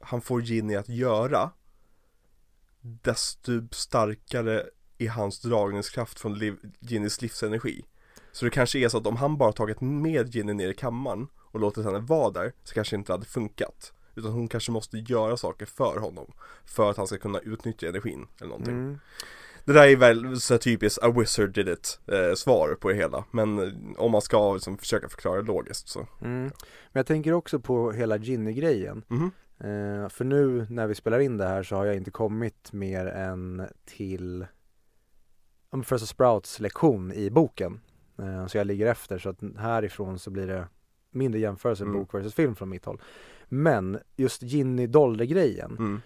[0.00, 1.50] han får Ginny att göra
[2.80, 4.64] desto starkare
[4.98, 7.84] är hans dragningskraft från liv, Ginnys livsenergi.
[8.32, 11.28] Så det kanske är så att om han bara tagit med Ginny ner i kammaren
[11.36, 13.92] och låtit henne vara där så kanske det inte hade funkat.
[14.16, 16.32] Utan hon kanske måste göra saker för honom
[16.64, 18.74] för att han ska kunna utnyttja energin eller någonting.
[18.74, 18.98] Mm.
[19.64, 23.24] Det där är väl så typiskt a wizard did it eh, svar på det hela.
[23.30, 26.06] Men eh, om man ska liksom försöka förklara det logiskt så.
[26.22, 26.42] Mm.
[26.42, 26.50] Men
[26.92, 29.04] jag tänker också på hela Ginny-grejen.
[29.08, 29.30] Mhm.
[29.58, 33.06] Eh, för nu när vi spelar in det här så har jag inte kommit mer
[33.06, 34.46] än till
[35.70, 37.80] Professor Sprouts lektion i boken.
[38.18, 40.68] Eh, så jag ligger efter så att härifrån så blir det
[41.10, 41.96] mindre jämförelse Mm.
[41.96, 43.00] bok versus film från mitt håll.
[43.48, 45.76] Men just Ginny Dolder-grejen.
[45.78, 46.00] Mm.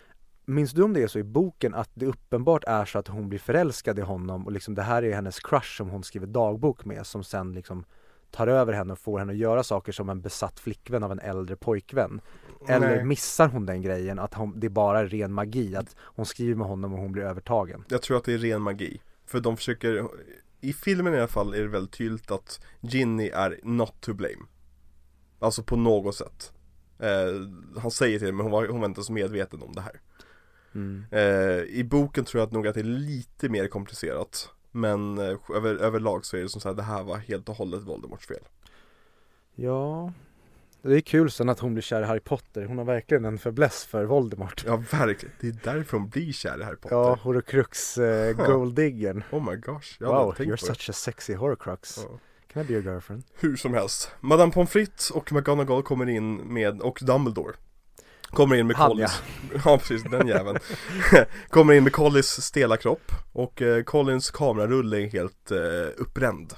[0.45, 3.28] Minns du om det är så i boken att det uppenbart är så att hon
[3.28, 6.84] blir förälskad i honom och liksom det här är hennes crush som hon skriver dagbok
[6.84, 7.84] med som sen liksom
[8.30, 11.18] tar över henne och får henne att göra saker som en besatt flickvän av en
[11.18, 12.20] äldre pojkvän.
[12.68, 13.05] Eller Nej.
[13.05, 16.66] missar hon den grejen att hon, det är bara ren magi, att hon skriver med
[16.66, 17.84] honom och hon blir övertagen.
[17.88, 19.01] Jag tror att det är ren magi.
[19.26, 20.09] För de försöker,
[20.61, 24.47] i filmen i alla fall är det väldigt tydligt att Ginny är not to blame.
[25.38, 26.53] Alltså på något sätt.
[27.01, 29.80] Eh, han säger till det men hon var, hon var inte så medveten om det
[29.80, 30.01] här.
[30.74, 31.05] Mm.
[31.11, 34.51] Eh, I boken tror jag nog att det är lite mer komplicerat.
[34.72, 37.55] Men eh, över, överlag så är det som så här, det här var helt och
[37.55, 38.44] hållet Voldemorts fel.
[39.55, 40.12] Ja,
[40.82, 42.64] det är kul sen att hon blir kär i Harry Potter.
[42.64, 44.64] Hon har verkligen en fäbless för Voldemort.
[44.66, 46.96] Ja verkligen, det är därför hon blir kär i Harry Potter.
[46.96, 49.22] Ja, Horcrux eh, Golddiggern.
[49.30, 51.98] Oh my gosh, jag Wow, you're such a sexy Horcrux.
[52.11, 52.18] Ja.
[52.53, 53.22] Can I be your girlfriend?
[53.34, 57.55] Hur som helst, Madame Pommes frites och McGonagall kommer in med, och Dumbledore
[58.30, 59.22] Kommer in med Han, Collins.
[59.64, 59.78] Ja.
[59.78, 60.59] Precis, den jäveln.
[61.48, 65.59] Kommer in med Collins stela kropp Och eh, Collins kamerarulle är helt eh,
[65.96, 66.55] uppbränd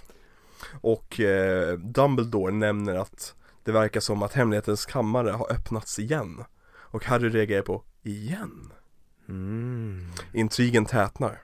[0.80, 3.34] Och eh, Dumbledore nämner att
[3.64, 6.44] Det verkar som att hemlighetens kammare har öppnats igen.
[6.74, 8.72] Och Harry reagerar på Igen?
[9.28, 10.06] Mm.
[10.32, 11.42] Intrigen tätnar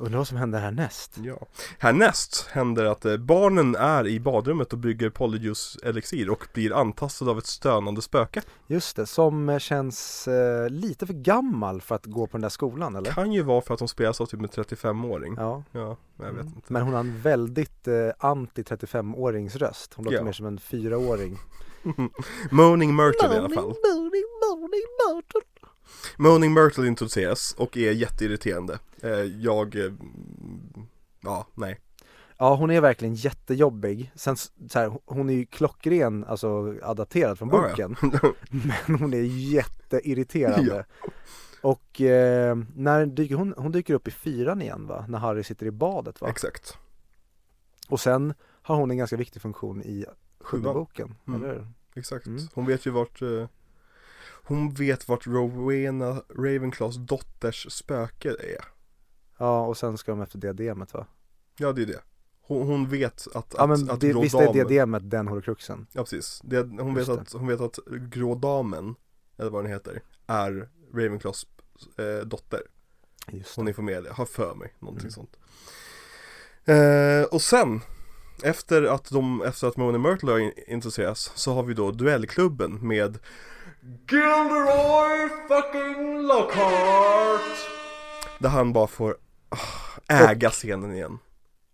[0.00, 1.18] Undrar vad som händer härnäst?
[1.24, 1.38] Ja.
[1.78, 7.30] Härnäst händer att eh, barnen är i badrummet och bygger Polyjuice elixir och blir antastade
[7.30, 8.42] av ett stönande spöke.
[8.66, 12.48] Just det, som eh, känns eh, lite för gammal för att gå på den där
[12.48, 13.10] skolan eller?
[13.12, 15.34] Kan ju vara för att de spelas av typ en 35-åring.
[15.38, 16.46] Ja, Ja, jag vet mm.
[16.46, 16.72] inte.
[16.72, 19.94] men hon har en väldigt eh, anti 35-årings röst.
[19.94, 20.24] Hon låter Ja.
[20.24, 21.38] mer som en fyraåring.
[22.50, 23.64] Moaning Myrtle i alla fall.
[23.64, 24.82] moaning, moaning,
[25.14, 25.40] Myrtle.
[26.16, 28.78] Moaning Myrtle introduceras och är jätteirriterande.
[29.02, 29.92] Eh, jag, eh,
[31.20, 31.80] ja, nej.
[32.38, 34.12] Ja, hon är verkligen jättejobbig.
[34.14, 34.48] Sen så
[34.78, 37.88] här, hon är ju klockren, alltså adapterad från Ja, ja.
[37.88, 37.96] boken.
[38.86, 40.84] Men hon är jätteirriterande.
[41.62, 45.04] Och eh, när dyker hon, hon dyker upp i fyran igen va?
[45.08, 46.28] När Harry sitter i badet va?
[46.28, 46.78] Exakt.
[47.88, 50.04] Och sen har hon en ganska viktig funktion i
[50.40, 51.42] sjunde boken, Mm.
[51.42, 51.66] eller hur?
[51.94, 52.26] Exakt.
[52.26, 52.40] Mm.
[52.54, 53.46] Hon vet ju vart eh,
[54.48, 58.64] Hon vet vart Rowena Ravenclaws dotters spöke är.
[59.38, 61.06] Ja, och sen ska de efter diademet va?
[61.58, 62.00] Ja, det är det.
[62.42, 65.28] Hon, hon vet att, Ja att, men att det, grå visst är damen- diademet den
[65.28, 65.86] horcruxen?
[65.92, 67.20] Ja precis, det, hon, vet Just det.
[67.22, 68.94] att, hon vet att grå damen,
[69.36, 71.46] eller vad den heter, är Ravenclaws
[71.96, 72.62] eh, dotter.
[73.32, 75.10] Just Hon informerade, har för mig, någonting Mm.
[75.12, 75.36] sånt.
[76.64, 77.80] Eh, och sen,
[78.42, 82.86] efter att de, efter att Moaning Myrtle har in- introducerats, så har vi då duellklubben
[82.88, 83.18] med
[83.88, 87.58] Gilderoy fucking Lockhart!
[88.38, 89.16] Där han bara får
[89.48, 91.18] ah, äga scenen igen.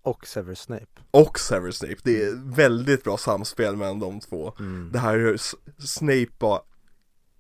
[0.03, 4.53] Och Severus Snape Och Severus Snape, det är väldigt bra samspel mellan de två.
[4.59, 4.91] mm.
[4.93, 5.37] Det här är
[5.87, 6.61] Snape bara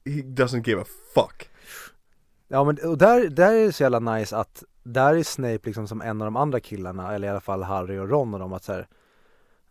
[0.05, 0.85] He doesn't give a
[1.15, 1.49] fuck
[2.49, 5.89] Ja men och där, där är det så jävla nice att där är Snape liksom
[5.89, 8.53] som en av de andra killarna, eller i alla fall Harry och Ron och dem
[8.53, 8.89] att så här,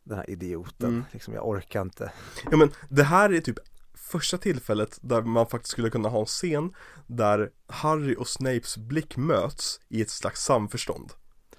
[0.04, 1.04] den här idioten, Mm.
[1.12, 2.12] liksom jag orkar inte.
[2.52, 3.60] Ja men det här är typ
[4.04, 6.74] första tillfället där man faktiskt skulle kunna ha en scen
[7.08, 11.12] där Harry och Snapes blick möts i ett slags samförstånd.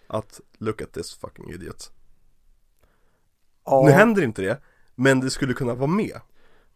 [0.07, 1.93] Att look at this fucking idiot.
[3.65, 4.61] Ja, Nu händer inte det,
[4.95, 6.21] men det skulle kunna vara med.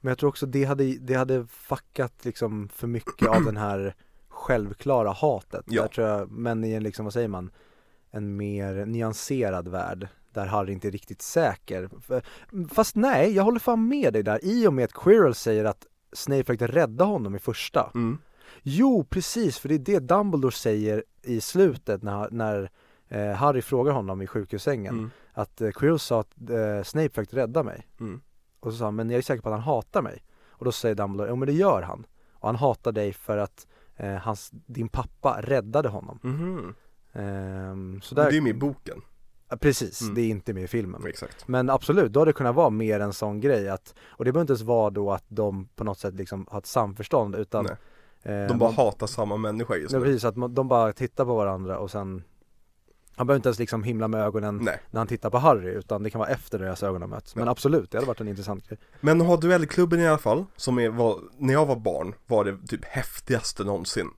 [0.01, 3.95] men jag tror också det hade, det hade fuckat liksom för mycket av den här
[4.29, 5.65] självklara hatet.
[5.67, 5.83] Ja.
[5.83, 7.51] Där tror jag, men i en liksom, vad säger man,
[8.11, 11.89] en mer nyanserad värld där Harry inte är riktigt säker.
[12.71, 15.87] Fast nej, jag håller fan med dig där i och med att Quirrell säger att
[16.13, 17.91] Snape försökte rädda honom i första.
[17.95, 18.19] Mm.
[18.63, 22.71] Jo, precis, för det är det Dumbledore säger i slutet när, när
[23.09, 24.95] eh, Harry frågar honom i sjukhussängen.
[24.95, 25.11] Mm.
[25.33, 27.87] Att eh, Quirrell sa att eh, Snape försökte rädda mig.
[28.01, 28.21] Mm.
[28.61, 30.25] Och så sa han, men jag är säker på att han hatar mig.
[30.49, 32.07] Och då säger Dumbledore, jo men det gör han.
[32.33, 36.19] Och han hatar dig för att eh, hans, din pappa räddade honom.
[36.23, 36.75] Mhm.
[37.13, 39.03] Ehm, så där, Det är ju med i boken.
[39.61, 40.15] Precis, Mm.
[40.15, 41.07] det är inte med i filmen.
[41.07, 41.49] Exakt.
[41.49, 44.41] Men absolut, då hade det kunnat vara mer en sån grej att, och det behöver
[44.43, 48.35] inte ens vara då att de på något sätt liksom har ett samförstånd utan Nej.
[48.43, 50.01] eh, De bara man- hatar samma människa just nu.
[50.01, 52.23] precis, att man, de bara tittar på varandra och sen
[53.17, 54.81] Han behöver inte ens liksom himla med ögonen Nej.
[54.91, 57.49] när han tittar på Harry utan det kan vara efter deras ögon har mötts Men
[57.49, 60.79] absolut, det hade varit en intressant grej Men att ha duellklubben i alla fall, som
[60.79, 64.11] är, var, när jag var barn, var det typ häftigaste någonsin.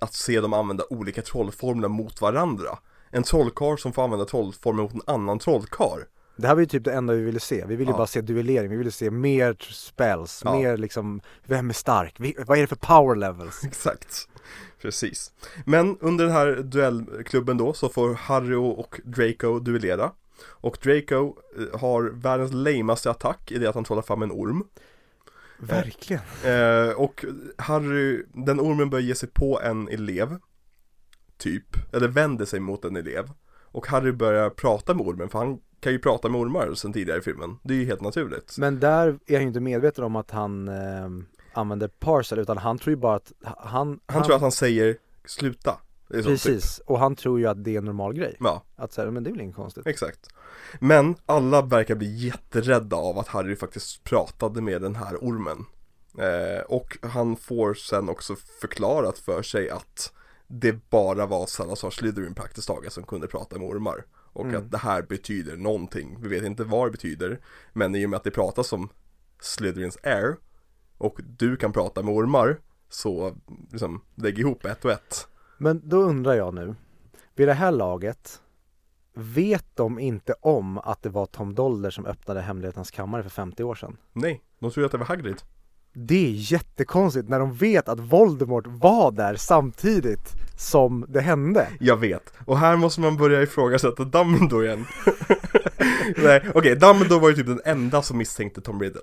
[0.00, 2.78] Att se dem använda olika trollformler mot varandra.
[3.10, 6.00] En trollkarl som får använda trollformer mot en annan trollkarl.
[6.36, 7.96] Det här var ju typ det enda vi ville se, vi ville ju Ja.
[7.96, 10.58] bara se duellering, vi ville se mer spells, Ja.
[10.58, 12.14] mer liksom Vem är stark?
[12.18, 13.64] Vi, vad är det för power levels?
[13.64, 14.28] Exakt.
[14.82, 15.32] Precis.
[15.66, 20.12] Men under den här duellklubben då så får Harry och Draco duellera.
[20.46, 24.64] Och Draco eh, har världens lamaste attack i det att han trollar fram en orm.
[25.58, 27.24] Verkligen Eh, och
[27.56, 30.36] Harry, den ormen börjar ge sig på en elev
[31.38, 33.30] Typ, eller vänder sig mot en elev.
[33.62, 37.18] Och Harry börjar prata med ormen för han kan ju prata med ormar sen tidigare
[37.18, 37.58] i filmen.
[37.62, 38.54] Det är ju helt naturligt.
[38.58, 41.08] Men där är han ju inte medveten om att han eh,
[41.52, 45.78] använder parcel utan han tror ju bara att han Han tror att han säger sluta.
[46.12, 46.24] Typ.
[46.24, 48.36] Precis, och han tror ju att det är en normal grej.
[48.40, 49.86] Ja, Att säga, men det är väl inget konstigt.
[49.86, 50.28] Exakt.
[50.80, 55.64] Men alla verkar bli jätterädda av att Harry faktiskt pratade med den här ormen.
[56.18, 60.12] Eh, Och han får sen också förklarat för sig att
[60.48, 64.04] det bara var Salazar Slytherin praktiskt taget som kunde prata med ormar.
[64.32, 64.56] Och Mm.
[64.56, 67.40] att det här betyder någonting, vi vet inte vad det betyder.
[67.72, 68.88] Men i och med att det pratas om
[69.40, 70.36] Slytherins air
[70.98, 73.36] Och du kan prata med ormar Så
[73.70, 75.28] liksom, lägg ihop ett och ett.
[75.58, 76.74] Men då undrar jag nu,
[77.34, 78.42] vid det här laget,
[79.14, 83.64] vet de inte om att det var Tom Dolder som öppnade hemlighetens kammare för 50
[83.64, 83.96] år sedan?
[84.12, 85.42] Nej, de tror ju att det var Hagrid
[85.92, 91.68] Det är jättekonstigt när de vet att Voldemort var där samtidigt som det hände.
[91.80, 94.86] Jag vet, och här måste man börja ifrågasätta Dumbledore igen
[96.16, 99.00] Nej, okej, Dumbledore var ju typ den enda som misstänkte Tom Riddle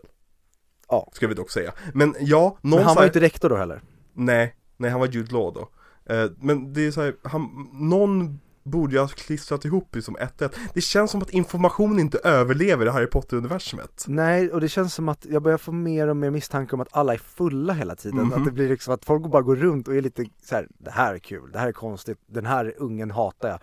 [0.89, 1.09] Ja.
[1.13, 3.81] Ska vi dock säga Men ja, någon Men han var ju inte rektor då heller.
[4.13, 5.69] Nej, nej han var Jude Law då
[6.09, 10.55] Eh, Men det är så här, han, någon borde ju ha klistrat ihop ett ett
[10.73, 15.09] Det känns som att information inte överlever i Harry Potter-universumet Nej, och det känns som
[15.09, 18.19] att jag börjar få mer och mer misstanke om att alla är fulla hela tiden.
[18.19, 18.33] Mhm.
[18.33, 20.91] Att det blir liksom att folk bara går runt och är lite så här: det
[20.91, 23.59] här är kul, det här är konstigt, den här ungen hatar jag.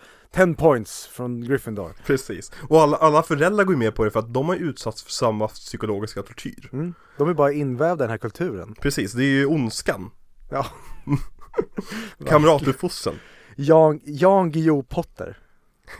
[0.47, 1.95] 10 points från Gryffindor.
[2.05, 5.11] Precis, och alla, alla föräldrar går med på det för att de har utsatts för
[5.11, 6.93] samma psykologiska tortyr Mm.
[7.17, 8.75] De är bara invävda i den här kulturen.
[8.81, 10.11] Precis, det är ju ondskan
[10.49, 10.65] Ja.
[12.27, 13.15] Kamratuppfostran
[13.55, 15.37] Jan, Jan Guillou Potter.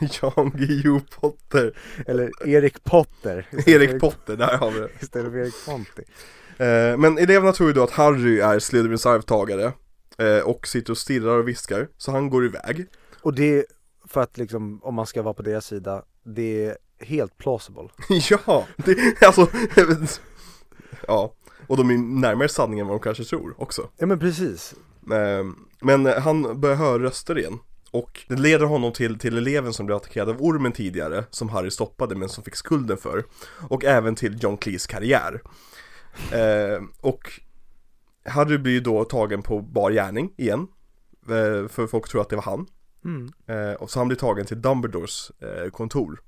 [0.22, 3.46] Jan Guillou Potter Eller Erik Potter.
[3.66, 6.02] Erik Potter, där har vi det Istället för Erik Fonti.
[6.58, 9.72] eh, Men eleverna tror ju då att Harry är Slytherins arvtagare
[10.18, 12.86] eh, Och sitter och stirrar och viskar, så han går iväg
[13.22, 13.66] Och det,
[14.08, 16.76] för att liksom, om man ska vara på deras sida, det är
[17.06, 17.88] helt plausible.
[18.30, 19.48] Ja, det, alltså
[21.06, 21.34] Ja,
[21.66, 24.74] och de är närmare sanningen än vad de kanske tror också Ja men precis.
[25.12, 25.44] Eh,
[25.84, 27.58] Men han börjar höra röster igen.
[27.90, 31.70] Och det leder honom till, till eleven som blev attackerad av ormen tidigare Som Harry
[31.70, 33.24] stoppade men som fick skulden för.
[33.68, 35.40] Och även till John Cleese karriär.
[36.32, 37.40] Eh, Och
[38.24, 40.66] Harry blir ju då tagen på bar gärning igen.
[41.28, 42.66] Eh, För folk tror att det var han.
[43.04, 43.32] Mm.
[43.46, 46.20] eh, Och så han blir tagen till Dumbledores eh, kontor.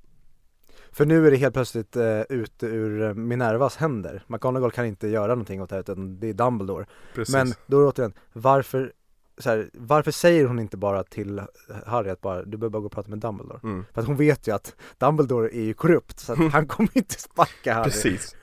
[0.91, 4.23] För nu är det helt plötsligt eh, ute ur eh, Minervas händer.
[4.27, 6.85] McGonagall kan inte göra någonting åt det här utan det är Dumbledore.
[7.15, 7.33] Precis.
[7.35, 8.93] Men då återigen, varför,
[9.37, 11.41] så här, varför säger hon inte bara till
[11.85, 13.59] Harry att bara, du behöver bara gå och prata med Dumbledore?
[13.63, 13.85] mm.
[13.93, 17.21] För att hon vet ju att Dumbledore är ju korrupt så att han kommer inte
[17.21, 17.83] sparka Harry.
[17.83, 18.35] Precis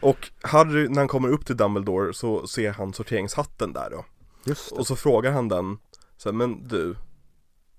[0.00, 4.04] Och Harry, när han kommer upp till Dumbledore så ser han sorteringshatten där då
[4.44, 4.76] Just det.
[4.76, 5.78] Och så frågar han den
[6.16, 6.90] så här, men du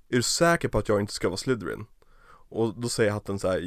[0.10, 1.86] Är du säker på att jag inte ska vara Slytherin?
[2.50, 3.60] Och då säger hatten så här,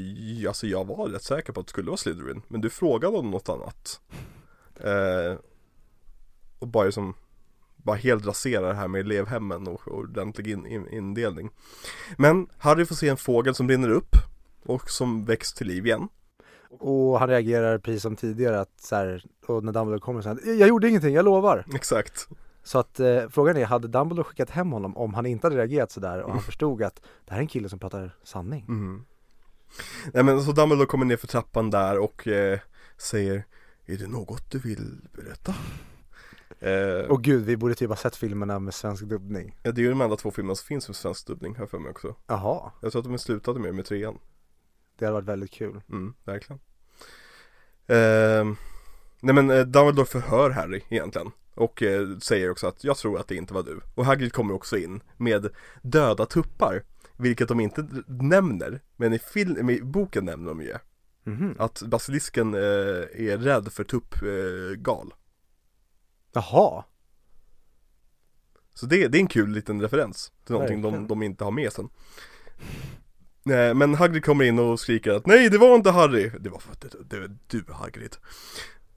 [0.43, 3.17] "Ja, alltså jag var rätt säker på att det skulle vara Slytherin Men du frågade
[3.17, 4.01] om något annat
[4.81, 5.39] eh,
[6.59, 7.15] Och bara som
[7.87, 11.51] bara helt raserar det här med elevhemmen och, ordentlig in, in, indelning
[12.17, 14.17] Men Harry får se en fågel som brinner upp
[14.65, 16.09] och som väcks till liv igen
[16.69, 20.39] Och han reagerar precis som tidigare att så här, och när Dumbledore kommer så här,
[20.59, 21.65] jag gjorde ingenting, jag lovar.
[21.75, 22.29] Exakt
[22.63, 25.91] Så att eh, frågan är, hade Dumbledore skickat hem honom om han inte hade reagerat
[25.91, 28.65] sådär och han förstod att det här är en kille som pratar sanning?
[28.69, 29.05] Mm.
[30.13, 32.59] Nej men så Dumbledore kommer ner för trappan där och eh,
[32.97, 33.45] säger
[33.87, 35.55] Är det något du vill berätta?
[36.59, 39.59] Eh, Och gud, vi borde typ ha sett filmerna med svensk dubbning.
[39.63, 41.79] ja, det är ju de enda två filmerna som finns med svensk dubbning här för
[41.79, 44.19] mig också Jaha, Jag tror att de slutade med med trean
[44.99, 45.81] det hade varit väldigt kul.
[45.91, 46.61] Mm, verkligen
[47.87, 48.57] eh,
[49.21, 53.29] Nej men eh, Dumbledore förhör Harry egentligen Och eh, säger också att jag tror att
[53.29, 55.49] det inte var du Och Hagrid kommer också in med
[55.83, 56.83] döda tuppar
[57.17, 60.75] Vilket de inte nämner Men i, film, i boken nämner de ju
[61.29, 61.55] Mhm.
[61.59, 65.17] Att basilisken eh, är rädd för tuppgal eh.
[66.37, 66.85] Jaha,
[68.75, 71.73] Så det, det är en kul liten referens Till någonting de, de inte har med
[71.73, 71.89] sen
[73.43, 76.59] Nej, Men Hagrid kommer in och skriker att nej det var inte Harry Det var
[76.59, 78.17] för att det, det var du Hagrid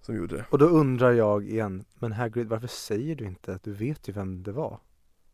[0.01, 3.63] Som gjorde det och då undrar jag igen, men Hagrid varför säger du inte att
[3.63, 4.79] du vet ju vem det var?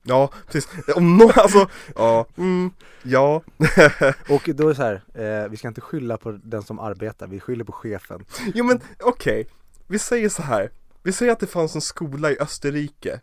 [0.04, 0.96] Ja, precis.
[0.96, 2.72] Om någon, alltså, ja, mm,
[3.04, 3.42] ja.
[4.30, 7.28] Och då är det så här, eh, vi ska inte skylla på den som arbetar,
[7.28, 8.26] vi skyller på chefen.
[8.54, 9.48] jo men okej,
[9.88, 10.70] vi säger så här.
[11.06, 13.22] Vi säger att det fanns en skola i Österrike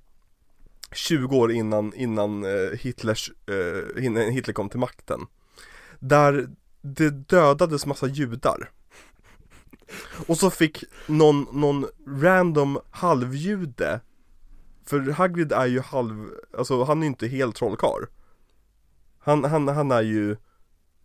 [0.92, 5.20] 20 år innan, innan eh, Hitlers, eh, innan Hitler kom till makten.
[5.98, 6.48] Där
[6.80, 8.70] det dödades massa judar.
[10.26, 14.00] Och så fick någon, någon random halvjude
[14.84, 18.04] För Hagrid är ju halv, alltså han är ju inte helt trollkarl
[19.18, 20.36] han, han, han är ju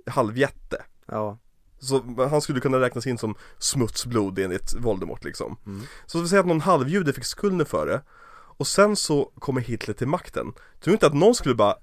[0.06, 1.38] halvjätte Ja,
[1.80, 5.82] så han skulle kunna räknas in som smutsblod enligt Voldemort liksom Mm.
[6.06, 8.02] Så vi säger att någon halvjude fick skulden för det
[8.58, 11.76] Och sen så kommer Hitler till makten Tror inte att någon skulle bara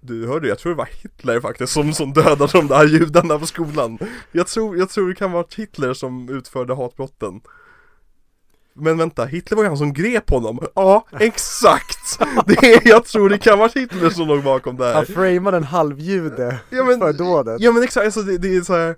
[0.00, 3.46] Du hörde, jag tror det var Hitler faktiskt som, som dödade de där judarna på
[3.46, 3.98] skolan
[4.32, 7.40] Jag tror, jag tror det kan vara Hitler som utförde hatbrotten
[8.74, 12.18] Men vänta, Hitler var ju han som grep honom Ja, exakt!
[12.46, 15.56] Det är, jag tror det kan vara Hitler som låg bakom det här han framade
[15.56, 17.60] en halvjude Ja, men- för dådet.
[17.60, 18.96] Ja men exakt, alltså det, det är så här.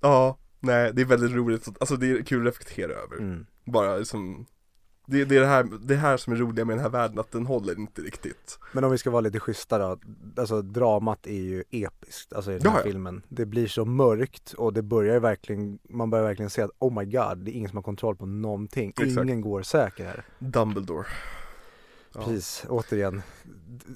[0.00, 3.46] Ja, nej det är väldigt roligt, alltså det är kul att reflektera över Mm.
[3.64, 4.46] Bara liksom
[5.06, 7.32] det, det är det här, det här som är roliga med den här världen, att
[7.32, 9.98] den håller inte riktigt Men om vi ska vara lite schyssta då,
[10.36, 12.90] alltså dramat är ju episkt, alltså i den här Ja, ja.
[12.90, 13.22] filmen.
[13.28, 17.04] Det blir så mörkt och det börjar verkligen, man börjar verkligen se att oh my
[17.04, 18.92] god, det är ingen som har kontroll på någonting.
[19.00, 19.24] Exakt.
[19.24, 20.24] Ingen går säker här.
[20.38, 21.06] Dumbledore
[22.16, 22.24] Ja.
[22.24, 23.22] Precis, återigen.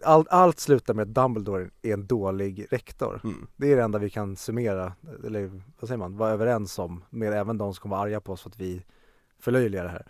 [0.04, 3.20] All, allt slutar med att Dumbledore är en dålig rektor.
[3.24, 3.46] Mm.
[3.56, 4.92] Det är det enda vi kan summera,
[5.26, 8.32] eller vad säger man, vara överens om med även de som kommer vara arga på
[8.32, 8.82] oss för att vi
[9.38, 10.06] förlöjligar det här.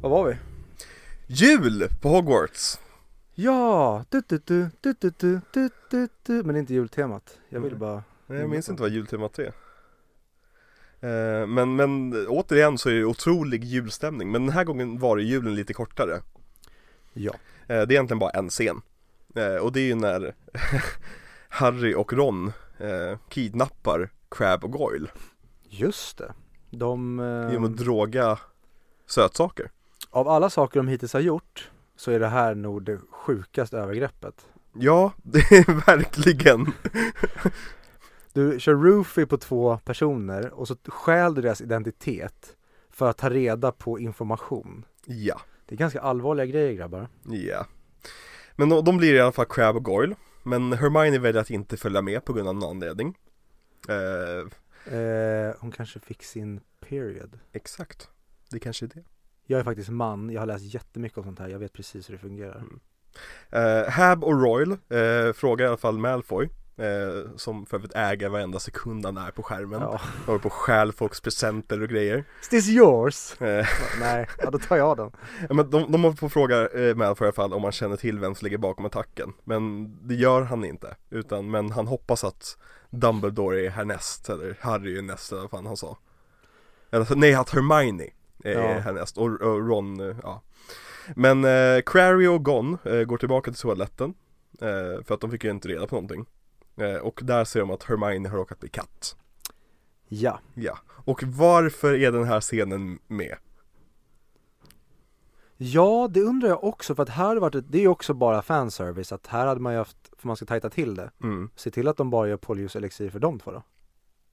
[0.00, 0.36] Var var vi?
[1.26, 2.80] Jul på Hogwarts!
[3.34, 4.04] Ja!
[4.08, 5.10] Du, du, du, du, du,
[5.52, 6.42] du, du, du.
[6.42, 7.38] Men det är inte jultemat.
[7.48, 8.02] Jag vill bara...
[8.26, 9.52] Nej, jag minns inte vad jultemat är
[11.46, 15.54] men, men återigen så är det otrolig julstämning, men den här gången var det julen
[15.54, 16.20] lite kortare
[17.12, 17.32] Ja.
[17.32, 18.82] Eh, Det är egentligen bara en scen
[19.34, 20.34] Eh, Och det är ju när
[21.48, 25.08] Harry och Ron eh, kidnappar Crab och Goyle
[25.68, 26.32] Just det.
[26.70, 28.38] De, eh, genom att droga
[29.06, 29.70] sötsaker
[30.10, 34.46] av alla saker de hittills har gjort så är det här nog det sjukaste övergreppet.
[34.72, 36.72] Ja, det är verkligen
[38.36, 42.56] Du kör roofie på två personer och så stjäl du deras identitet
[42.90, 44.84] för att ta reda på information.
[45.04, 47.08] Ja, Det är ganska allvarliga grejer grabbar.
[47.24, 47.66] ja.
[48.56, 50.14] Men de, de blir i alla fall Crab och Goyle.
[50.42, 53.16] Men Hermione väljer att inte följa med på grund av någon anledning.
[53.88, 54.48] Eh,
[54.94, 57.38] Eh, hon kanske fick sin period.
[57.52, 58.08] Exakt.
[58.50, 59.04] Det kanske är det.
[59.44, 62.14] Jag är faktiskt man, jag har läst jättemycket om sånt här, jag vet precis hur
[62.14, 62.64] det fungerar.
[63.50, 68.28] Eh, Hab och Royal eh, frågar i alla fall Malfoy eh, Som för övrigt äger
[68.28, 70.00] varenda sekund han är på skärmen Ja.
[70.26, 73.40] Håller på och stjäl folks presenter och grejer Is this yours?
[73.42, 73.66] eh,
[74.00, 75.10] Nej, ja, då tar jag den.
[75.48, 77.72] ja, men de, de håller på att fråga eh, Malfoy i alla fall om han
[77.72, 81.86] känner till vem som ligger bakom attacken Men det gör han inte Utan, men han
[81.86, 82.58] hoppas att
[82.90, 85.98] Dumbledore är härnäst Eller Harry är näst eller vad fan han sa
[86.90, 88.04] Eller nej, att Hermione
[88.44, 88.78] är Ja.
[88.78, 90.42] härnäst och, och Ron, eh, ja
[91.16, 94.14] Men eh, Crary och Gon eh, går tillbaka till toaletten
[94.60, 96.26] eh, För att de fick ju inte reda på någonting
[97.02, 99.16] Och där ser de att Hermione har råkat bli katt
[100.08, 103.36] Ja, Ja, och varför är den här scenen med?
[105.56, 108.14] Ja, det undrar jag också för att här hade varit, ett, det är ju också
[108.14, 111.50] bara fanservice att här hade man ju haft, för man ska tajta till det, Mm.
[111.56, 113.62] se till att de bara gör polyjuice-elixir för de två då.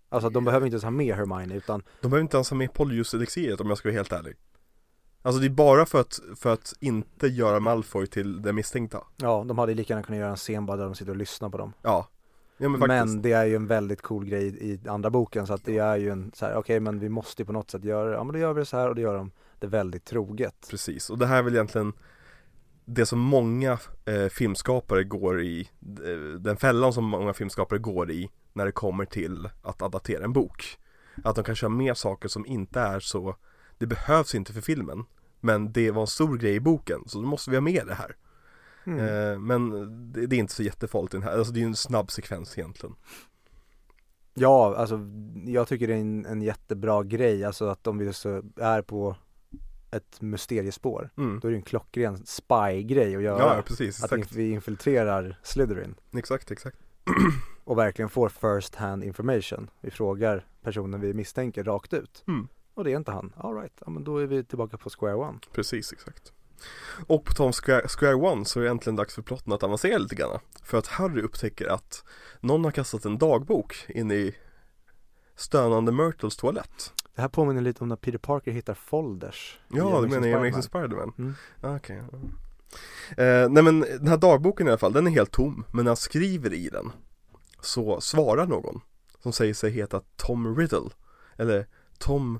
[0.09, 2.57] Alltså att de behöver inte ens ha med Hermione utan, De behöver inte ens ha
[2.57, 4.35] med polyjuice-elixiret om jag ska vara helt ärlig
[5.21, 9.43] Alltså det är bara för att, för att inte göra Malfoy till den misstänkta ja
[9.47, 11.57] de hade lika gärna kunnat göra en scen bara där de sitter och lyssnar på
[11.57, 11.73] dem.
[11.81, 12.07] Ja
[12.57, 15.65] Ja men Men, det är ju en väldigt cool grej i andra boken så att
[15.65, 18.09] det är ju en så här, okej men vi måste ju på något sätt göra
[18.09, 20.05] det, ja men då gör vi det så här och då gör de det väldigt
[20.05, 20.67] troget.
[20.69, 21.93] Precis, och det här är väl egentligen
[22.85, 28.29] det som många eh, filmskapare går i, eh, den fällan som många filmskapare går i
[28.53, 30.77] när det kommer till att adaptera en bok.
[31.23, 33.35] Att de kan köra med saker som inte är så,
[33.77, 35.05] det behövs inte för filmen,
[35.39, 37.93] men det var en stor grej i boken, så då måste vi ha med det
[37.93, 38.15] här.
[38.85, 38.99] Mm.
[38.99, 39.69] Eh, men
[40.11, 42.57] det, är inte så jättefarligt i den här, alltså det är ju en snabb sekvens
[42.57, 42.95] egentligen.
[44.33, 44.99] Ja, alltså
[45.45, 49.15] jag tycker det är en, en jättebra grej, alltså att om vi så är på
[49.91, 51.39] ett mysteriespår, Mm.
[51.39, 53.55] då är det en klockren spy-grej att göra.
[53.55, 56.77] Ja, precis, att vi infiltrerar Slytherin Exakt, exakt.
[57.63, 59.69] och verkligen får first hand information.
[59.81, 62.23] Vi frågar personen vi misstänker rakt ut.
[62.27, 62.47] Mm.
[62.73, 63.33] Och det är inte han.
[63.37, 65.39] All right, ja men då är vi tillbaka på square one.
[65.51, 66.33] Precis, exakt.
[67.07, 69.63] Och på tal om Square, Square One så är det äntligen dags för plotten att
[69.63, 70.39] avancera lite grann.
[70.63, 72.03] För att Harry upptäcker att
[72.39, 74.35] någon har kastat en dagbok in i
[75.35, 76.93] stönande Myrtles toalett.
[77.15, 79.59] Det här påminner lite om när Peter Parker hittar folders.
[79.67, 80.33] Ja, du menar i.
[80.33, 81.13] Amazing Spider-Man?
[81.17, 81.33] Mm.
[81.61, 82.03] Ah, Okej.
[82.11, 82.17] ja.
[83.23, 85.65] Eh, nej men den här dagboken i alla fall, den är helt tom.
[85.71, 86.91] Men när han skriver i den
[87.61, 88.81] så svarar någon
[89.19, 90.89] som säger sig heta Tom Riddle.
[91.37, 91.67] Eller
[91.97, 92.39] Tom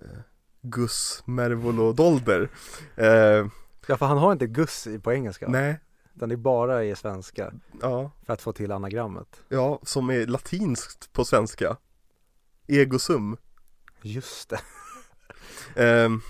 [0.00, 0.18] eh,
[0.62, 2.48] Gus Mervolodolder.
[2.96, 3.46] Eh,
[3.90, 5.48] Ja, för han har inte Gus på engelska.
[5.48, 5.80] nej,
[6.16, 7.52] Utan det är bara i svenska.
[7.82, 8.10] ja.
[8.26, 9.42] För att få till anagrammet.
[9.48, 11.76] Ja, som är latinskt på svenska
[12.66, 13.36] Egosum
[14.02, 14.60] Just det.
[15.76, 16.20] Ehm,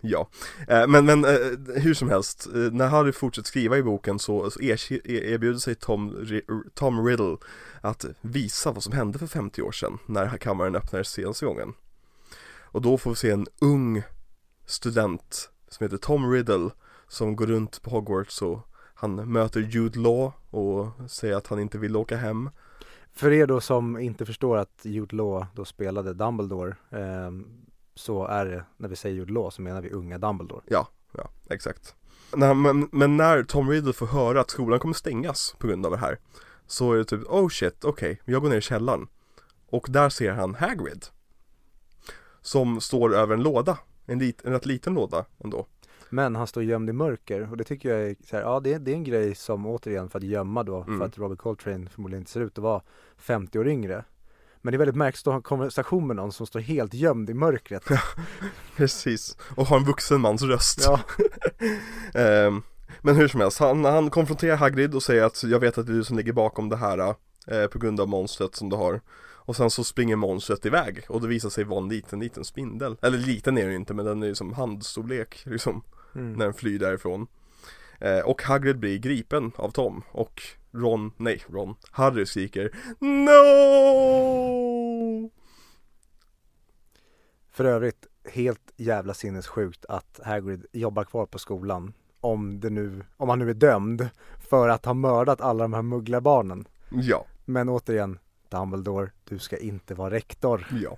[0.00, 0.28] Ja,
[0.68, 1.30] Eh, men, men eh,
[1.76, 5.74] hur som helst, eh, när Harry fortsätter skriva i boken så, så er- erbjuder sig
[5.74, 6.26] Tom,
[6.74, 7.36] Tom Riddle
[7.80, 11.72] att visa vad som hände för 50 år sedan när kammaren öppnades senaste gången.
[12.74, 14.02] Och då får vi se en ung
[14.66, 16.70] student som heter Tom Riddle
[17.08, 21.78] som går runt på Hogwarts och han möter Jude Law och säger att han inte
[21.78, 22.50] vill åka hem.
[23.12, 27.46] För er då som inte förstår att Jude Law då spelade Dumbledore ehm,
[27.94, 30.62] så är det, när vi säger Jude Law så menar vi unga Dumbledore.
[30.66, 30.88] Ja,
[31.50, 31.94] exakt.
[32.36, 35.92] Nej, men, men när Tom Riddle får höra att skolan kommer stängas på grund av
[35.92, 36.18] det här
[36.66, 39.06] Så är det typ, oh shit, okej, jag går ner i källaren
[39.66, 41.06] Och där ser han Hagrid
[42.44, 45.66] Som står över en låda, en, lit, en rätt liten låda ändå
[46.10, 48.78] Men han står gömd i mörker och det tycker jag är så här, ja det
[48.78, 50.98] det är en grej som återigen för att gömma då, Mm.
[50.98, 52.82] för att Robert Coltrane förmodligen inte ser ut att vara
[53.18, 54.04] 50 år yngre.
[54.62, 57.30] Men det är väldigt märkligt att ha en konversation med någon som står helt gömd
[57.30, 57.84] i mörkret.
[58.76, 61.00] Precis, och har en vuxen mans röst Ja,
[62.20, 62.62] Ehm,
[63.02, 65.92] Men hur som helst, han, han konfronterar Hagrid och säger att jag vet att det
[65.92, 66.98] är du som ligger bakom det här
[67.46, 69.00] eh, På grund av monstret som du har
[69.44, 72.96] Och sen så springer monstret iväg och det visar sig vara en liten, liten spindel
[73.02, 75.82] Eller liten är den inte men den är ju som handstorlek liksom
[76.14, 76.32] mm.
[76.32, 77.26] När den flyr därifrån
[77.98, 80.42] eh, Och Hagrid blir gripen av Tom och
[80.72, 84.14] Ron, nej Ron, Harry skriker NO!
[87.50, 91.92] För övrigt, helt jävla sinnessjukt att Hagrid jobbar kvar på skolan.
[92.20, 94.08] Om det nu, om han nu är dömd
[94.38, 96.64] för att ha mördat alla de här mugglarbarnen.
[96.90, 98.18] Ja, Men återigen,
[98.58, 100.66] Dumbledore, du ska inte vara rektor.
[100.82, 100.96] ja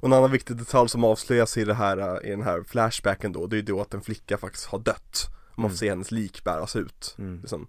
[0.00, 3.46] Och en annan viktig detalj som avslöjas i det här, i den här flashbacken då,
[3.46, 5.26] det är ju då att en flicka faktiskt har dött
[5.56, 5.76] Man får Mm.
[5.76, 7.40] se hennes lik bäras ut Mm.
[7.40, 7.66] liksom.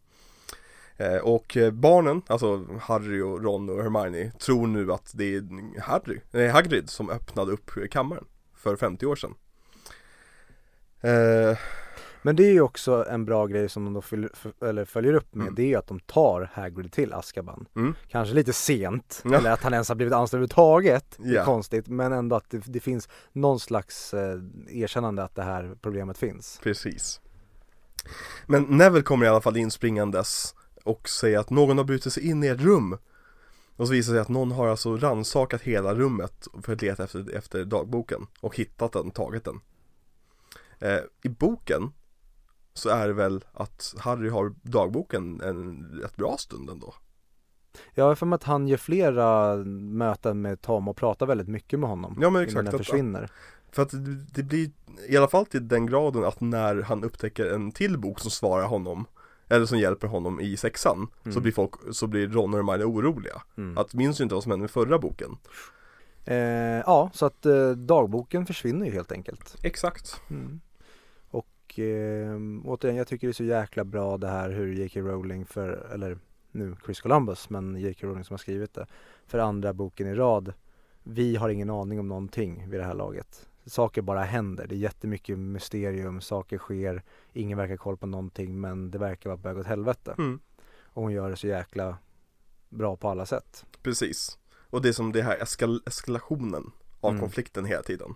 [0.97, 5.79] eh, Och eh, barnen, alltså Harry och Ron och Hermione tror nu att det är
[5.81, 8.25] Harry, nej, Hagrid som öppnade upp kammaren
[8.55, 9.33] för 50 år sedan
[11.01, 11.57] eh,
[12.25, 15.43] Men det är ju också en bra grej som de då följer, följer upp med,
[15.43, 15.55] Mm.
[15.55, 17.65] det är ju att de tar Hagrid till Azkaban.
[17.75, 17.93] Mm.
[18.07, 19.35] Kanske lite sent, Ja.
[19.37, 21.15] eller att han ens har blivit anställd överhuvudtaget.
[21.17, 24.39] Det är konstigt, men ändå att det, det finns någon slags eh,
[24.69, 26.59] erkännande att det här problemet finns.
[26.63, 27.21] Precis
[28.45, 32.43] Men Neville kommer i alla fall inspringandes och säger att någon har brutit sig in
[32.43, 32.97] i ett rum
[33.75, 37.03] Och så visar det sig att någon har alltså rannsakat hela rummet för att leta
[37.03, 39.59] efter, efter dagboken och hittat den, tagit den
[40.79, 41.91] eh, I boken
[42.75, 46.93] så är det väl att Harry har dagboken en rätt bra stund ändå
[47.93, 49.55] Jag har för mig att han gör flera
[49.95, 52.17] möten med Tom och pratar väldigt mycket med honom.
[52.21, 53.29] Ja men Innan exakt, den att, försvinner.
[53.71, 53.91] för att
[54.33, 54.71] det, blir
[55.09, 58.65] i alla fall till den graden att när han upptäcker en till bok som svarar
[58.67, 59.05] honom
[59.49, 61.41] Eller som hjälper honom i sexan Så Mm.
[61.43, 63.77] blir folk, så blir Ron och Hermione oroliga Mm.
[63.77, 65.37] Att minns du inte vad som hände med förra boken?
[66.25, 66.35] Eh,
[66.85, 69.55] ja, så att eh, dagboken försvinner ju helt enkelt.
[69.63, 70.59] Exakt Mm.
[71.75, 74.99] Och eh, återigen, jag tycker det är så jäkla bra det här hur J.K.
[74.99, 76.17] Rowling för, eller
[76.51, 78.07] nu Chris Columbus, men J.K.
[78.07, 78.85] Rowling som har skrivit det,
[79.27, 80.53] för andra boken i rad.
[81.03, 83.47] Vi har ingen aning om någonting vid det här laget.
[83.65, 87.03] Saker bara händer, det är jättemycket mysterium, saker sker,
[87.33, 90.15] ingen verkar koll på någonting men det verkar vara på väg åt helvete.
[90.17, 90.39] Mm.
[90.83, 91.97] Och hon gör det så jäkla
[92.69, 93.65] bra på alla sätt.
[93.83, 94.37] Precis.
[94.69, 96.71] Och det är som det här eskal eskalationen
[97.01, 97.21] av Mm.
[97.21, 98.15] konflikten hela tiden.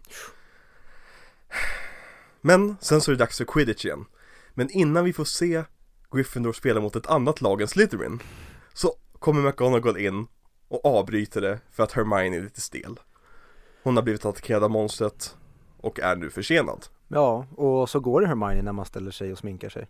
[2.42, 4.06] Men sen så är det dags för quidditch igen.
[4.54, 5.64] Men innan vi får se
[6.12, 8.20] Gryffindor spela mot ett annat lag än Slytherin
[8.74, 10.28] så kommer McGonagall in
[10.68, 13.00] och avbryter det för att Hermione är lite stel.
[13.84, 15.38] Hon har blivit attackerad av monstret
[15.78, 16.86] och är nu försenad.
[17.08, 19.88] Ja, och så går det Hermione när man ställer sig och sminkar sig.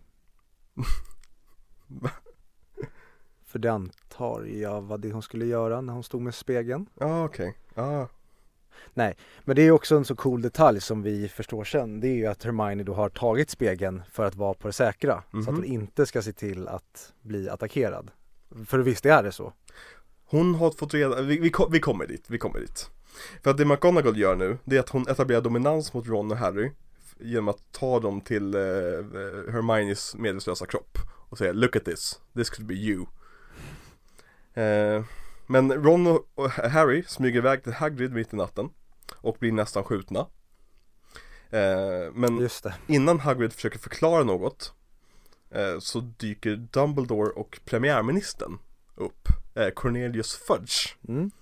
[3.46, 6.86] För det antar jag var det hon skulle göra när hon stod med spegeln.
[6.94, 7.56] Ja okej,
[8.94, 9.12] ja.
[9.44, 12.00] Men det är också en så cool detalj som vi förstår sen.
[12.00, 15.22] Det är ju att Hermione då har tagit spegeln för att vara på det säkra.
[15.30, 15.54] Så att Mhm.
[15.54, 18.10] hon inte ska se till att bli attackerad.
[18.66, 19.52] För visst är det så.
[20.24, 22.90] Hon har fått reda, vi, vi, vi kommer dit, vi kommer dit.
[23.42, 26.36] För att det McGonagall gör nu, det är att hon etablerar dominans mot Ron och
[26.36, 26.70] Harry
[27.20, 30.98] genom att ta dem till eh, eh, Hermiones medelslösa kropp
[31.28, 33.06] och säga Look at this, this could be you.
[34.54, 35.04] Eh,
[35.50, 38.70] men Ron och, Harry smyger iväg till Hagrid mitt i natten
[39.16, 40.26] och blir nästan skjutna.
[41.50, 42.48] Eh, men
[42.86, 44.72] innan Hagrid försöker förklara något
[45.50, 48.58] eh, så dyker Dumbledore och premiärministern
[48.94, 50.94] upp, eh, Cornelius Fudge.
[51.08, 51.30] Mm.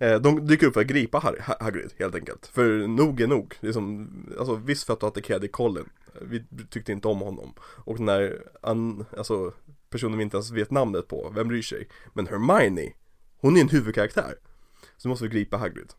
[0.00, 2.46] Eh, de dyker upp för att gripa Harry, Ha- Hagrid helt enkelt.
[2.46, 3.54] För nog är nog.
[3.60, 5.88] Det är som, alltså visst för att du attackerade Colin.
[6.20, 7.54] Vi tyckte inte om honom.
[7.60, 9.52] Och när an, alltså,
[9.92, 11.88] personen vi inte ens vet namnet på, vem bryr sig?
[12.12, 12.92] Men Hermione,
[13.40, 14.34] hon är en huvudkaraktär.
[14.96, 15.92] Så måste vi gripa Hagrid.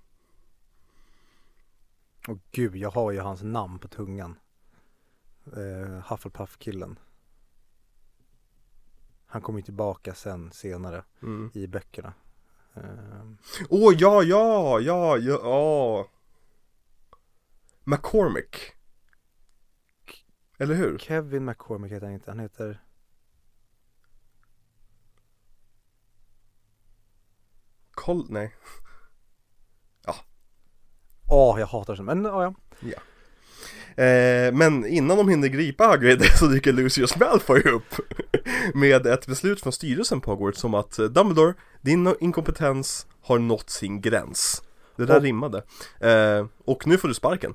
[2.27, 4.35] Och gud, jag har ju hans namn på tungan.
[5.45, 6.99] Eh, Hufflepuff-killen.
[9.25, 11.51] Han kommer ju tillbaka sen senare Mm.
[11.53, 12.13] i böckerna.
[12.73, 12.83] Eh,
[13.69, 16.07] Åh oh, ja, ja, ja, ja, ja.
[17.83, 18.55] McCormick.
[20.57, 20.97] Eller hur?
[20.97, 22.83] Kevin McCormick heter han inte, han heter
[27.93, 28.55] Col, nej.
[31.29, 32.99] Åh, jag hatar sånt, men ja, ja.
[34.03, 37.83] Eh, men innan de hinner gripa Hagrid så dyker Lucius Malfoy upp
[38.73, 43.69] med ett beslut från styrelsen på Hogwarts som att eh, Dumbledore, din inkompetens har nått
[43.69, 44.63] sin gräns.
[44.95, 45.63] Det där Och- rimmade.
[45.99, 47.53] Eh, och nu får du sparken.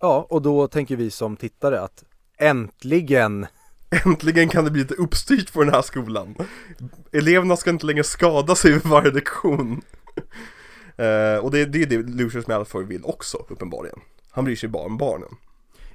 [0.00, 2.04] Ja, och då tänker vi som tittare att
[2.38, 3.46] äntligen
[4.04, 6.34] Äntligen kan det bli lite uppstyrt på den här skolan.
[7.12, 9.82] Eleverna ska inte längre skada sig vid varje lektion.
[10.96, 14.00] Eh, och det, det är det Lucius Malfoy vill också, uppenbarligen.
[14.30, 15.28] Han bryr sig bara om barnen.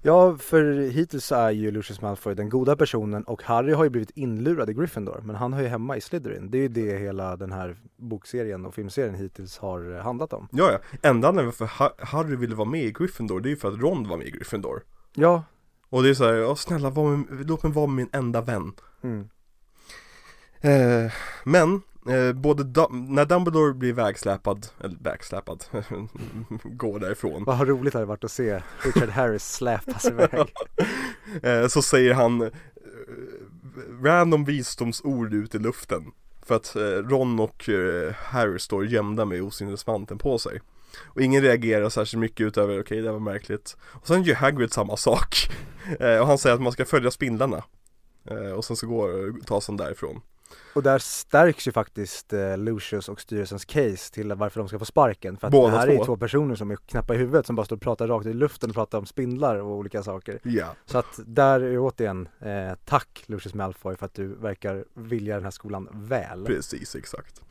[0.02, 4.12] Ja, för hittills är ju Lucius Malfoy den goda personen och Harry har ju blivit
[4.18, 6.52] inlurad i Gryffindor men han hör ju hemma i Slytherin.
[6.52, 10.48] Det är ju det hela den här bokserien och filmserien hittills har handlat om.
[10.52, 10.80] Ja, ja.
[11.10, 13.80] Enda anledningen varför Ha- Harry ville vara med i Gryffindor, det är ju för att
[13.80, 14.82] Ron var med i Gryffindor.
[15.14, 15.44] Ja,
[15.96, 18.74] Och det är såhär, ja snälla var låt mig vara min enda vän.
[19.04, 19.30] mm.
[20.62, 21.12] Eh,
[21.44, 25.66] men, eh, både Dum- när Dumbledore blir vägsläpad, eller vägsläpad,
[26.64, 27.44] går därifrån.
[27.44, 30.54] vad roligt det hade varit att se Richard Harris släpas iväg.
[31.44, 32.48] Eh, så säger han eh,
[34.04, 36.04] random visdomsord ut i luften.
[36.46, 40.62] För att eh, Ron och eh, Harry står gömda med osynlighetsmanteln på sig.
[41.04, 43.78] Och ingen reagerar särskilt mycket utöver okej det var märkligt.
[43.82, 45.36] Och sen gör Hagrid samma sak.
[46.00, 47.64] Eh, och han säger att man ska följa spindlarna.
[48.30, 50.22] Eh, och sen så går, tas han därifrån.
[50.76, 54.86] Och där stärks ju faktiskt eh, Lucius och styrelsens case till varför de ska få
[54.86, 55.38] sparken.
[55.38, 56.06] För att Båda det här är ju två.
[56.06, 58.70] två personer som är knäppa i huvudet som bara står och pratar rakt i luften
[58.70, 60.40] och pratar om spindlar och olika saker.
[60.44, 60.76] Ja.
[60.86, 65.44] Så att där är återigen, eh, tack Lucius Malfoy för att du verkar vilja den
[65.44, 66.46] här skolan väl.
[66.46, 67.42] Precis, exakt.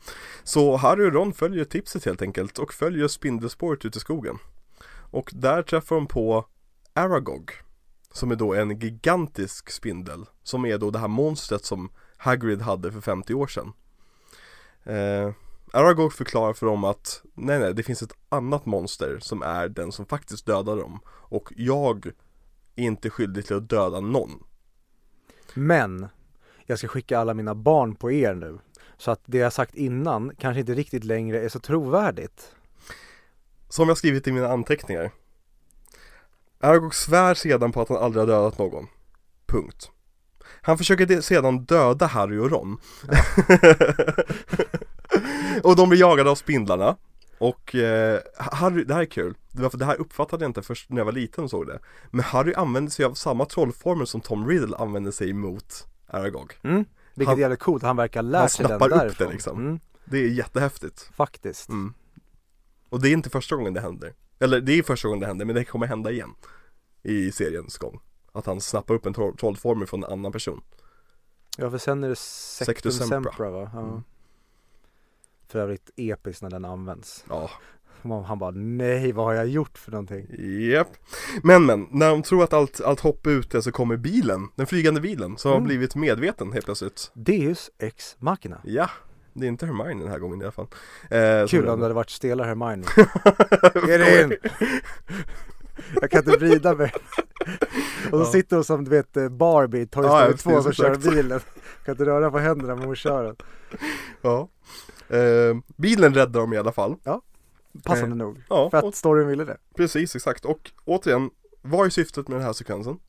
[0.43, 4.37] Så Harry och Ron följer tipset helt enkelt och följer spindelspåret ut i skogen.
[5.11, 6.45] Och där träffar de på
[6.93, 7.51] Aragog.
[8.11, 10.25] Som är då en gigantisk spindel.
[10.43, 13.73] Som är då det här monstret som Hagrid hade för 50 år sedan.
[14.83, 15.31] Eh,
[15.73, 19.91] Aragog förklarar för dem att nej nej det finns ett annat monster som är den
[19.91, 20.99] som faktiskt dödar dem.
[21.07, 22.05] Och jag
[22.75, 24.43] är inte skyldig till att döda någon.
[25.53, 26.07] Men
[26.65, 28.59] jag ska skicka alla mina barn på er nu.
[28.97, 32.55] Så att det jag sagt innan kanske inte riktigt längre är så trovärdigt.
[33.69, 35.11] Som jag skrivit i mina anteckningar
[36.59, 38.87] Aragog svär sedan på att han aldrig har dödat någon
[39.45, 39.91] Punkt
[40.65, 42.73] Han försöker sedan döda Harry och Ron.
[45.63, 46.95] Och de blir jagade av spindlarna.
[47.37, 51.05] Och eh, Harry, det här är kul, det, här uppfattade jag inte först när jag
[51.05, 51.79] var liten och såg det.
[52.11, 56.53] Men Harry använde sig av samma trollformel som Tom Riddle använde sig mot Aragog.
[56.63, 56.85] Mm.
[57.13, 59.27] Vilket Han- är jävligt coolt, han verkar ha han lärt sig den snappar upp därifrån.
[59.27, 59.59] det liksom.
[59.59, 59.79] mm.
[60.05, 61.09] Det är jättehäftigt.
[61.15, 61.69] Faktiskt.
[61.69, 61.93] Mm.
[62.89, 64.13] Och det är inte första gången det händer.
[64.39, 66.33] Eller det är första gången det händer, men det kommer hända igen
[67.03, 67.99] I seriens gång
[68.35, 70.61] Att han snappar upp en troll- trollformel från en annan person
[71.57, 73.49] Ja för sen är det Sectum Sectus Sempra, Sempra.
[73.49, 73.69] va?
[73.73, 73.79] Ja.
[73.81, 74.03] Mm.
[75.47, 77.49] För övrigt episkt när den används Ja,
[78.27, 80.27] Han bara nej vad har jag gjort för någonting?
[80.71, 80.87] Japp
[81.43, 84.67] Men men, när de tror att allt, allt hopp är ute så kommer bilen, den
[84.67, 85.67] flygande bilen som har Mm.
[85.67, 88.89] blivit medveten helt plötsligt Deus ex machina Ja,
[89.33, 90.67] det är inte Hermione den här gången i alla fall
[91.09, 92.85] eh, Kul om det hade varit stela Hermione
[93.87, 94.37] Get in!
[96.01, 96.93] Jag kan inte vrida mig
[98.11, 98.25] Och så Ja.
[98.31, 100.95] sitter hon som du vet eh, Barbie i Toy Ja, Story ja, 2 som kör
[100.95, 101.39] bilen.
[101.85, 103.35] Kan inte röra på händerna men hon kör den.
[104.21, 104.49] Ja.
[105.17, 106.95] Eh, Bilen räddar dem i alla fall.
[107.83, 108.41] Passande Eh, nog.
[108.49, 109.57] Ja, För och, att storyn ville det.
[109.75, 110.45] Precis exakt.
[110.45, 111.29] Och återigen
[111.61, 112.99] Vad är syftet med den här sekvensen?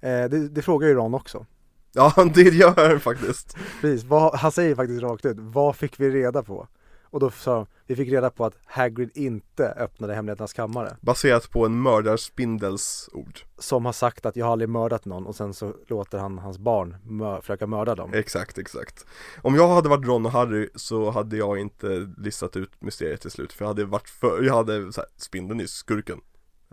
[0.00, 1.46] eh, det, det frågar ju Ron också.
[1.92, 3.56] Ja, det gör den faktiskt.
[3.80, 6.68] Precis, vad, han säger faktiskt rakt ut, vad fick vi reda på?
[7.10, 10.96] Och då sa de, vi fick reda på att Hagrid inte öppnade hemligheternas kammare.
[11.00, 15.36] Baserat på en mördarspindels ord Som har sagt att jag har aldrig mördat någon och
[15.36, 18.14] sen så låter han hans barn mör, försöka mörda dem.
[18.14, 19.06] Exakt, exakt.
[19.42, 23.30] Om jag hade varit Ron och Harry så hade jag inte listat ut mysteriet till
[23.30, 26.20] slut För jag hade varit för, jag hade så här, spindeln i skurken.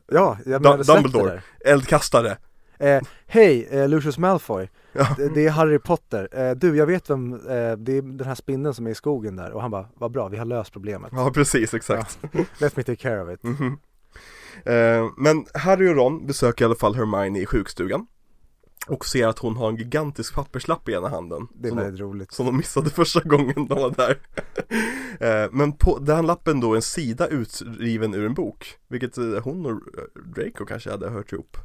[0.07, 1.43] Ja, jag släppt Dumbledore.
[1.65, 2.37] Eldkastare.
[2.79, 4.69] Eh, Hej, eh, Lucius Malfoy.
[4.95, 5.07] Ja.
[5.17, 6.27] Det, det är Harry Potter.
[6.31, 7.39] Eh, du, jag vet vem, eh,
[7.77, 9.51] det är den här spindeln som är i skogen där.
[9.51, 11.11] Och han bara, vad bra, vi har löst problemet.
[11.15, 12.19] Ja precis, exakt
[12.61, 13.43] Let me take care of it.
[13.43, 13.77] Mhm.
[14.65, 18.07] eh, Men Harry och Ron besöker i alla fall Hermione i sjukstugan
[18.87, 22.01] Och ser att hon har en gigantisk papperslapp i ena handen Det är de, väldigt
[22.01, 22.31] roligt.
[22.33, 24.17] som de missade första gången de var där
[25.45, 29.65] eh, Men på den lappen då en sida utriven ur en bok Vilket eh, hon
[29.65, 31.57] och eh, Draco kanske hade hört ihop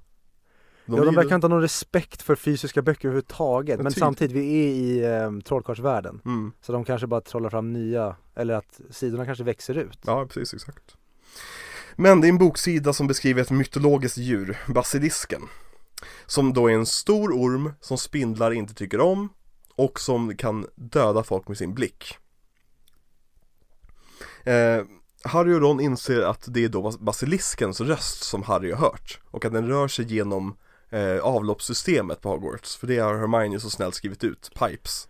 [0.98, 3.80] ja, de verkar inte ha någon respekt för fysiska böcker överhuvudtaget.
[3.80, 3.98] Men typ.
[4.00, 6.20] samtidigt, vi är i eh, trollkarlsvärlden.
[6.24, 6.52] mm.
[6.60, 9.98] Så de kanske bara trollar fram nya, eller att sidorna kanske växer ut.
[10.06, 10.96] Ja, precis, exakt.
[11.96, 15.42] Men det är en boksida som beskriver ett mytologiskt djur, basilisken.
[16.26, 19.28] Som då är en stor orm som spindlar inte tycker om
[19.76, 22.18] och som kan döda folk med sin blick.
[24.44, 24.84] Eh,
[25.24, 29.20] Harry och Ron inser att det är då bas- basiliskens röst som Harry har hört
[29.30, 30.56] och att den rör sig genom
[30.90, 32.76] eh, avloppssystemet på Hogwarts.
[32.76, 35.08] För det har Hermione så snällt skrivit ut, pipes.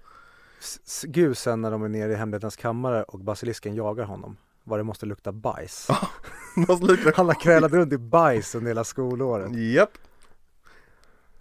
[0.60, 4.36] S- Gud sen när de är nere i hemlighetens kammare och basilisken jagar honom.
[4.64, 5.88] Vad det måste lukta bajs.
[6.56, 9.56] Måste lukta Han har krälat runt i bajs under hela skolåret.
[9.74, 9.90] Japp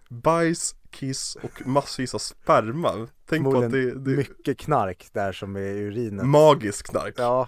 [0.10, 5.56] Bajs, kiss och massvis av sperma Tänk på att det, det Mycket knark där som
[5.56, 6.30] är urinen.
[6.30, 7.48] magisk knark Ja,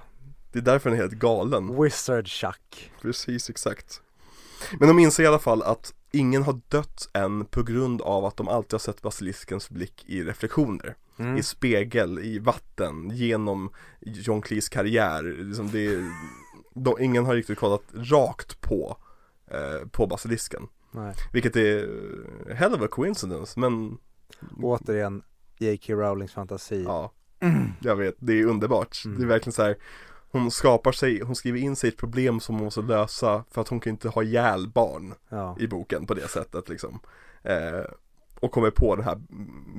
[0.52, 2.92] Det är därför den är helt galen Wizard Chuck.
[3.02, 4.02] Precis, exakt
[4.80, 8.38] Men de inser i alla fall att ingen har dött än på grund av att
[8.38, 11.38] de alltid har sett basiliskens blick i reflektioner Mm.
[11.38, 13.70] I spegel, i vatten, genom
[14.00, 16.12] John Cleese karriär liksom det är,
[16.74, 18.98] de, Ingen har riktigt kollat rakt på
[19.48, 21.16] eh, På basilisken Nej.
[21.34, 21.78] Vilket är
[22.50, 23.98] eh, hell of a coincidence men
[24.62, 25.24] Återigen,
[25.58, 25.94] J.K.
[25.94, 26.84] Rowlings fantasi.
[26.84, 27.12] Ja,
[27.82, 29.18] jag vet, det är underbart Mm.
[29.18, 29.78] Det är verkligen så här
[30.32, 33.68] Hon skapar sig, hon skriver in sig ett problem som hon måste lösa för att
[33.68, 35.56] hon kan inte ha ihjäl barn Ja.
[35.60, 37.00] i boken på det sättet liksom
[37.44, 37.86] eh,
[38.40, 39.18] Och kommer på den här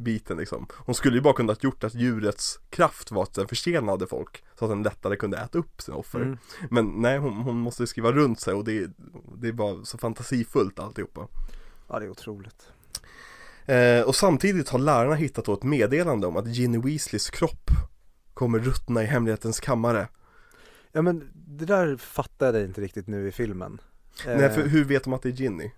[0.02, 4.06] biten liksom Hon skulle ju bara kunnat gjort att djurets kraft var att den försenade
[4.06, 6.38] folk Så att den lättare kunde äta upp sina offer Mm.
[6.70, 8.90] Men nej, hon, hon måste skriva runt sig och det,
[9.38, 11.28] det är bara så fantasifullt alltihopa
[11.88, 12.68] ja, det är otroligt.
[13.66, 17.70] Eh, och samtidigt har lärarna hittat då ett meddelande om att Ginny Weasleys kropp
[18.34, 20.08] kommer ruttna i hemlighetens kammare.
[20.92, 23.80] Ja men det där fattade jag inte riktigt nu i filmen.
[24.26, 25.70] Nej, Eh, för hur vet de att det är Ginny?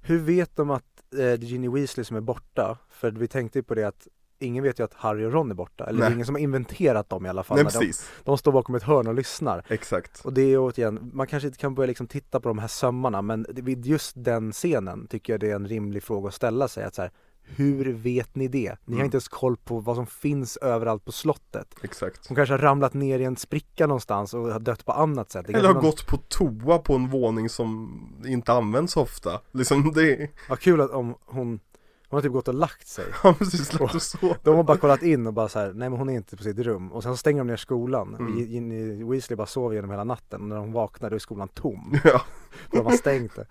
[0.00, 2.78] Hur vet de att eh, det är Ginny Weasley som är borta?
[2.88, 5.54] För vi tänkte ju på det att ingen vet ju att Harry och Ron är
[5.54, 5.84] borta.
[5.84, 6.14] Eller det är Nej.
[6.14, 7.56] ingen som har inventerat dem i alla fall.
[7.56, 8.10] Nej, Men de, precis.
[8.24, 9.64] de står bakom ett hörn och lyssnar.
[9.68, 10.24] Exakt.
[10.24, 13.22] Och det är återigen, man kanske inte kan börja liksom titta på de här sömmarna
[13.22, 16.84] men vid just den scenen tycker jag det är en rimlig fråga att ställa sig.
[16.84, 17.10] Att så här,
[17.56, 18.76] hur vet ni det?
[18.84, 19.04] Ni har Mm.
[19.04, 21.74] inte ens koll på vad som finns överallt på slottet.
[21.82, 22.26] Exakt.
[22.28, 25.48] Hon kanske har ramlat ner i en spricka någonstans och har dött på annat sätt.
[25.48, 29.40] Eller har någon- gått på toa på en våning som inte används ofta.
[29.52, 31.60] Liksom det, Vad kul att om hon,
[32.08, 33.04] hon har typ gått och lagt sig.
[33.12, 34.36] har precis lagt och så.
[34.44, 36.42] De har bara kollat in och bara så här, nej men hon är inte på
[36.42, 36.92] sitt rum.
[36.92, 38.14] Och sen så stänger de ner skolan.
[38.14, 39.02] Mm.
[39.06, 40.42] Och Weasley bara sover genom hela natten.
[40.42, 41.94] Och när de vaknar då är skolan tom.
[42.04, 42.22] Ja.
[42.70, 43.46] För de har stängt det.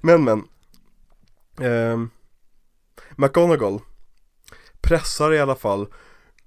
[0.00, 0.42] Men men.
[1.60, 2.10] Ehm,
[3.16, 3.80] McGonagall
[4.80, 5.86] pressar i alla fall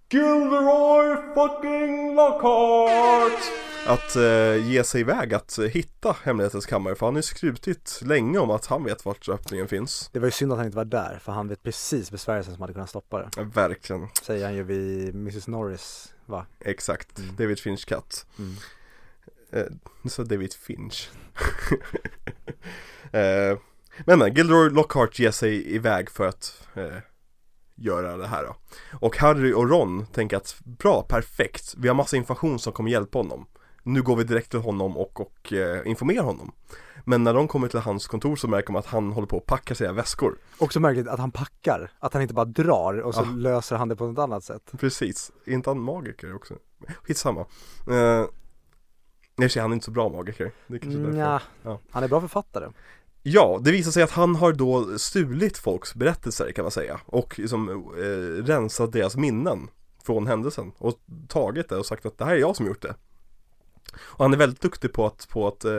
[0.09, 3.39] Gilderoy fucking Lockhart!
[3.87, 7.99] Att eh, ge sig iväg att eh, hitta hemlighetens kammare för han har ju skrutit
[8.05, 10.09] länge om att han vet vart öppningen finns.
[10.13, 12.61] Det var ju synd att han inte var där för han vet precis besvärjelsen som
[12.61, 13.29] hade kunnat stoppa det.
[13.37, 16.45] Ja, verkligen, Säger han ju vid Mrs Norris va?
[16.59, 17.19] exakt.
[17.19, 17.35] Mm.
[17.35, 18.25] David Finch katt.
[18.39, 18.55] Mm.
[19.51, 21.09] Eh, sa David Finch.
[23.11, 23.57] eh,
[24.05, 26.97] men men, Gilderoy Lockhart ger sig iväg för att eh,
[27.75, 28.55] göra det här då.
[28.99, 33.17] Och Harry och Ron tänker att bra, perfekt, vi har massa information som kommer hjälpa
[33.17, 33.45] honom.
[33.83, 36.51] Nu går vi direkt till honom och, och eh, informerar honom.
[37.05, 39.45] Men när de kommer till hans kontor så märker de att han håller på att
[39.45, 40.37] packa sina väskor.
[40.57, 43.31] Också märkligt att han packar, att han inte bara drar och så Ja.
[43.35, 44.71] löser han det på något annat sätt.
[44.79, 46.53] Precis, är inte han magiker också?
[47.03, 47.41] Skitsamma.
[47.91, 48.25] Eh,
[49.39, 50.51] Nej, han är inte så bra magiker.
[50.67, 51.13] Det är kanske därför.
[51.17, 51.79] Nja, Ja.
[51.91, 52.69] han är bra författare.
[53.29, 57.39] Ja, det visar sig att han har då stulit folks berättelser kan man säga och
[57.39, 59.67] liksom eh, rensat deras minnen
[60.05, 60.93] från händelsen och
[61.27, 62.95] tagit det och sagt att det här är jag som gjort det.
[63.97, 65.71] Och han är väldigt duktig på att, på att eh,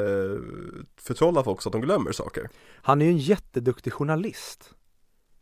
[1.00, 2.48] förtrolla folk så att de glömmer saker.
[2.82, 4.70] Han är ju en jätteduktig journalist.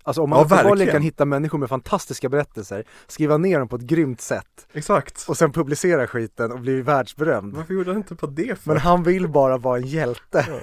[0.02, 0.92] Alltså om Ja, man uppenbarligen verkligen.
[0.92, 5.24] kan hitta människor med fantastiska berättelser, skriva ner dem på ett grymt sätt Exakt.
[5.28, 7.56] och sen publicera skiten och bli världsberömd.
[7.56, 8.68] Varför gjorde han inte på det för?
[8.70, 10.46] Men han vill bara vara en hjälte.
[10.48, 10.60] Ja.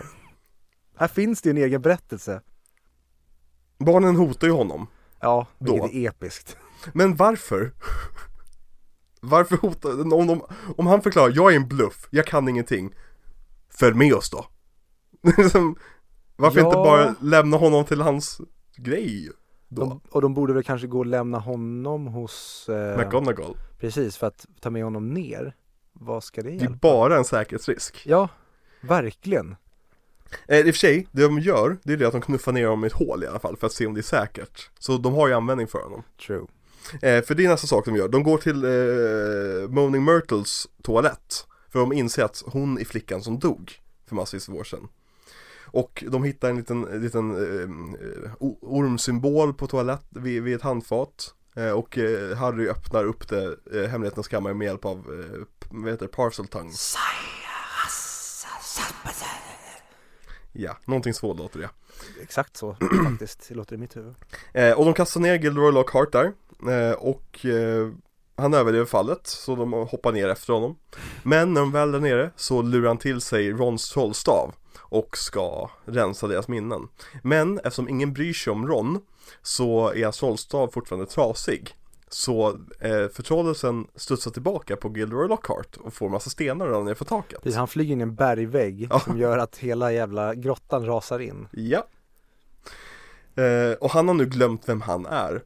[0.96, 2.42] Här finns det ju en egen berättelse.
[3.78, 4.88] Barnen hotar ju honom.
[5.20, 5.90] Ja, vilket Då.
[5.98, 6.58] är episkt.
[6.94, 7.72] Men varför?
[9.22, 10.42] Varför hotar, om, de,
[10.78, 12.94] om han förklarar, jag är en bluff, jag kan ingenting
[13.70, 14.46] Följ med oss då
[15.38, 15.76] Liksom,
[16.36, 16.66] Varför Ja.
[16.66, 18.42] inte bara lämna honom till hans
[18.76, 19.30] grej
[19.70, 19.82] då?
[19.86, 22.70] De, och de borde väl kanske gå och lämna honom hos...
[22.70, 25.56] Eh, McGonagall precis, för att ta med honom ner.
[25.94, 26.78] Vad ska det Det är hjälpa?
[26.82, 28.30] bara en säkerhetsrisk Ja,
[28.82, 29.56] verkligen.
[30.48, 32.64] Eh, I och för sig, det de gör, det är det att de knuffar ner
[32.66, 34.70] honom i ett hål i alla fall för att se om det är säkert.
[34.80, 36.04] Så de har ju användning för honom.
[36.28, 36.46] True.
[37.02, 41.48] Eh, för det är nästa sak de gör, de går till eh, Moaning Myrtles toalett
[41.72, 43.74] För de inser att hon är flickan som dog
[44.08, 44.88] för massvis av år sedan.
[45.66, 50.62] Och de hittar en liten, en liten eh, o- ormsymbol på toalett vid, vid ett
[50.62, 51.34] handfat.
[51.56, 55.92] Eh, Och eh, Harry öppnar upp det, eh, hemlighetens kammare med hjälp av, eh, vad
[55.92, 56.72] heter det, parcel tongue
[60.54, 61.70] Ja, någonting så låter det.
[62.22, 62.76] Exakt så
[63.10, 64.16] faktiskt, det låter i mitt huvud.
[64.54, 66.34] Eh, och de kastar ner Gilderoy Lockhart där
[66.70, 67.90] eh, Och eh,
[68.36, 70.78] han överlever fallet så de hoppar ner efter honom.
[71.24, 75.70] Men när de väl är nere så lurar han till sig Rons trollstav Och ska
[75.86, 76.88] rensa deras minnen.
[77.22, 79.02] Men eftersom ingen bryr sig om Ron
[79.42, 81.76] Så är hans trollstav fortfarande trasig
[82.14, 82.50] Så
[82.80, 87.56] eh, förtrollelsen studsar tillbaka på Gilderoy Lockhart och får massa stenar ramla ner för taket
[87.56, 89.00] han flyger in i en bergvägg Ja.
[89.00, 91.48] som gör att hela jävla grottan rasar in.
[91.52, 91.88] Ja
[93.36, 95.44] eh, Och han har nu glömt vem han är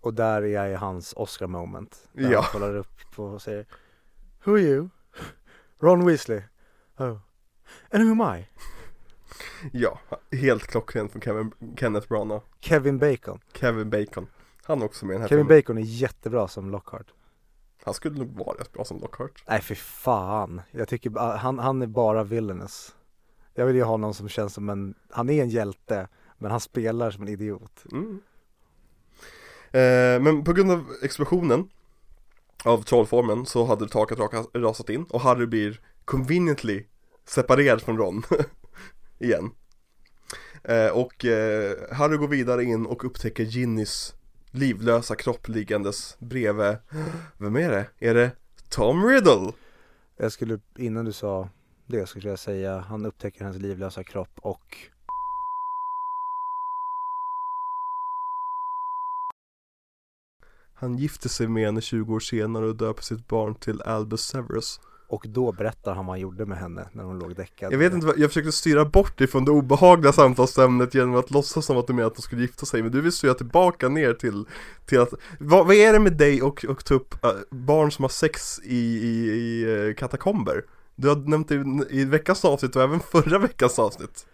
[0.00, 2.08] Och där är hans Oscar moment.
[2.12, 2.40] Där Ja.
[2.40, 3.66] han kollar upp på och säger
[4.44, 4.88] Who are you?
[5.82, 6.42] Ron Weasley.
[6.96, 7.16] Oh.
[7.90, 8.46] And who am I?
[9.72, 9.98] Ja,
[10.32, 13.40] helt klockrent från Kevin, Kenneth Branagh Kevin Bacon.
[13.52, 14.26] Kevin Bacon
[14.68, 17.06] Han är också med i den här Kevin filmen Bacon är jättebra som Lockhart.
[17.84, 20.60] Han skulle nog vara rätt bra som Lockhart Nej för fan.
[20.70, 22.94] Jag tycker han, han är bara villainous.
[23.54, 26.08] Jag vill ju ha någon som känns som en, han är en hjälte,
[26.38, 27.84] men han spelar som en idiot.
[27.92, 28.20] mm.
[29.70, 31.68] eh, Men på grund av explosionen
[32.64, 34.18] Av trollformen så hade taket
[34.54, 36.84] rasat in och Harry blir conveniently
[37.24, 38.22] separerad från Ron
[39.18, 39.50] Igen
[40.64, 44.14] eh, Och eh, Harry går vidare in och upptäcker Ginnys
[44.50, 46.76] livlösa kropp liggandes bredvid
[47.38, 47.86] Vem är det?
[47.98, 48.30] Är det
[48.68, 49.52] Tom Riddle?
[50.16, 51.48] Jag skulle, innan du sa
[51.86, 54.76] det skulle jag säga, han upptäcker hans livlösa kropp och
[60.80, 64.80] Han gifter sig med henne 20 år senare och döper sitt barn till Albus Severus
[65.08, 67.72] och då berättar han vad han gjorde med henne när hon låg däckad.
[67.72, 71.76] Jag vet inte jag försökte styra bort ifrån det obehagliga samtalsämnet genom att låtsas som
[71.76, 74.44] att du menar att de skulle gifta sig Men du vill styra tillbaka ner till,
[74.86, 78.02] till att vad, vad är det med dig och, och ta upp äh, barn som
[78.02, 80.64] har sex i, i, i eh, katakomber?
[80.96, 84.26] Du har nämnt det i, i veckans avsnitt och även förra veckans avsnitt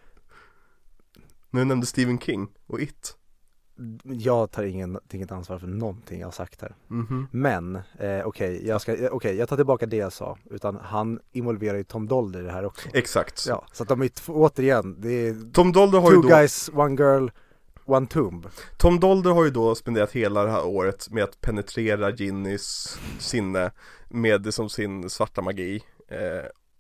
[1.51, 3.17] När du nämnde Stephen King och It
[4.03, 6.75] jag tar ingen, inget ansvar för någonting jag har sagt här.
[6.89, 10.39] Mhm Men, eh, okej, jag ska, eh, okej, jag tar tillbaka det jag sa.
[10.51, 12.89] Utan han involverar ju Tom Dolder i det här också.
[12.93, 16.29] Exakt Ja, så att de är återigen, det är Tom Dolder har ju two då
[16.29, 17.29] guys, one girl,
[17.85, 18.47] one tomb.
[18.77, 23.71] Tom Dolder har ju då spenderat hela det här året med att penetrera Ginnys sinne
[24.09, 26.19] med som sin svarta magi eh,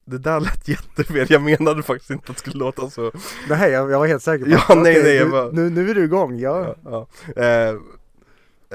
[0.04, 3.12] Det där lät jättefel, jag menade faktiskt inte att det skulle låta så.
[3.48, 5.70] Nej, jag, jag var helt säker på Ja, att, nej, nej, jag nu, bara- nu,
[5.70, 6.74] nu är du igång, ja.
[6.84, 7.06] ja,
[7.36, 7.42] ja.
[7.42, 7.68] Eh,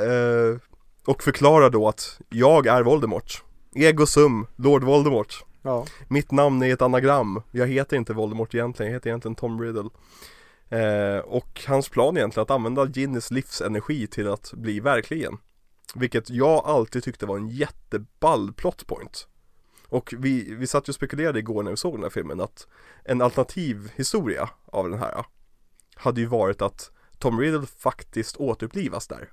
[0.06, 0.58] eh,
[1.06, 3.44] Och förklarar då att jag är Voldemort.
[3.76, 5.44] Ego sum, Lord Voldemort.
[5.62, 5.86] Ja.
[6.08, 7.42] Mitt namn är ett anagram.
[7.52, 9.90] Jag heter inte Voldemort egentligen, jag heter egentligen Tom Riddle.
[10.70, 15.38] Eh, Och hans plan är egentligen att använda Ginnys livsenergi till att bli verkligen.
[15.96, 19.28] Vilket jag alltid tyckte var en jätteball plot point
[19.90, 22.68] Och vi, vi satt ju och spekulerade igår när vi såg den här filmen att
[23.04, 25.26] En alternativ historia av den här
[25.96, 29.30] Hade ju varit att Tom Riddle faktiskt återupplivas där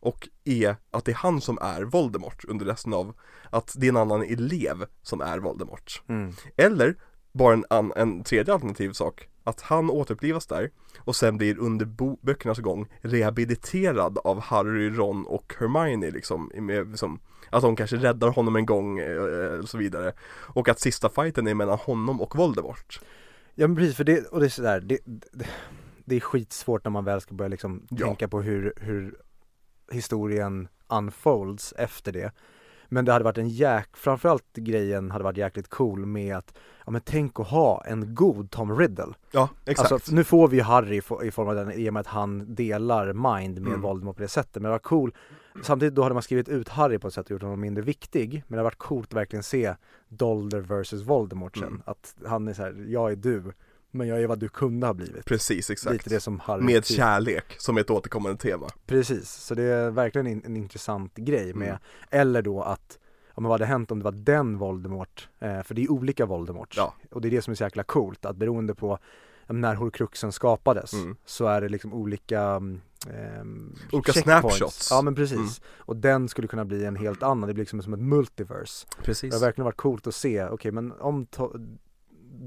[0.00, 3.14] och är att det är han som är Voldemort under resten av
[3.50, 6.02] att det är en annan elev som är Voldemort.
[6.08, 6.32] Mm.
[6.56, 6.96] Eller
[7.32, 11.86] bara en, an, en tredje alternativ sak, att han återupplivas där och sen blir under
[11.86, 17.20] bo- böckernas gång rehabiliterad av Harry, Ron och Hermione liksom, med, liksom
[17.50, 20.12] att de kanske räddar honom en gång eh, och så vidare.
[20.54, 23.00] Och att sista fighten är mellan honom och Voldemort.
[23.54, 25.46] Ja men precis, för det, och det är sådär, det, det,
[26.04, 28.06] det är skitsvårt när man väl ska börja liksom Ja.
[28.06, 29.14] tänka på hur, hur
[29.90, 32.32] historien unfolds efter det.
[32.88, 36.54] Men det hade varit en jäk, framförallt grejen hade varit jäkligt cool med att,
[36.86, 39.14] ja men tänk att ha en god Tom Riddle.
[39.30, 39.92] Ja, exakt.
[39.92, 42.54] Alltså nu får vi ju Harry i form av den, i och med att han
[42.54, 43.80] delar mind med Mm.
[43.80, 44.54] Voldemort på det sättet.
[44.54, 45.14] Men det var cool,
[45.62, 48.44] samtidigt då hade man skrivit ut Harry på ett sätt och gjort honom mindre viktig.
[48.48, 49.74] Men det har varit coolt att verkligen se
[50.08, 51.68] Dolder versus Voldemort sen.
[51.68, 51.82] Mm.
[51.86, 53.42] Att han är så här, jag är du,
[53.90, 55.24] men jag är vad du kunde ha blivit.
[55.24, 55.92] Precis, exakt.
[55.92, 58.66] Lite det som Harry Med typ- kärlek som ett återkommande tema.
[58.86, 61.78] Precis, så det är verkligen en, en intressant grej med, Mm.
[62.10, 62.98] eller då att
[63.34, 66.74] om vad hade hänt om det var den Voldemort, eh, för det är olika Voldemort.
[66.76, 66.94] Ja.
[67.10, 68.98] Och det är det som är så jäkla coolt, att beroende på
[69.46, 71.16] ja, när horcruxen skapades Mm.
[71.24, 72.60] så är det liksom olika
[73.08, 74.88] mm, ehm, Olika snapshots.
[74.90, 75.38] Ja men precis.
[75.38, 75.48] Mm.
[75.78, 78.86] Och den skulle kunna bli en helt annan, det blir liksom som ett multiverse.
[79.02, 79.30] Precis.
[79.30, 81.26] Det har verkligen varit coolt att se, okej men om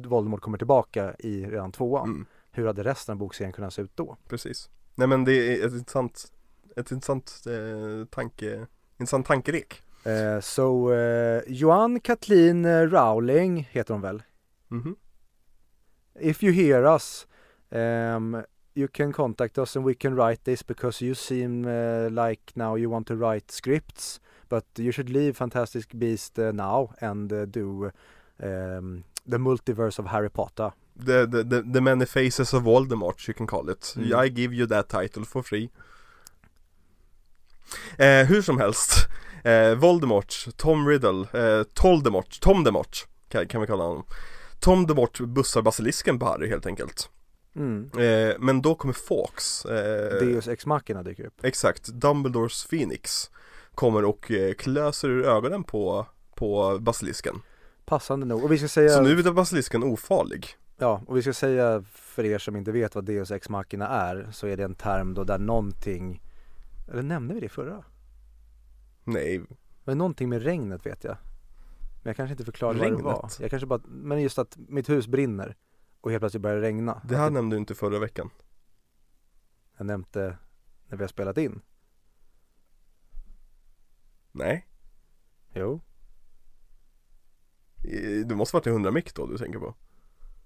[0.05, 2.25] Voldemort kommer tillbaka i redan tvåan, Mm.
[2.51, 4.17] hur hade resten av bokserien kunnat se ut då?
[4.27, 4.69] Precis.
[4.95, 6.25] Nej men det är ett intressant,
[6.75, 8.67] ett intressant eh, tanke,
[8.97, 9.81] intressant tankelek.
[10.03, 14.23] Eh, så eh, Johan Kathleen eh, Rowling heter hon väl?
[14.67, 14.95] Mhm.
[16.19, 17.27] If you hear us
[17.69, 18.43] um,
[18.75, 22.75] you can contact us and we can write this because you seem uh, like now
[22.75, 24.19] you want to write scripts
[24.49, 27.91] but you should leave Fantastic Beast uh, now and uh, do
[28.43, 30.71] um, the multiverse of Harry Potter.
[30.95, 33.93] The, the, the, the many faces of Voldemort you can call it.
[33.97, 34.13] Mm.
[34.13, 35.69] I give you that title for free.
[37.97, 39.07] Eh, hur som helst.
[39.43, 44.05] Eh, Voldemort, Tom Riddle, eh, Toldemort, Tom Demort kan, kan vi kalla honom.
[44.59, 47.09] Tom Demort bussar basilisken på Harry helt enkelt.
[47.55, 47.89] Mm.
[47.97, 49.65] Eh, men då kommer Fawkes.
[49.65, 51.43] Eh, Deus Ex Machina dyker upp.
[51.43, 53.31] Exakt, Dumbledores Phoenix
[53.75, 56.05] kommer och eh, klöser ur ögonen på,
[56.35, 57.35] på basilisken.
[57.85, 58.43] Passande nog.
[58.43, 60.47] Och vi ska säga, Så nu är basilisken ofarlig.
[60.77, 64.27] ja, och vi ska säga för er som inte vet vad Deus Ex Machina är
[64.31, 66.21] så är det en term då där någonting,
[66.91, 67.83] eller nämnde vi det förra?
[69.03, 69.41] Nej,
[69.83, 71.17] Men någonting med regnet vet jag.
[72.03, 73.13] Men jag kanske inte förklarade vad det var.
[73.13, 73.37] Regnet?
[73.41, 75.55] Jag kanske bara, men just att mitt hus brinner
[76.05, 77.01] och helt plötsligt börjar det regna.
[77.05, 78.29] det här Att nämnde du inte förra veckan.
[79.77, 80.37] jag nämnde
[80.87, 81.61] när vi har spelat in.
[84.31, 84.67] Nej,
[85.53, 85.81] Jo.
[88.25, 89.75] Det måste varit en 100 mick då du tänker på.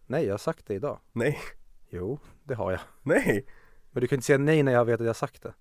[0.08, 1.00] Nej, jag har sagt det idag.
[1.12, 1.38] Nej,
[1.90, 2.82] Jo, det har jag.
[3.04, 3.46] nej,
[3.92, 5.54] Men du kan inte säga nej när jag vet att jag har sagt det.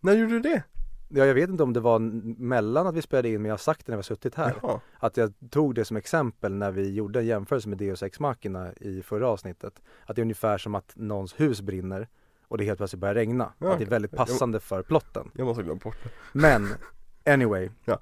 [0.00, 0.62] när gjorde du det?
[1.08, 1.98] Ja, jag vet inte om det var
[2.38, 4.54] mellan att vi spelade in men jag har sagt det när vi har suttit här.
[4.62, 8.20] Jaha, Att jag tog det som exempel när vi gjorde en jämförelse med Deus Ex
[8.20, 9.82] Machina i förra avsnittet.
[10.06, 12.08] Att det är ungefär som att någons hus brinner
[12.48, 13.52] och det helt plötsligt börjar regna.
[13.58, 15.30] Ja, att det är väldigt passande för plotten.
[15.34, 16.10] jag måste glömt bort det.
[16.32, 16.68] Men
[17.24, 17.70] anyway.
[17.84, 17.98] Ja.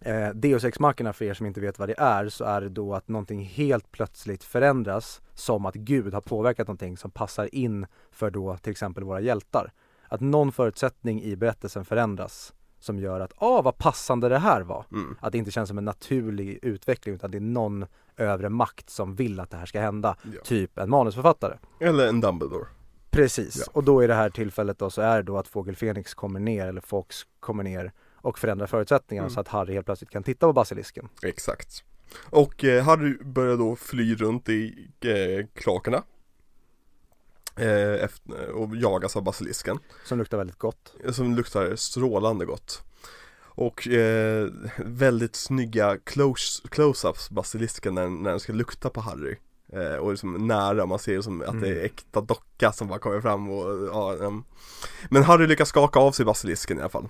[0.00, 2.68] Eh, Deus Ex Machina för er som inte vet vad det är så är det
[2.68, 7.86] då att någonting helt plötsligt förändras som att Gud har påverkat någonting som passar in
[8.10, 9.72] för då till exempel våra hjältar.
[10.08, 14.84] Att någon förutsättning i berättelsen förändras som gör att, ah vad passande det här var.
[14.92, 15.16] Mm.
[15.20, 19.14] Att det inte känns som en naturlig utveckling utan det är någon övre makt som
[19.14, 20.16] vill att det här ska hända.
[20.22, 20.40] Ja.
[20.44, 21.58] Typ en manusförfattare.
[21.80, 22.66] Eller en Dumbledore.
[23.10, 23.64] Precis, Ja.
[23.72, 26.40] och då i det här tillfället då så är det då att Fågel Fenix kommer
[26.40, 29.34] ner eller Fox kommer ner och förändrar förutsättningarna Mm.
[29.34, 31.08] så att Harry helt plötsligt kan titta på basilisken.
[31.22, 31.84] Exakt.
[32.30, 36.02] Och eh, Harry börjar då fly runt i eh, kloakerna.
[37.56, 39.78] Eh, efter, och jagas av basilisken.
[40.04, 40.94] Som luktar väldigt gott.
[41.12, 42.82] Som luktar strålande gott.
[43.44, 49.36] Och eh, väldigt snygga close, close-ups basilisken när, när den ska lukta på Harry.
[49.72, 51.84] Eh, och liksom nära, man ser som att det är Mm.
[51.84, 54.44] äkta docka som bara kommer fram och ja, ehm.
[55.10, 57.08] Men Harry lyckas skaka av sig basilisken i alla fall.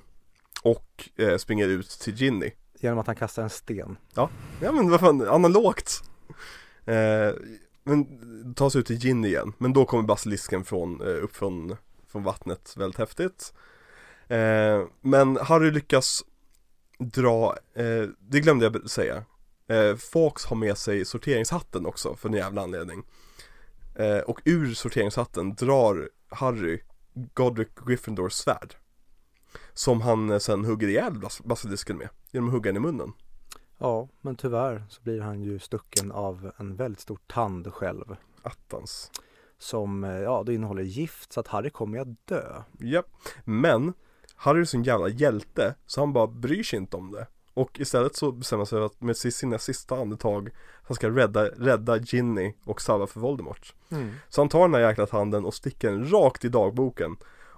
[0.63, 2.51] Och eh, springer ut till Ginny.
[2.81, 3.97] Genom att han kastar en sten.
[4.15, 6.03] Ja men vad fan, analogt.
[6.85, 7.33] Eh,
[7.87, 9.53] men tas sig ut till gin igen.
[9.59, 11.77] Men då kommer basilisken från, eh, upp från,
[12.07, 13.53] från vattnet väldigt häftigt.
[14.29, 16.25] Eh, men Harry lyckas
[16.99, 19.25] dra, eh, det glömde jag säga.
[19.69, 23.03] Eh, Fox har med sig sorteringshatten också för en jävla anledning.
[23.95, 26.81] Eh, Och ur sorteringshatten drar Harry
[27.35, 28.75] Godric Gryffindors svärd.
[29.75, 32.09] Som han eh, sen hugger ihjäl basilisken med.
[32.31, 33.13] Genom att hugga den i munnen.
[33.79, 38.17] Ja, men tyvärr så blir han ju stucken av en väldigt stor tand själv.
[38.43, 39.11] Attans.
[39.59, 42.63] Som, eh, ja, det innehåller gift så att Harry kommer att dö.
[42.79, 43.07] Japp,
[43.45, 43.93] men
[44.37, 47.27] Harry är sån jävla hjälte så han bara bryr sig inte om det.
[47.55, 50.51] Och istället så bestämmer han sig för att med sina sista andetag
[50.83, 53.75] Han ska rädda, rädda Ginny och Sava för Voldemort.
[54.29, 57.17] Så han tar den här jäkla tanden och sticker den rakt i dagboken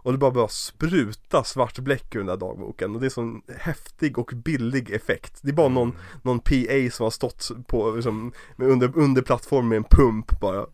[0.09, 2.95] Och det bara börjar spruta svart bläck ur den där dagboken.
[2.95, 5.39] Och det är sån häftig och billig effekt.
[5.43, 9.77] Det är bara någon, någon PA som har stått på, liksom, under, under plattformen med
[9.77, 10.67] en pump bara.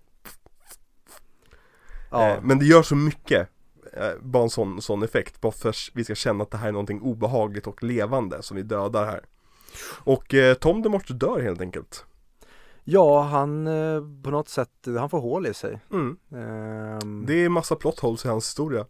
[2.11, 3.49] Ja, Eh, Men det gör så mycket.
[3.93, 5.41] Eh, Bara en sån, sån effekt.
[5.41, 8.57] Bara för att vi ska känna att det här är någonting obehagligt och levande som
[8.57, 9.21] vi dödar här.
[10.05, 12.05] Och eh, Tom DeMorte dör helt enkelt.
[12.85, 15.81] Ja han eh, på något sätt, han får hål i sig.
[15.93, 16.17] mm.
[16.35, 18.87] Ehm, Det är massa plot holes i hans historia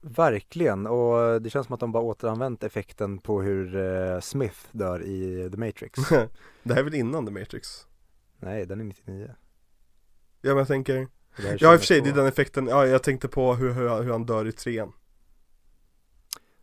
[0.00, 5.02] Verkligen, och det känns som att de bara återanvänt effekten på hur eh, Smith dör
[5.02, 5.98] i The Matrix.
[6.62, 7.86] Det här är väl innan The Matrix?
[8.40, 9.30] Nej, den är 99.
[10.40, 11.08] Ja men jag tänker
[11.58, 12.16] Ja i och för sig, det är 2002.
[12.20, 14.92] den effekten, ja jag tänkte på hur, hur, hur han dör i trean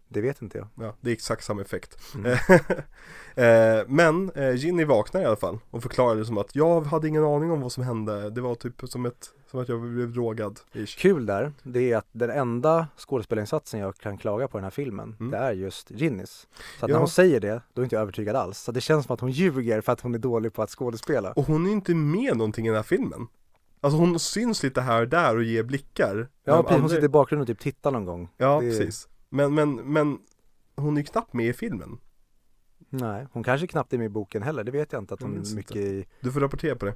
[0.07, 0.67] Det vet inte jag.
[0.85, 2.31] Ja, det är exakt samma effekt Mm.
[3.35, 7.07] eh, Men eh, Ginny vaknar i alla fall och förklarar det som att jag hade
[7.07, 10.11] ingen aning om vad som hände Det var typ som ett, som att jag blev
[10.13, 10.97] drogad ish.
[10.99, 14.71] Kul där, det är att den enda skådespelarinsatsen jag kan klaga på i den här
[14.71, 15.31] filmen, Mm.
[15.31, 16.47] det är just Ginnys.
[16.79, 16.95] Så att Ja.
[16.95, 18.59] när hon säger det, då är inte jag övertygad alls.
[18.59, 21.31] Så det känns som att hon ljuger för att hon är dålig på att skådespela.
[21.31, 23.27] Och hon är inte med någonting i den här filmen
[23.81, 27.05] Alltså hon syns lite här och där och ger blickar Ja, precis, hon aldrig- sitter
[27.05, 28.29] i bakgrunden och typ tittar någon gång.
[28.37, 30.19] Ja, det- precis men, men, men
[30.75, 31.97] hon är ju knappt med i filmen.
[32.89, 35.37] Nej, hon kanske knappt är med i boken heller, det vet jag inte att hon
[35.37, 36.05] är mycket i.
[36.19, 36.93] Du får rapportera på det.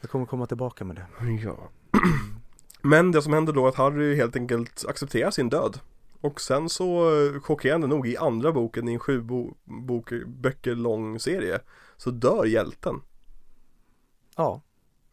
[0.00, 1.06] Jag kommer komma tillbaka med det.
[1.44, 1.68] Ja.
[2.82, 5.80] Men det som händer då är att Harry helt enkelt accepterar sin död.
[6.20, 10.74] Och sen så, eh, chockerande nog, i andra boken i en sju bo, bok, böcker
[10.74, 11.60] lång serie.
[11.96, 13.00] Så dör hjälten.
[14.36, 14.62] Ja,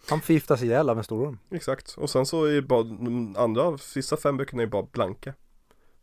[0.09, 1.39] han förgiftas ihjäl av en stor orm.
[1.51, 5.33] Exakt, och sen så är bara de andra, sista fem böckerna är bara blanka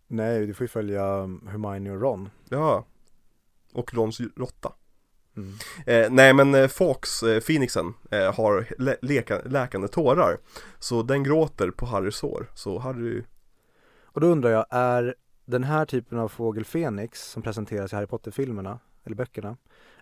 [0.09, 2.31] Nej, du får ju följa um, Hermione och Ron.
[2.49, 2.85] Ja
[3.73, 4.73] Och Rons råtta
[5.37, 5.53] Mm.
[5.87, 10.39] Eh, nej men eh, Fox, eh, Phoenixen, eh, har lä- leka, läkande tårar
[10.78, 13.23] Så den gråter på Harrys hår Så Harry,
[14.03, 15.15] Och då undrar jag, är
[15.45, 19.57] den här typen av fågel Fenix som presenteras i Harry Potter-filmerna, eller böckerna,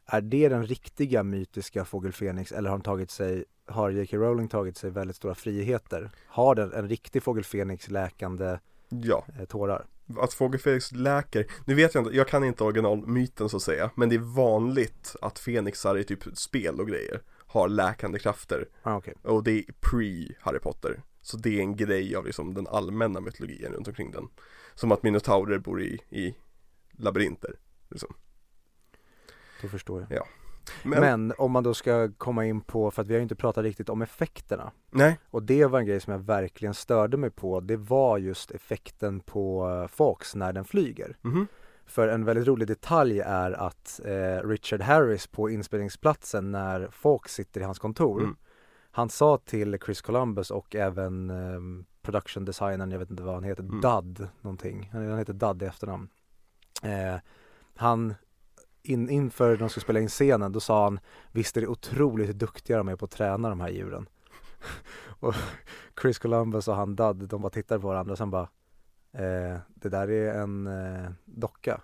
[0.06, 4.16] är det den riktiga mytiska fågel Fenix eller har, tagit sig, har J.K.
[4.16, 6.10] Rowling tagit sig väldigt stora friheter?
[6.26, 8.58] Har den en riktig fågel Fenix läkande
[8.88, 9.86] ja eh, tårar?
[10.16, 13.90] Att Fågel Felix läker, nu vet jag inte, jag kan inte originalmyten så att säga
[13.94, 18.96] Men det är vanligt att fenixar i typ spel och grejer har läkande krafter Ah,
[18.96, 19.14] okej.
[19.22, 23.20] Och det är pre Harry Potter Så det är en grej av liksom den allmänna
[23.20, 24.28] mytologin runt omkring den
[24.74, 26.34] Som att minotaurer bor i, i
[26.92, 27.54] labyrinter
[27.88, 28.14] liksom.
[29.62, 30.26] Då förstår jag.
[30.82, 33.34] Men, Men om man då ska komma in på, för att vi har ju inte
[33.36, 34.72] pratat riktigt om effekterna.
[34.90, 37.60] nej, Och det var en grej som jag verkligen störde mig på.
[37.60, 41.16] Det var just effekten på eh, Fox när den flyger.
[41.22, 41.46] mhm,
[41.86, 47.60] För en väldigt rolig detalj är att eh, Richard Harris på inspelningsplatsen när Fox sitter
[47.60, 48.36] i hans kontor Mm.
[48.90, 53.44] Han sa till Chris Columbus och även eh, production designern, jag vet inte vad han
[53.44, 53.80] heter, Mm.
[53.80, 54.90] Dud någonting.
[54.92, 56.08] Han han heter Dud i efternamn.
[56.82, 57.16] Eh,
[57.76, 58.14] han
[58.84, 61.00] in, inför de skulle spela in scenen, då sa han
[61.32, 64.08] Visst är det otroligt duktiga de är på att träna de här djuren.
[65.20, 65.34] och
[66.02, 68.48] Chris Columbus och han Dud, de bara tittade på varandra och sen bara
[69.12, 71.80] eh, Det där är en eh, docka.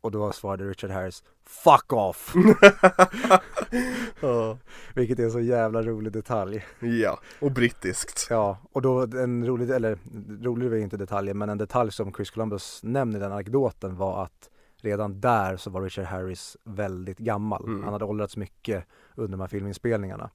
[0.00, 2.34] Och då svarade Richard Harris Fuck off!
[4.20, 4.58] ja,
[4.94, 6.66] Vilket är en så jävla rolig detalj.
[6.80, 9.98] ja, och brittiskt Ja, och då en rolig, eller
[10.44, 14.24] rolig var inte detaljen, men en detalj som Chris Columbus nämner i den anekdoten var
[14.24, 14.50] att
[14.84, 17.64] redan där så var Richard Harris väldigt gammal.
[17.64, 17.82] Mm.
[17.84, 18.84] Han hade åldrats mycket
[19.14, 20.30] under de här filminspelningarna.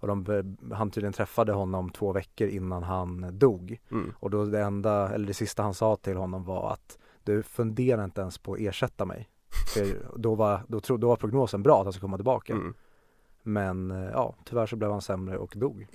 [0.00, 3.80] Och de, be- han tydligen träffade honom två veckor innan han dog.
[3.90, 4.12] mm.
[4.18, 8.04] Och då det enda, eller det sista han sa till honom var att du funderar
[8.04, 9.28] inte ens på att ersätta mig.
[9.74, 12.52] För då var, då, tro, då var prognosen bra att han skulle komma tillbaka.
[12.52, 12.74] Mm.
[13.42, 15.86] Men eh, ja, tyvärr så blev han sämre och dog.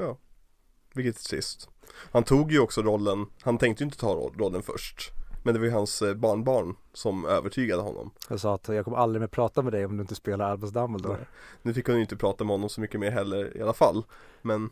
[0.94, 1.70] Vilket är trist
[2.12, 5.12] Han tog ju också rollen, han tänkte ju inte ta roll- rollen först
[5.44, 8.98] Men det var ju hans eh, barnbarn som övertygade honom Jag sa att jag kommer
[8.98, 11.18] aldrig mer prata med dig om du inte spelar Albus Dumbledore.
[11.18, 11.28] Nej.
[11.62, 14.04] Nu fick hon ju inte prata med honom så mycket mer heller i alla fall
[14.42, 14.70] Men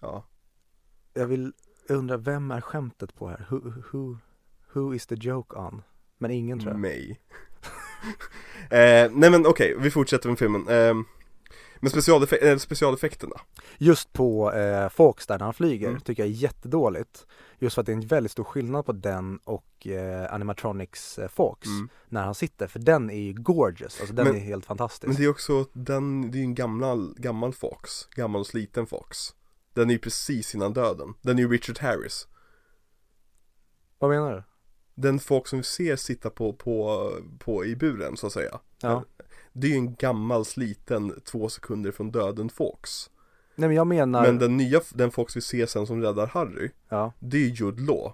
[0.00, 0.24] Ja,
[1.14, 1.52] Jag vill,
[1.88, 3.46] jag undrar vem är skämtet på här?
[3.50, 4.18] Who, who,
[4.72, 5.82] who is the joke on?
[6.18, 6.80] Men ingen tror jag.
[6.80, 7.20] Mig
[8.70, 10.94] eh, Nej men okej, vi fortsätter med filmen eh,
[11.84, 13.36] Men specialeffek eh, specialeffekterna
[13.78, 16.00] Just på eh, Fox där när han flyger Mm.
[16.00, 17.26] tycker jag är jättedåligt.
[17.58, 21.28] Just för att det är en väldigt stor skillnad på den och eh, Animatronics eh,
[21.28, 21.88] Fox mm.
[22.08, 22.66] när han sitter.
[22.66, 25.06] För den är ju gorgeous, alltså den Men- är helt fantastisk.
[25.06, 28.86] Men det är också, den, det är ju en gammal, gammal Fox Gammal och sliten
[28.86, 29.18] Fox
[29.72, 32.28] Den är ju precis innan döden Den är ju Richard Harris
[33.98, 34.42] Vad menar du?
[34.94, 39.04] Den Fox som vi ser sitta på, på, på i buren så att säga Ja.
[39.56, 43.10] Det är ju en gammal sliten två sekunder från döden Fox
[43.56, 46.70] Nej men jag menar, Men den nya, den Fox vi ser sen som räddar Harry
[46.88, 47.12] ja.
[47.18, 48.12] Det är ju Jude Law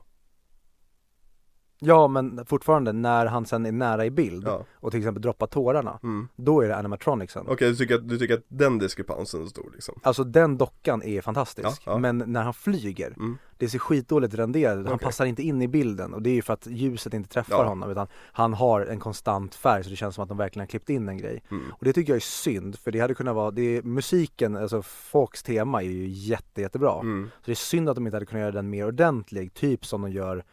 [1.80, 5.46] ja men fortfarande när han sen är nära i bild Ja, och till exempel droppar
[5.46, 6.28] tårarna, mm.
[6.36, 7.44] då är det animatronicsen.
[7.48, 10.00] Okej, du, tycker att, du tycker att den diskrepansen är stor liksom?
[10.02, 11.98] Alltså den dockan är fantastisk, Ja, ja.
[11.98, 13.38] men när han flyger, Mm.
[13.56, 14.86] det ser skitdåligt renderat ut.
[14.86, 15.04] Han Okej.
[15.04, 17.90] passar inte in i bilden och det är ju för att ljuset inte träffar honom
[17.90, 20.90] utan han har en konstant färg så det känns som att de verkligen har klippt
[20.90, 21.42] in en grej.
[21.50, 21.64] Mm.
[21.70, 24.82] Och det tycker jag är synd för det hade kunnat vara, det är, musiken, alltså
[24.82, 27.00] Fox tema är ju jätte, jättebra.
[27.00, 27.30] Mm.
[27.40, 30.02] Så det är synd att de inte hade kunnat göra den mer ordentlig, typ som
[30.02, 30.44] de gör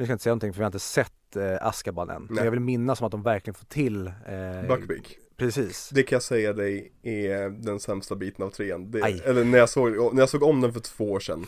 [0.00, 2.22] nu ska jag inte säga någonting för vi har inte sett eh, Azkaban än.
[2.22, 2.44] Men Nej.
[2.44, 5.90] jag vill minnas som att de verkligen får till eh, Buckbeak Precis.
[5.92, 9.00] Det kan jag säga dig är den sämsta biten av trean det.
[9.00, 11.46] Eller när jag, såg, när jag såg om den för två år sedan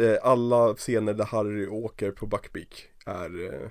[0.00, 3.68] eh, Alla scener där Harry åker på Buckbeak är eh,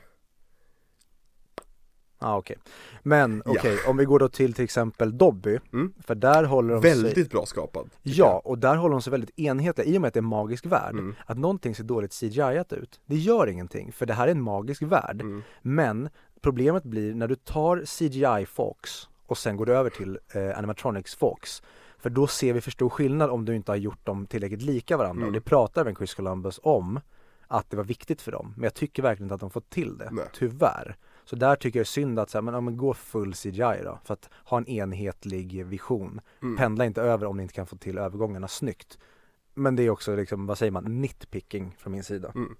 [2.19, 2.57] Ja ah, okej.
[3.03, 3.51] Men Ja.
[3.51, 5.59] okej, om vi går då till till exempel Dobby.
[5.73, 5.93] Mm.
[6.03, 9.39] För där håller de sig väldigt bra skapad Ja, och där håller de sig väldigt
[9.39, 10.93] enhetliga i och med att det är en magisk värld.
[10.93, 11.15] Mm.
[11.25, 14.81] Att någonting ser dåligt CGI-at ut, det gör ingenting för det här är en magisk
[14.81, 15.21] värld.
[15.21, 15.43] Mm.
[15.61, 16.09] Men
[16.41, 21.15] problemet blir när du tar CGI Fox och sen går du över till eh, Animatronics
[21.15, 21.63] Fox.
[21.97, 24.97] För då ser vi för stor skillnad om du inte har gjort dem tillräckligt lika
[24.97, 25.21] varandra.
[25.21, 25.27] Mm.
[25.27, 26.99] Och det pratar även Chris Columbus om
[27.47, 28.53] att det var viktigt för dem.
[28.55, 30.25] Men jag tycker verkligen inte att de fått till det, Nej.
[30.33, 30.95] tyvärr.
[31.25, 33.99] Så där tycker jag är synd att säga, men, ja, men gå full CGI då,
[34.03, 36.21] för att ha en enhetlig vision.
[36.41, 36.57] Mm.
[36.57, 38.97] Pendla inte över om ni inte kan få till övergångarna snyggt.
[39.53, 42.31] Men det är också liksom, vad säger man, nitpicking från min sida.
[42.35, 42.55] Mm.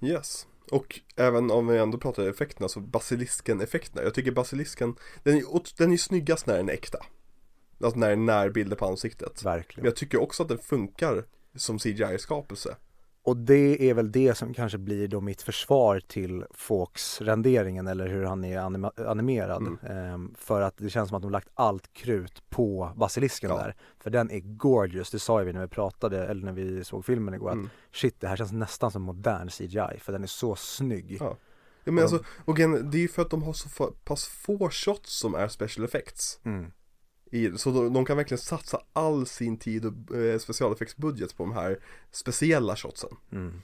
[0.00, 5.42] Yes Och även om vi ändå pratar effekterna så basilisken-effekterna Jag tycker basilisken Den är,
[5.78, 6.98] den är snyggast när den är äkta
[7.80, 9.84] Alltså när det är närbilder på ansiktet Men Verkligen.
[9.84, 12.76] jag tycker också att den funkar som CGI-skapelse
[13.26, 18.06] Och det är väl det som kanske blir då mitt försvar till Fawkes renderingen eller
[18.08, 19.62] hur han är anima- animerad.
[19.62, 19.78] Mm.
[20.14, 23.56] Ehm, för att det känns som att de lagt allt krut på basilisken Ja.
[23.56, 23.74] där.
[23.98, 27.04] För den är gorgeous, det sa ju vi när vi pratade, eller när vi såg
[27.04, 27.52] filmen igår.
[27.52, 27.64] Mm.
[27.64, 31.16] Att shit, det här känns nästan som modern CGI för den är så snygg.
[31.20, 31.36] Ja.
[31.84, 34.70] Ja men alltså, och igen, det är ju för att de har så pass få
[34.70, 36.72] shots som är special effects Mm.
[37.30, 41.52] I, Så de, de kan verkligen satsa all sin tid och eh, specialeffektsbudget på de
[41.52, 41.78] här
[42.10, 43.62] speciella shotsen Mm.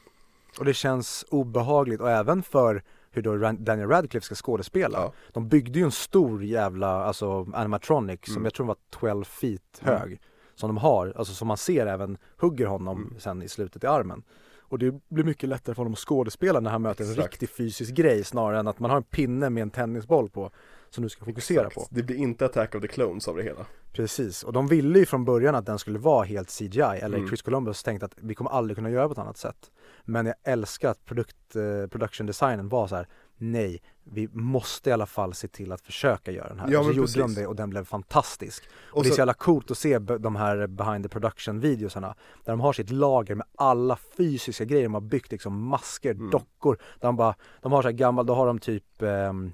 [0.58, 4.98] Och det känns obehagligt och även för hur då Daniel Radcliffe ska skådespela.
[4.98, 5.12] Ja.
[5.32, 8.44] De byggde ju en stor jävla, alltså animatronic som Mm.
[8.44, 9.98] jag tror var 12 feet Mm.
[9.98, 10.20] hög.
[10.54, 13.20] Som de har, alltså som man ser även hugger honom Mm.
[13.20, 14.22] sen i slutet i armen.
[14.60, 17.28] Och det blir mycket lättare för honom att skådespela när han möter en Exakt.
[17.32, 20.50] riktig fysisk grej snarare än att man har en pinne med en tennisboll på
[20.94, 21.88] som du ska fokusera Exakt.
[21.90, 21.94] på.
[21.94, 25.06] Det blir inte Attack of the Clones av det hela Precis, och de ville ju
[25.06, 27.28] från början att den skulle vara helt CGI, eller Mm.
[27.28, 29.70] Chris Columbus tänkte att vi kommer aldrig kunna göra på ett annat sätt.
[30.04, 34.92] Men jag älskar att produkt, eh, production designen var så här: nej, vi måste i
[34.92, 36.68] alla fall se till att försöka göra den här.
[36.70, 37.34] Ja, och så men gjorde precis.
[37.36, 38.64] de det och den blev fantastisk.
[38.90, 41.60] Och, Och det är så- så jävla coolt att se de här behind the production
[41.60, 42.14] videosarna
[42.44, 46.30] där de har sitt lager med alla fysiska grejer de har byggt, liksom masker, Mm.
[46.30, 46.78] dockor.
[47.00, 49.52] Där de bara, de har så här gammalt, då har de typ ehm,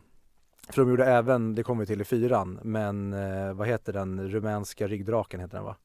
[0.71, 4.29] för de gjorde även, det kommer vi till i fyran, men eh, vad heter den,
[4.29, 5.77] rumänska ryggdraken heter den va?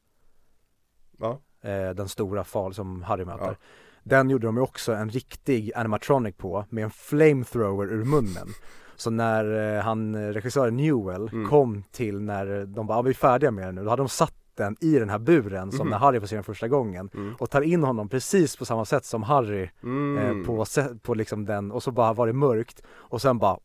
[1.18, 1.40] Ja,
[1.70, 3.44] Eh, den stora fal som Harry möter.
[3.46, 3.54] Ja.
[4.02, 8.48] Den gjorde de ju också en riktig animatronic på med en flamethrower ur munnen.
[8.96, 11.48] Så när eh, han, regissören Newell Mm.
[11.48, 14.08] kom till när de bara, ah, vi är färdiga med den nu, då hade de
[14.08, 15.90] satt den i den här buren som Mhm.
[15.90, 17.34] när Harry får se den första gången mm.
[17.38, 20.18] och tar in honom precis på samma sätt som Harry Mm.
[20.40, 23.58] eh, på, se- på liksom den och så bara var det mörkt och sen bara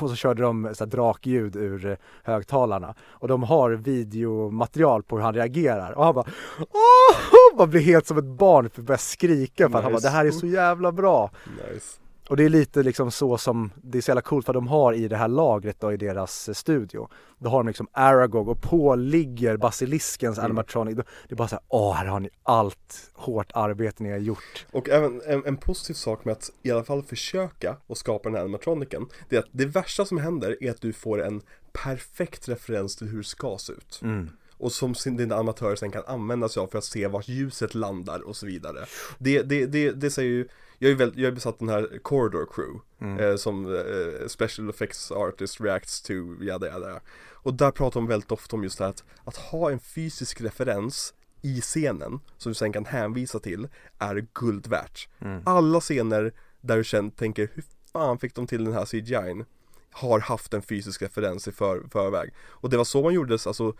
[0.00, 5.16] och så körde de så här drakljud ur eh, högtalarna och de har videomaterial på
[5.16, 6.26] hur han reagerar och han bara
[6.58, 7.58] Åh!
[7.58, 10.08] Man blir helt som ett barn för att börja skrika för att han bara Nice.
[10.08, 13.98] det här är så jävla bra Nice och det är lite liksom så som, det
[13.98, 16.54] är så jävla coolt vad de har i det här lagret då i deras eh,
[16.54, 17.08] studio.
[17.38, 20.44] Då har de liksom Aragog och på ligger basiliskens Mm.
[20.44, 20.96] animatronic.
[20.96, 24.66] Det är bara så här, åh här har ni allt hårt arbete ni har gjort.
[24.72, 28.34] Och även en, en positiv sak med att i alla fall försöka och skapa den
[28.36, 31.42] här animatroniken Det är att det värsta som händer är att du får en
[31.72, 34.30] perfekt referens till hur det ska se ut Mm.
[34.58, 38.20] och som dina amatörer sen kan använda sig av för att se vart ljuset landar
[38.20, 38.78] och så vidare.
[39.18, 40.48] Det, det, det, det säger ju,
[40.82, 43.18] jag är, väldigt, jag är besatt den här Corridor Crew Mm.
[43.18, 47.00] eh, som eh, Special Effects Artist reacts to, jada jada.
[47.32, 50.40] Och där pratar de väldigt ofta om just det här att, att ha en fysisk
[50.40, 53.68] referens i scenen som du sen kan hänvisa till
[53.98, 55.08] är guld värt.
[55.18, 55.42] Mm.
[55.46, 59.44] Alla scener där du sen tänker hur fan fick de till den här CGI'n
[59.90, 62.34] har haft en fysisk referens i för, förväg.
[62.38, 63.74] Och det var så man gjorde alltså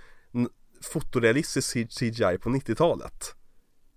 [0.83, 3.35] fotorealistisk CGI på 90-talet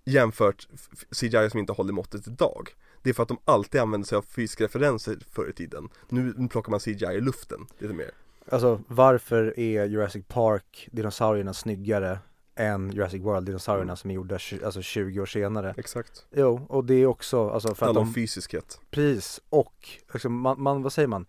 [0.06, 0.68] jämfört
[1.12, 2.70] CGI som inte håller måttet idag.
[3.06, 5.90] Det är för att de alltid använde sig av fysiska referenser förr i tiden.
[6.10, 8.12] Nu plockar man CGI i luften lite mer.
[8.50, 12.20] Alltså varför är Jurassic Park dinosaurierna snyggare
[12.56, 13.98] än Jurassic World dinosaurierna Mm.
[13.98, 15.74] som är gjorda alltså 20 år senare?
[15.78, 16.26] Exakt.
[16.32, 18.80] Jo, och det är också, alltså för att Handlar om de, fysiskhet.
[18.92, 21.26] precis, och liksom, man, man, vad säger man?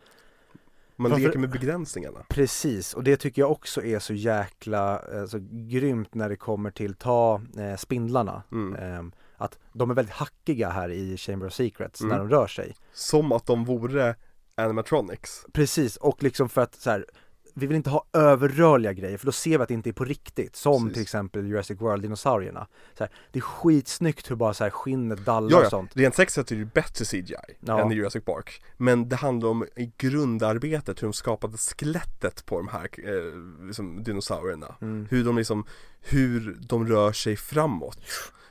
[0.97, 2.24] Man Framför- leker med begränsningarna.
[2.28, 6.70] Precis, och det tycker jag också är så jäkla eh, så grymt när det kommer
[6.70, 8.43] till ta eh, spindlarna.
[8.53, 8.77] Mm.
[8.77, 12.10] Ehm, att de är väldigt hackiga här i Chamber of Secrets Mm.
[12.10, 12.76] när de rör sig.
[12.92, 14.14] Som att de vore
[14.54, 15.46] animatronics.
[15.52, 17.06] Precis, och liksom för att så här,
[17.54, 20.04] vi vill inte ha överrörliga grejer för då ser vi att det inte är på
[20.04, 20.56] riktigt.
[20.56, 20.94] Som Precis.
[20.94, 22.66] till exempel Jurassic World dinosaurierna.
[22.98, 25.70] Så här, det är skitsnyggt hur bara så här skinnet dallar Ja, och ja.
[25.70, 25.96] sånt.
[25.96, 27.80] rent sexigt är det ju bättre CGI Ja.
[27.80, 32.58] än i Jurassic Park Men det handlar om i grundarbetet hur de skapade skelettet på
[32.58, 35.06] de här eh, liksom, dinosaurierna Mm.
[35.10, 35.66] Hur de liksom,
[36.00, 37.98] hur de rör sig framåt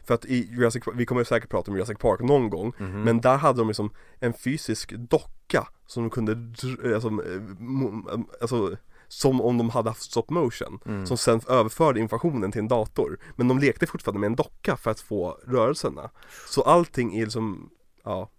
[0.07, 3.02] För att i Jurassic Park, vi kommer säkert prata om Jurassic Park någon gång Mhm.
[3.03, 8.26] Men där hade de liksom en fysisk docka som de kunde, dr- alltså, eh, mo-
[8.41, 8.77] alltså
[9.07, 11.06] som om de hade haft stop motion Mm.
[11.06, 14.91] Som sen överförde informationen till en dator Men de lekte fortfarande med en docka för
[14.91, 16.10] att få rörelserna
[16.48, 17.69] Så allting är liksom,
[18.03, 18.30] ja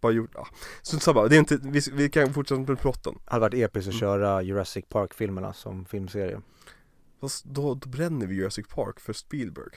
[0.00, 0.46] Bara gjort, ja
[0.82, 3.94] Så samma, det är inte, vi, vi kan fortsätta med plotten hade varit episkt att
[3.94, 4.00] Mm.
[4.00, 6.40] köra Jurassic Park-filmerna som filmserie.
[7.20, 9.72] Fast då, då bränner vi Jurassic Park för Spielberg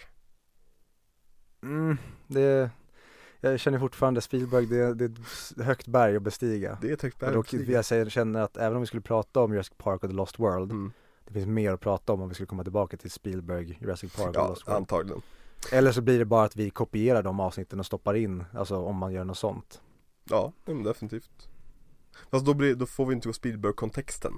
[1.63, 1.97] Mm,
[2.27, 2.71] det,
[3.41, 6.77] jag känner fortfarande Spielberg, det, det är ett högt berg att bestiga.
[6.81, 9.01] Det är ett högt Och då, berg jag säger, känner att även om vi skulle
[9.01, 10.91] prata om Jurassic Park och The Lost World, mm.
[11.25, 14.27] det finns mer att prata om om vi skulle komma tillbaka till Spielberg, Jurassic Park
[14.27, 14.77] och The Ja, Lost World.
[14.77, 15.21] antagligen
[15.71, 18.95] Eller så blir det bara att vi kopierar de avsnitten och stoppar in, alltså om
[18.95, 19.81] man gör något sånt.
[20.23, 21.49] Ja, definitivt
[22.29, 24.33] Fast då, blir, då får vi inte gå Spielberg-kontexten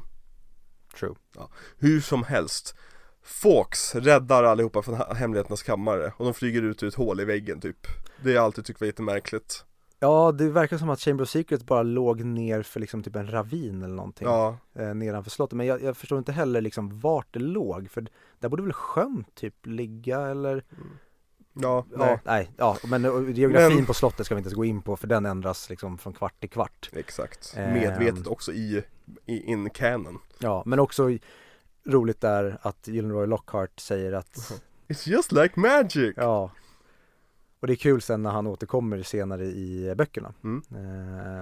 [1.00, 1.16] True.
[1.78, 2.76] Hur som helst
[3.24, 7.26] Fawkes räddar allihopa från he- hemligheternas kammare och de flyger ut ur ett hål i
[7.26, 7.88] väggen typ
[8.24, 9.66] Det har jag alltid tyckt var jättemärkligt
[10.00, 13.32] Ja, det verkar som att Chamber of Secrets bara låg ner för liksom typ en
[13.32, 14.28] ravin eller någonting.
[14.28, 15.58] Ja, Eh, nedanför slottet.
[15.58, 17.90] Men jag, jag förstår inte heller liksom vart det låg.
[17.92, 18.06] För
[18.40, 20.64] där borde väl sjön typ ligga eller?
[21.54, 24.56] ja, Ja, nej, nej, ja, men eh, geografin Men- på slottet ska vi inte ens
[24.58, 26.90] gå in på för den ändras liksom från kvart till kvart.
[26.94, 27.74] exakt Ehm.
[27.74, 28.84] Medvetet också i,
[29.26, 31.10] i in canon Ja, men också
[31.86, 36.14] roligt där att Gyllenroy Lockhart säger att It's just like magic!
[36.18, 36.52] Ja.
[37.60, 40.34] Och det är kul sen när han återkommer senare i böckerna.
[40.44, 40.62] Mm.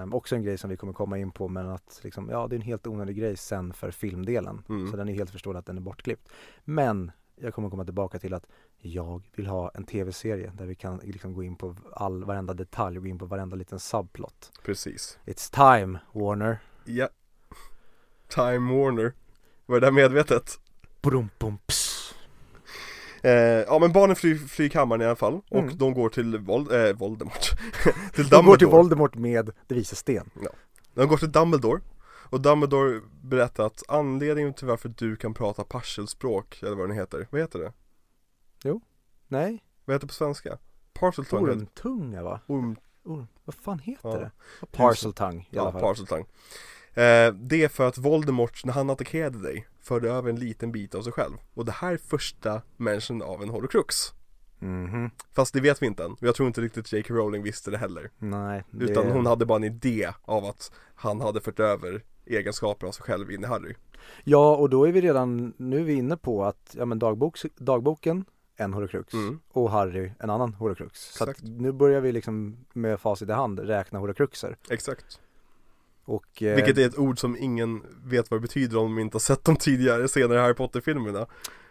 [0.08, 2.54] eh, Också en grej som vi kommer komma in på men att liksom, ja det
[2.54, 4.62] är en helt onödig grej sen för filmdelen.
[4.68, 4.90] Mm.
[4.90, 6.28] Så den är helt förståelig att den är bortklippt.
[6.64, 8.46] Men jag kommer komma tillbaka till att
[8.78, 12.98] jag vill ha en tv-serie där vi kan liksom gå in på all, varenda detalj
[12.98, 14.52] och gå in på varenda liten subplot.
[14.64, 15.18] Precis.
[15.24, 16.58] It's time Warner.
[16.84, 17.08] Ja.
[18.28, 19.12] Time Warner
[19.72, 20.60] Var det där medvetet?
[21.02, 21.28] Brum,
[21.66, 22.14] pss.
[23.22, 25.78] Eh, ja men barnen flyr, flyr kammaren i alla fall och Mm.
[25.78, 27.50] de går till Vol- eh, Voldemort
[28.14, 30.30] Till De går till Voldemort med Det visar sten
[30.94, 36.62] De går till Dumbledore och Dumbledore berättar att anledningen till varför du kan prata parselspråk,
[36.62, 37.72] eller vad det heter, vad heter det?
[39.28, 40.58] Nej, Vad heter det på svenska?
[40.92, 42.40] Parseltongue ormtunga va?
[42.46, 44.16] Orm, Orm, vad fan heter Ja.
[44.18, 44.30] det?
[44.66, 46.26] Parseltongue i alla ja, fall parseltongue
[46.94, 50.94] eh, Det är för att Voldemort, när han attackerade dig, förde över en liten bit
[50.94, 51.34] av sig själv.
[51.54, 53.94] Och det här är första mention av en horocrux
[54.58, 57.14] Mhm, Fast det vet vi inte än, jag tror inte riktigt J.K.
[57.14, 58.10] Rowling visste det heller.
[58.18, 58.84] Nej det...
[58.84, 63.02] Utan hon hade bara en idé av att han hade fört över egenskaper av sig
[63.04, 63.74] själv in i Harry.
[64.24, 67.38] Ja och då är vi redan, nu är vi inne på att, ja men dagbok,
[67.56, 68.24] dagboken,
[68.56, 69.40] en horocrux Mm.
[69.52, 73.58] och Harry en annan horocrux Så att nu börjar vi liksom med facit i hand
[73.58, 75.20] räkna horocruxer Exakt
[76.04, 79.14] och eh, Vilket är ett ord som ingen vet vad det betyder om de inte
[79.14, 81.26] har sett de tidigare senare Harry Potter-filmerna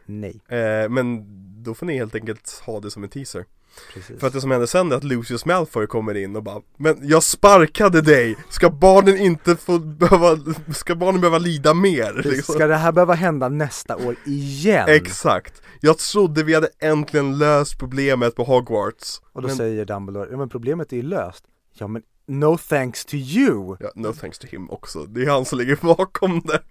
[0.05, 1.25] nej, eh, Men
[1.63, 3.45] då får ni helt enkelt ha det som en teaser
[3.93, 6.61] precis För att det som händer sen är att Lucius Malfoy kommer in och bara
[6.77, 8.37] Men jag sparkade dig!
[8.49, 10.37] Ska barnen inte få behöva,
[10.73, 12.21] ska barnen behöva lida mer?
[12.25, 12.55] Liksom?
[12.55, 14.85] Ska det här behöva hända nästa år igen?
[14.89, 15.61] Exakt!
[15.79, 20.37] Jag trodde vi hade äntligen löst problemet på Hogwarts Och då men, säger Dumbledore, ja
[20.37, 21.43] men problemet är ju löst
[21.73, 22.01] Ja men
[22.31, 23.77] no thanks to you!
[23.79, 26.61] ja, No thanks to him också, det är han som ligger bakom det.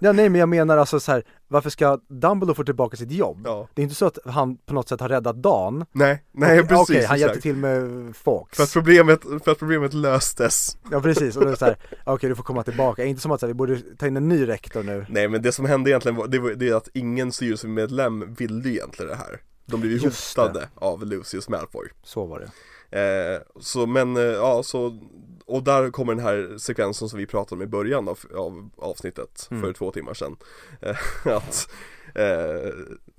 [0.00, 3.42] Ja nej men jag menar alltså så här, varför ska Dumbledore få tillbaka sitt jobb?
[3.44, 3.68] Ja.
[3.74, 5.84] Det är inte så att han på något sätt har räddat Dan.
[5.92, 8.56] Nej, nej Okej, precis Okej, han hjälpte till med Fox.
[8.56, 10.76] För att problemet, för att problemet löstes.
[10.90, 13.30] Ja precis, och då är det så här, okej du får komma tillbaka, inte som
[13.30, 15.06] att så här, vi borde ta in en ny rektor nu.
[15.08, 18.70] Nej men det som hände egentligen var, det, var, det är att ingen styrelsemedlem ville
[18.70, 19.40] egentligen det här.
[19.66, 21.88] De blev ju hotade av Lucius Malfoy.
[22.02, 22.50] Så var det
[22.92, 24.98] Eh, så men, eh, ja så
[25.46, 29.48] Och där kommer den här sekvensen som vi pratade om i början av, av avsnittet
[29.50, 29.62] Mm.
[29.62, 30.36] för två timmar sedan.
[30.80, 30.96] Eh,
[31.36, 31.68] Att
[32.14, 32.72] eh,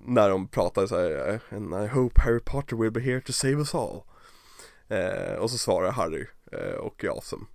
[0.06, 3.32] När de pratar så här eh, And I hope Harry Potter will be here to
[3.32, 4.02] save us all.
[5.40, 6.26] Och så svarar Harry
[6.80, 7.46] och är awesome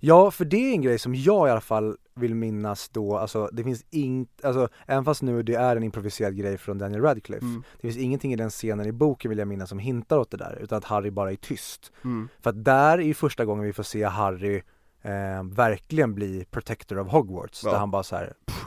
[0.00, 3.48] Ja, för det är en grej som jag i alla fall vill minnas då, alltså
[3.52, 7.46] det finns inte, alltså även fast nu det är en improviserad grej från Daniel Radcliffe
[7.46, 7.62] Mm.
[7.76, 10.36] Det finns ingenting i den scenen i boken vill jag minnas som hintar åt det
[10.36, 12.28] där, utan att Harry bara är tyst mm.
[12.40, 14.62] För att där är ju första gången vi får se Harry
[15.02, 17.70] eh, verkligen bli protector of Hogwarts, Ja.
[17.70, 18.64] där han bara så här, "Pff,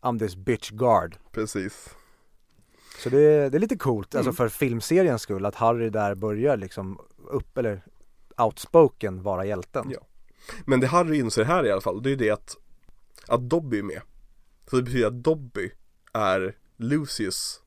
[0.00, 1.88] I'm this bitch guard Precis
[3.02, 4.36] Så det, är- det är lite coolt, alltså Mm.
[4.36, 6.98] för filmseriens skull, att Harry där börjar liksom
[7.30, 7.82] upp, eller
[8.38, 9.98] outspoken vara hjälten Ja.
[10.66, 12.56] Men det Harry inser här i alla fall, det är ju det att
[13.30, 14.00] Att Dobby är med.
[14.70, 15.70] Så det betyder att Dobby
[16.12, 17.62] är Lucius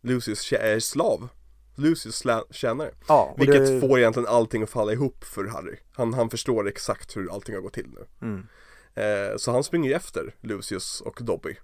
[0.00, 1.28] Lucius är slav.
[1.74, 2.90] Lucius tjänare.
[3.08, 5.76] Ja, Vilket det, får egentligen allting att falla ihop för Harry.
[5.92, 8.06] Han, han förstår exakt hur allting har gått till nu.
[8.20, 8.46] Mm.
[8.94, 11.56] eh, Så han springer efter Lucius och Dobby.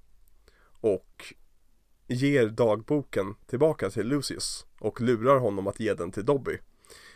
[0.80, 1.34] Och
[2.06, 6.58] Ger dagboken tillbaka till Lucius Och lurar honom att ge den till Dobby.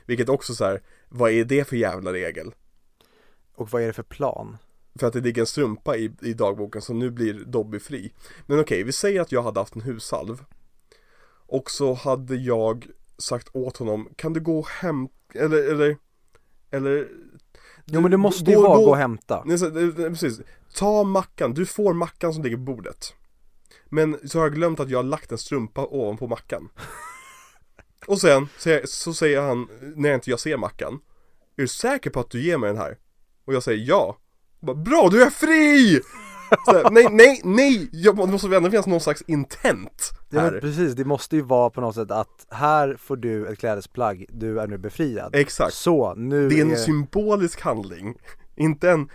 [0.07, 2.55] Vilket också så här, vad är det för jävla regel?
[3.55, 4.57] Och vad är det för plan?
[4.99, 8.13] För att det ligger en strumpa i, i dagboken så nu blir Dobby fri
[8.47, 10.45] Men okej, vi säger att jag hade haft en hussalv.
[11.47, 12.87] Och så hade jag
[13.19, 15.97] sagt åt honom Kan du gå och hämta, eller, eller
[16.71, 17.09] Eller
[17.91, 19.43] Jo men det måste ju vara gå och hämta.
[19.45, 19.59] Nej,
[19.93, 20.41] precis.
[20.75, 23.15] Ta mackan, du får mackan som ligger på bordet.
[23.85, 26.69] Men så har jag glömt att jag har lagt en strumpa ovanpå mackan.
[28.07, 28.49] Och sen
[28.85, 31.01] så, säger han, när inte jag ser mackan
[31.57, 32.99] Är du säker på att du ger mig den här?
[33.45, 34.17] Och jag säger ja
[34.61, 36.01] bara, Bra, du är fri!
[36.67, 37.89] Här, nej, nej, nej!
[37.93, 41.43] Jag, det måste ändå finnas någon slags intent Ja här men precis, det måste ju
[41.43, 45.75] vara på något sätt att här får du ett klädesplagg, du är nu befriad Exakt
[45.75, 46.77] Så, nu Det är en är...
[46.77, 48.15] symbolisk handling
[48.57, 49.09] Inte en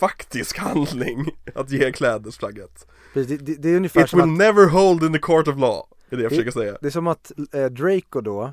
[0.00, 4.38] faktisk handling att ge klädesplagget precis, det, det, det är ungefär It som will att,
[4.38, 6.90] never hold in the court of law Är det jag Det- försöker säga det är
[6.90, 8.52] som att eh, Draco då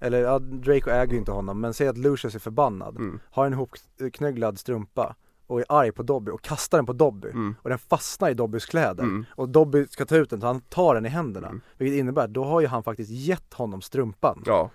[0.00, 3.20] Eller ja, Draco äger ju inte honom, men säg att Lucius är förbannad Mm.
[3.30, 5.16] Har en hopknögglad strumpa
[5.52, 7.54] och är arg på Dobby och kastar den på Dobby Mm.
[7.62, 9.24] och den fastnar i Dobbys kläder Mm.
[9.30, 11.60] och Dobby ska ta ut den så han tar den i händerna Mm.
[11.78, 14.70] vilket innebär, då har ju han faktiskt gett honom strumpan Ja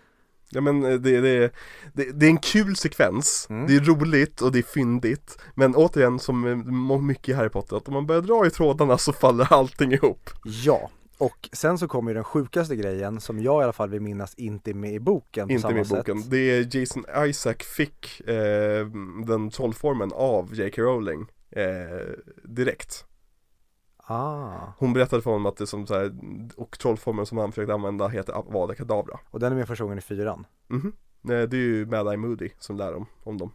[0.49, 1.51] Ja men eh, det, det,
[1.93, 3.67] det, det är en kul sekvens, Mm.
[3.67, 6.45] det är roligt och det är fyndigt Men återigen som
[6.91, 9.91] eh, mycket i Harry Potter, att om man börjar dra i trådarna så faller allting
[9.93, 13.89] ihop Ja, och sen så kommer ju den sjukaste grejen som jag i alla fall
[13.89, 15.97] vill minnas inte är med i boken på Inte samma med i sätt.
[15.97, 18.85] boken, det är Jason Isaac fick eh,
[19.27, 20.81] den trollformen av J.K.
[20.81, 21.63] Rowling eh,
[22.43, 23.05] direkt
[24.09, 26.13] Ah, Hon berättade för honom att det som så här,
[26.57, 29.97] och trollformen som han försökte använda heter Avada Kedavra och den är med första gången
[29.97, 30.45] i fyran.
[30.67, 33.51] Mhm Eh, Det är ju Mad Eye Moody som lär dem om dem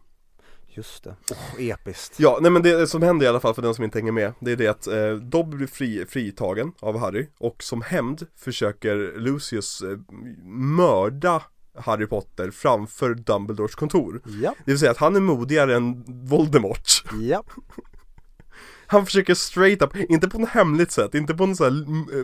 [0.75, 2.19] Just det, oh, episkt.
[2.19, 4.33] Ja, nej men det som händer i alla fall för den som inte hänger med
[4.39, 9.19] Det är det att eh, Dobby blir fri, fritagen av Harry Och som hämnd försöker
[9.19, 9.97] Lucius eh,
[10.45, 11.41] mörda
[11.75, 14.21] Harry Potter framför Dumbledores kontor.
[14.41, 17.03] Ja, Det vill säga att han är modigare än Voldemort.
[17.21, 17.43] Ja,
[18.87, 21.73] Han försöker straight up, inte på något hemligt sätt, inte på något så eh,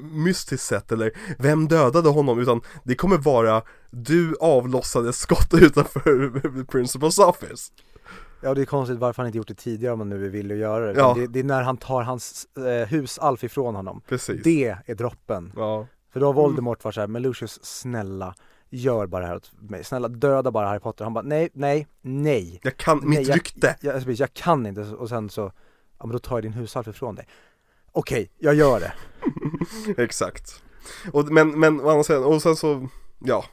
[0.04, 2.40] mystiskt sätt eller Vem dödade honom?
[2.40, 7.72] Utan det kommer vara Du avlossade skott utanför Principals office
[8.42, 10.56] ja det är konstigt varför han inte gjort det tidigare om han nu är villig
[10.56, 11.00] att göra det.
[11.00, 11.14] Ja.
[11.14, 11.28] det.
[11.28, 14.02] Det är när han tar hans eh, husalf ifrån honom.
[14.08, 15.54] Precis Det är droppen.
[15.56, 18.36] Ja, För då har Voldemort varit såhär, men Lucius snälla,
[18.70, 19.84] gör bara det här åt mig.
[19.84, 21.04] Snälla döda bara Harry Potter.
[21.04, 22.60] Han bara, nej, nej, nej.
[22.64, 24.82] jag kan, nej mitt jag, rykte Jag, jag, jag kan inte.
[24.82, 25.52] Och sen så,
[26.00, 27.28] ja men då tar jag din husalf ifrån dig.
[27.92, 28.94] Okej, jag gör det.
[30.04, 30.64] Exakt
[31.12, 32.88] och, Men, men och sen så,
[33.20, 33.46] ja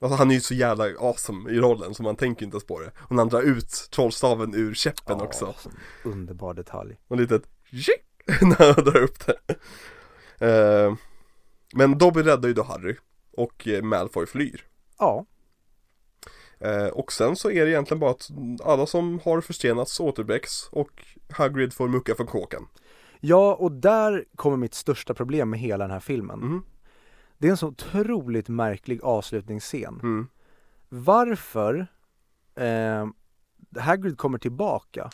[0.00, 2.80] Alltså han är ju så jävla awesome i rollen så man tänker inte ens på
[2.80, 5.54] det Och när han drar ut trollstaven ur käppen Ja, också
[6.04, 6.96] Underbar detalj.
[7.08, 7.42] Och litet
[8.40, 9.34] när han drar upp det
[10.46, 10.94] Eh,
[11.74, 12.96] Men Dobby räddar ju då Harry
[13.36, 14.64] Och eh, Malfoy flyr
[14.98, 15.26] Ja,
[16.60, 18.30] Eh, Och sen så är det egentligen bara att
[18.64, 22.62] alla som har förstenats återbäcks Och Hagrid får mucka från kåken
[23.20, 26.38] ja och där kommer mitt största problem med hela den här filmen.
[26.38, 26.62] Mhm.
[27.40, 30.00] Det är en så otroligt märklig avslutningsscen.
[30.02, 30.28] mm.
[30.88, 31.86] Varför
[32.54, 33.06] eh,
[33.80, 35.10] Hagrid kommer tillbaka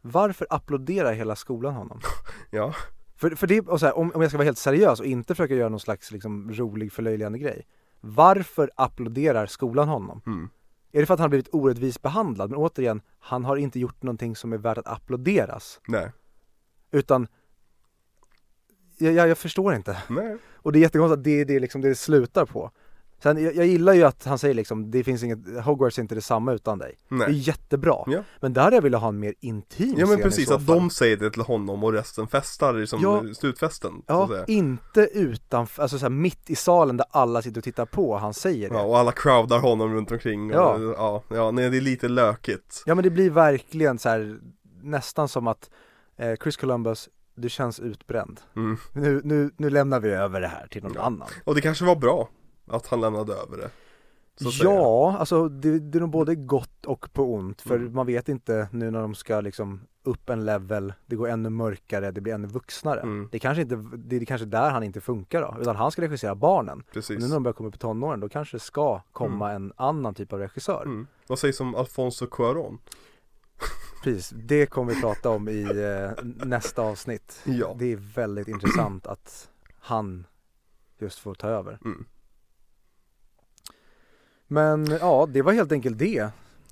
[0.00, 2.00] Varför applåderar hela skolan honom?
[2.50, 2.74] Ja,
[3.16, 5.34] För, för det, och så här, om, om jag ska vara helt seriös och inte
[5.34, 7.66] försöka göra någon slags liksom, rolig förlöjligande grej
[8.00, 10.20] Varför applåderar skolan honom?
[10.26, 10.48] mm.
[10.92, 12.50] Är det för att han har blivit orättvist behandlad?
[12.50, 16.12] Men återigen, han har inte gjort någonting som är värt att applåderas nej,
[16.90, 17.26] Utan
[18.98, 19.96] jag, jag, jag förstår inte.
[20.08, 22.70] Nej, Och det är jättekonstigt att det är det, liksom, det slutar på.
[23.22, 26.14] Sen, jag, jag gillar ju att han säger liksom, det finns inget, Hogwarts är inte
[26.14, 26.94] detsamma utan dig.
[27.08, 27.32] Det är nej.
[27.32, 27.96] jättebra.
[28.06, 28.22] Ja.
[28.40, 31.16] Men där hade jag velat ha en mer intim Ja men precis, att de säger
[31.16, 33.24] det till honom och resten festar liksom Ja.
[33.34, 37.86] slutfesten Ja, inte utanför, alltså så här, mitt i salen där alla sitter och tittar
[37.86, 38.74] på, han säger det.
[38.76, 40.78] Ja, och alla crowdar honom runt omkring och, Ja.
[40.80, 42.82] ja, ja, nej det är lite lökigt.
[42.86, 44.38] Ja men det blir verkligen så här
[44.82, 45.70] nästan som att
[46.16, 48.40] eh, Chris Columbus, du känns utbränd.
[48.56, 48.76] mm.
[48.92, 51.02] Nu, nu, nu lämnar vi över det här till någon Ja.
[51.02, 51.28] annan.
[51.44, 52.28] Och det kanske var bra
[52.66, 53.70] att han lämnade över det.
[54.62, 57.94] Ja, alltså det, det är nog både gott och på ont för Mm.
[57.94, 62.10] man vet inte nu när de ska liksom upp en level, det går ännu mörkare,
[62.10, 63.00] det blir ännu vuxnare.
[63.00, 63.28] Mm.
[63.32, 66.02] Det är kanske inte, det är kanske där han inte funkar då, utan han ska
[66.02, 66.78] regissera barnen.
[66.86, 69.52] Och Precis nu när de börjar komma upp i tonåren, då kanske det ska komma
[69.52, 70.82] en annan typ av regissör.
[70.82, 71.06] mm.
[71.26, 72.78] Vad sägs om Alfonso Cuarón?
[74.04, 77.40] Precis, det kommer vi prata om i eh, nästa avsnitt.
[77.44, 79.48] Ja, Det är väldigt intressant att
[79.78, 80.26] han
[80.98, 81.78] just får ta över.
[81.84, 82.04] mm.
[84.46, 86.28] Men ja, det var helt enkelt det.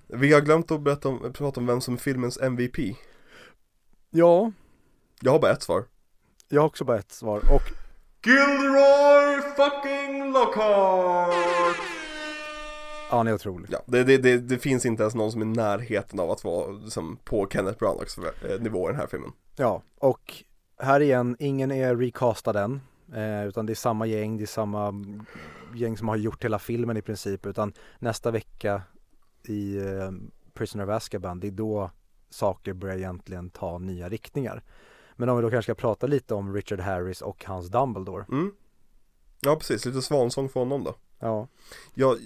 [0.06, 2.78] Vi har glömt att berätta om, prata om vem som är filmens MVP
[4.10, 4.52] Ja,
[5.20, 5.84] Jag har bara ett svar
[6.48, 7.62] jag har också bara ett svar och
[8.26, 11.76] Gilroy fucking Lockhart!
[13.12, 13.68] Ja, han är otrolig.
[13.72, 16.44] Ja, det, det, det, det finns inte ens någon som är i närheten av att
[16.44, 20.34] vara liksom, på Kenneth Branaghs eh, nivå i den här filmen Ja, och
[20.78, 22.80] här igen, ingen är recastad än.
[23.14, 25.04] Eh, utan det är samma gäng, det är samma
[25.74, 27.46] gäng som har gjort hela filmen i princip.
[27.46, 28.82] Utan nästa vecka
[29.46, 30.10] i eh,
[30.54, 31.90] Prisoner of Azkaban, det är då
[32.30, 34.62] saker börjar egentligen ta nya riktningar.
[35.16, 38.24] Men om vi då kanske ska prata lite om Richard Harris och hans Dumbledore.
[38.28, 38.52] mm.
[39.44, 41.48] Ja precis, lite svansång för honom då Ja,
[41.94, 42.18] jag,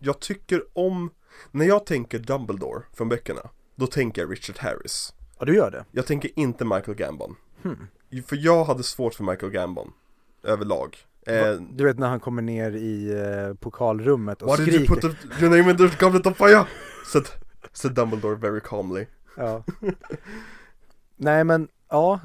[0.00, 1.10] jag tycker om,
[1.50, 3.40] när jag tänker Dumbledore från böckerna
[3.76, 5.84] Då tänker jag Richard Harris ja du gör det?
[5.92, 7.86] Jag tänker inte Michael Gambon Hmm.
[8.26, 9.92] För jag hade svårt för Michael Gambon
[10.42, 10.96] Överlag
[11.26, 15.08] eh, Du vet när han kommer ner i eh, pokalrummet och Why did you skriker.
[15.08, 16.64] put the, your name in the goblet of fire?
[17.12, 17.24] Said,
[17.72, 19.06] said Dumbledore very calmly
[19.36, 19.64] Ja.
[21.16, 22.20] Nej men, ja.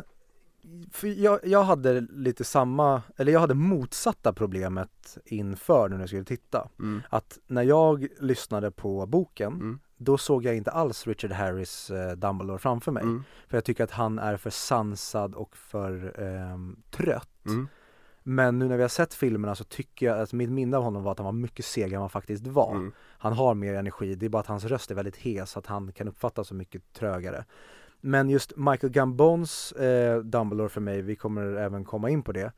[0.91, 6.23] För jag, jag hade lite samma, eller jag hade motsatta problemet inför när jag skulle
[6.23, 6.69] titta.
[6.80, 7.02] mm.
[7.10, 9.80] Att när jag lyssnade på boken, Mm.
[9.97, 13.03] då såg jag inte alls Richard Harris eh, Dumbledore framför mig.
[13.03, 13.23] Mm.
[13.47, 17.45] För jag tycker att han är för sansad och för ehm, trött.
[17.45, 17.68] Mm.
[18.27, 21.03] Men nu när vi har sett filmerna så tycker jag att mitt minne av honom
[21.03, 22.72] var att han var mycket segare än vad han faktiskt var.
[22.76, 22.91] Mm.
[23.18, 25.91] Han har mer energi, det är bara att hans röst är väldigt hes att han
[25.91, 27.45] kan uppfattas som mycket trögare.
[28.06, 32.52] Men just Michael Gambons eh, Dumbledore för mig, vi kommer även komma in på det.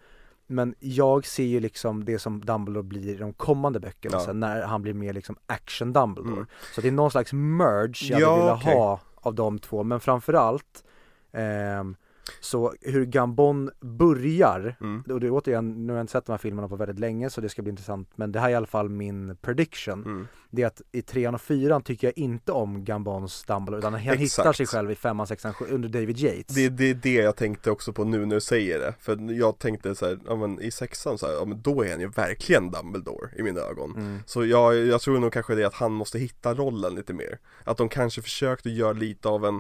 [0.48, 4.26] Men jag ser ju liksom det som Dumbledore blir i de kommande böckerna Ja.
[4.26, 6.34] sen när han blir mer liksom action Dumbledore.
[6.34, 6.45] Mm.
[6.76, 8.74] Så det är någon slags merge jag Ja, velat okej.
[8.74, 10.84] ha av de två, men framförallt
[11.32, 11.95] ehm,
[12.40, 15.04] så hur Gambon börjar Mm.
[15.10, 17.30] och det är återigen, nu har jag inte sett de här filmerna på väldigt länge
[17.30, 20.28] så det ska bli intressant men det här är i alla fall min prediction Mm.
[20.49, 24.02] Det är att i trean och fyran tycker jag inte om Gambons Dumbledore utan han
[24.02, 24.22] Exakt.
[24.22, 27.36] hittar sig själv i femman, sexan, sju under David Yates Det, det är det jag
[27.36, 30.62] tänkte också på nu när du säger det För jag tänkte så här, ja men
[30.62, 33.91] i sexan så här, ja men då är han ju verkligen Dumbledore i mina ögon
[33.95, 34.20] mm.
[34.26, 37.78] Så jag, jag tror nog kanske det att han måste hitta rollen lite mer Att
[37.78, 39.60] de kanske försökte göra lite av en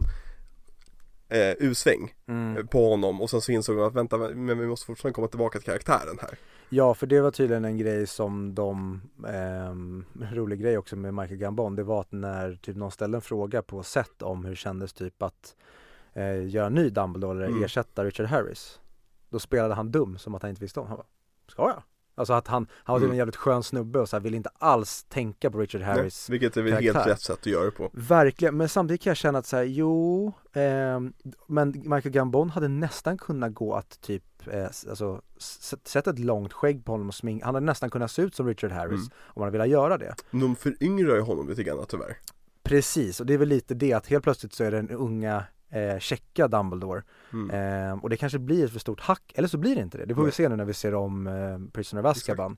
[1.29, 2.67] eh, U-sväng Mm.
[2.67, 5.59] på honom och sen så insåg de att vänta men vi måste fortfarande komma tillbaka
[5.59, 6.37] till karaktären här
[6.69, 11.39] Ja för det var tydligen en grej som de, ehm, rolig grej också med Michael
[11.39, 14.55] Gambon det var att när typ någon ställde en fråga på set om hur det
[14.57, 15.55] kändes typ att
[16.13, 17.63] eh, göra ny Dumbledore eller Mm.
[17.63, 18.79] ersätta Richard Harris
[19.29, 21.05] Då spelade han dum som att han inte visste om, han bara,
[21.47, 21.83] ska jag?
[22.17, 23.17] Alltså att han, han var tydligen en Mm.
[23.17, 26.57] jävligt skön snubbe och så här, ville inte alls tänka på Richard Harris Nej, Vilket
[26.57, 29.39] är väl helt rätt sätt att göra det på Verkligen, men samtidigt kan jag känna
[29.39, 31.13] att så här, jo, ehm,
[31.47, 35.21] men Michael Gambon hade nästan kunnat gå att typ, eh, alltså
[35.83, 38.47] sätta ett långt skägg på honom och smink, han hade nästan kunnat se ut som
[38.47, 39.09] Richard Harris Mm.
[39.23, 40.15] om han hade velat göra det.
[40.31, 42.17] De föryngrar ju honom lite grann tyvärr
[42.63, 45.43] Precis, och det är väl lite det att helt plötsligt så är det den unga
[45.69, 47.03] eh, checka Dumbledore
[47.33, 47.49] mm.
[47.53, 50.05] Ehm, och det kanske blir ett för stort hack, eller så blir det inte det.
[50.05, 50.31] Det får vi Nej.
[50.33, 52.57] se nu när vi ser om eh, Prisoner of Azkaban.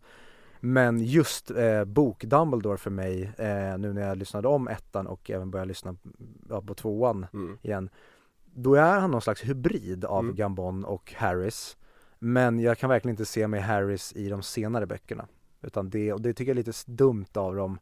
[0.59, 5.29] Men just eh, bok Dumbledore för mig, eh, nu när jag lyssnade om ettan och
[5.29, 5.95] även började lyssna
[6.49, 7.57] ja, på tvåan Mm.
[7.61, 7.89] igen.
[8.45, 10.35] Då är han någon slags hybrid av Mm.
[10.35, 11.77] Gambon och Harris.
[12.19, 15.27] Men jag kan verkligen inte se med Harris i de senare böckerna.
[15.61, 17.79] Utan det, och det tycker jag är lite dumt av dem.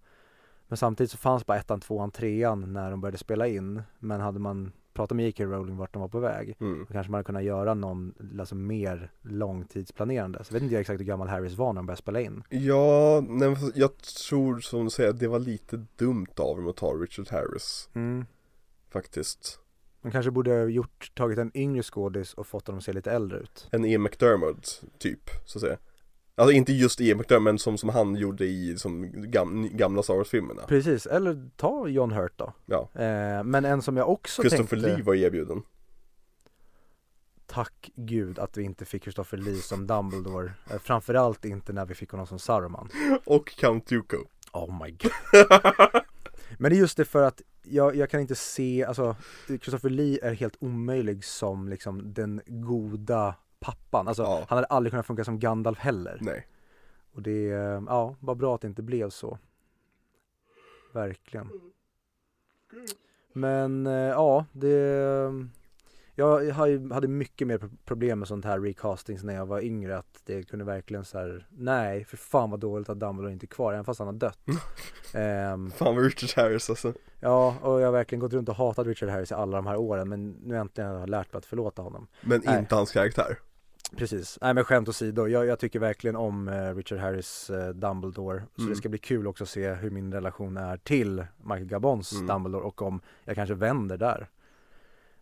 [0.68, 3.82] Men samtidigt så fanns bara ettan, tvåan, trean när de började spela in.
[4.00, 5.44] Men hade man prata med J.K.
[5.46, 6.56] Rowling vart de var på väg.
[6.60, 6.86] mm.
[6.88, 10.44] Då kanske man hade kunnat göra någon, alltså mer långtidsplanerande.
[10.44, 12.44] Så vet inte jag exakt hur gammal Harris var när de började spela in.
[12.50, 16.88] Ja, nej, jag tror som du säger, det var lite dumt av dem att ta
[16.92, 18.26] Richard Harris Mm.
[18.90, 19.60] Faktiskt
[20.02, 23.12] Man kanske borde ha gjort, tagit en yngre skådis och fått honom att se lite
[23.12, 23.68] äldre ut.
[23.72, 25.78] En Ian McDermott typ, så att säga
[26.40, 30.16] Alltså inte just Ian McDermott men som, som han gjorde i som gam, gamla Star
[30.16, 32.54] Wars-filmerna Precis, eller ta John Hurt då.
[32.66, 32.90] Ja.
[32.94, 35.62] Eh, men en som jag också Christopher tänkte Lee var erbjuden
[37.46, 40.52] Tack gud att vi inte fick Christopher Lee som Dumbledore.
[40.72, 42.90] Eh, framförallt inte när vi fick honom som Saruman.
[43.26, 44.18] Och Count Dooku
[44.52, 45.12] Oh my god.
[46.58, 49.16] Men det är just det för att jag, jag kan inte se, alltså
[49.48, 53.36] Christopher Lee är helt omöjlig som liksom den goda
[53.72, 54.08] pappan.
[54.08, 54.46] Alltså Ja.
[54.50, 56.18] han hade aldrig kunnat funka som Gandalf heller.
[56.22, 56.48] Nej
[57.14, 59.38] Och det, är, ja, var bra att det inte blev så.
[60.94, 61.50] Verkligen.
[63.34, 64.78] Men eh, ja, det
[66.16, 66.52] jag
[66.94, 70.44] hade mycket mer pro- problem med sånt här recastings när jag var yngre att det
[70.44, 73.86] kunde verkligen så här, nej för fan vad dåligt att Dumbledore inte är kvar även
[73.86, 74.40] fast han har dött.
[75.14, 78.88] Ehm, Fan vad Richard Harris alltså ja, och jag har verkligen gått runt och hatat
[78.88, 81.46] Richard Harris i alla de här åren men nu äntligen har jag lärt mig att
[81.46, 82.08] förlåta honom.
[82.22, 82.60] Men Nej.
[82.60, 83.40] inte hans karaktär
[83.96, 88.44] Precis, nej men skämt åsido, jag, jag tycker verkligen om eh, Richard Harris eh, Dumbledore.
[88.56, 88.70] Så Mm.
[88.74, 92.28] det ska bli kul också att se hur min relation är till Michael Gabons Mm.
[92.28, 94.30] Dumbledore och om jag kanske vänder där.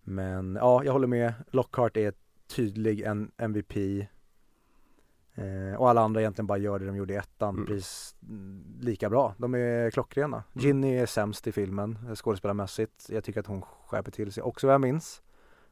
[0.04, 2.14] Men ja, jag håller med, Lockhart är
[2.48, 3.78] tydlig en MVP
[5.36, 7.66] eh, Och alla andra egentligen bara gör det de gjorde i ettan Mm.
[7.68, 10.44] precis mm, lika bra, de är klockrena.
[10.54, 10.66] Mm.
[10.68, 14.68] Ginny är sämst i filmen eh, skådespelarmässigt, jag tycker att hon skärper till sig också
[14.68, 15.22] vad jag minns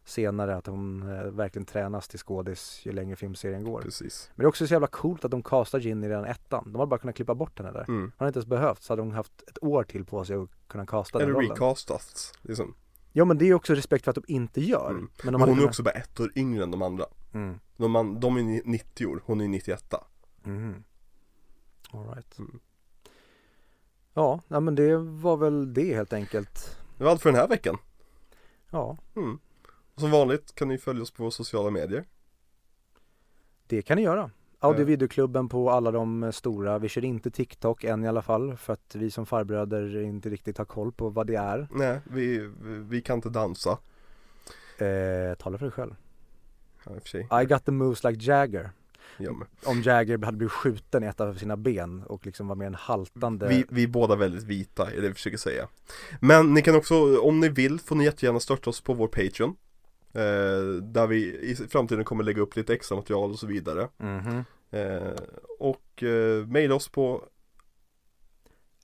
[0.06, 3.82] senare att hon eh, verkligen tränas till skådis ju längre filmserien går.
[3.82, 6.64] Precis Men det är också så jävla coolt att de castar Ginny redan ettan.
[6.74, 7.86] De hade bara kunnat klippa bort henne där.
[7.88, 8.12] mm.
[8.18, 10.86] Hade inte ens behövt så hade hon haft ett år till på sig att kunna
[10.86, 11.50] casta den Eller rollen.
[11.52, 12.76] recastats liksom.
[13.12, 14.90] Ja men det är också respekt för att de inte gör.
[14.90, 15.10] Mm.
[15.24, 17.60] Men Men hon är också bara ett år yngre än de andra Mm.
[17.78, 19.94] De, an- de är ni- 90 år, hon är 91
[20.44, 20.84] Mhm.
[21.92, 22.40] All right.
[22.40, 22.60] Mm.
[24.14, 26.78] Ja, nej, men det var väl det helt enkelt.
[26.98, 27.78] Det var allt för den här veckan
[28.70, 29.40] Ja, mm.
[29.98, 32.06] Som vanligt kan ni följa oss på våra sociala medier
[33.68, 34.32] det kan ni göra.
[34.60, 35.48] Audio Eh.
[35.48, 36.80] på alla de eh, stora.
[36.80, 40.58] Vi kör inte TikTok än i alla fall för att vi som farbröder inte riktigt
[40.58, 41.68] har koll på vad det är.
[41.72, 42.50] Nej, vi,
[42.90, 43.78] vi, kan inte dansa
[44.78, 45.96] Eh, tala för dig själv.
[47.30, 48.70] Ja, i got the moves like Jagger.
[49.18, 49.48] jag med.
[49.66, 52.76] Om Jagger hade blivit skjuten i ett av sina ben och liksom var mer en
[52.76, 55.68] haltande Vi, vi är båda väldigt vita, är det vi försöker säga
[56.20, 59.56] Men ni kan också, om ni vill, får ni jättegärna stötta oss på vår Patreon
[60.14, 64.44] eh, Där vi i framtiden kommer lägga upp lite extra material och så vidare Mhm.
[64.72, 65.14] eh,
[65.60, 67.24] Och eh, mejla oss på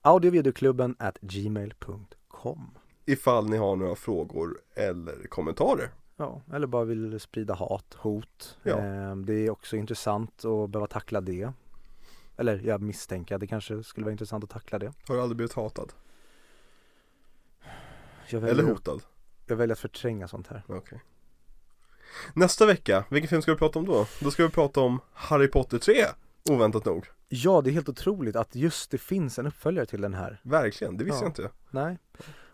[0.01, 2.71] Audiovideoklubben at gmail.com
[3.05, 8.57] ifall ni har några frågor eller kommentarer Ja, eller bara vill sprida hat, hot.
[8.63, 8.77] Ja.
[8.77, 11.51] Eh, det är också intressant att behöva tackla det.
[12.37, 14.93] Eller jag misstänker att det kanske skulle vara intressant att tackla det.
[15.07, 15.93] Har du aldrig blivit hatad?
[18.29, 19.01] Jag väljer, Eller hotad?
[19.45, 20.63] jag väljer att förtränga sånt här.
[20.67, 21.01] Okej
[22.33, 24.07] Nästa vecka, vilken film ska vi prata om då?
[24.19, 26.05] Då ska vi prata om Harry Potter 3
[26.49, 30.13] Oväntat nog Ja, det är helt otroligt att just det finns en uppföljare till den
[30.13, 30.41] här.
[30.43, 31.23] Verkligen, det visste Ja.
[31.23, 31.97] jag inte Nej.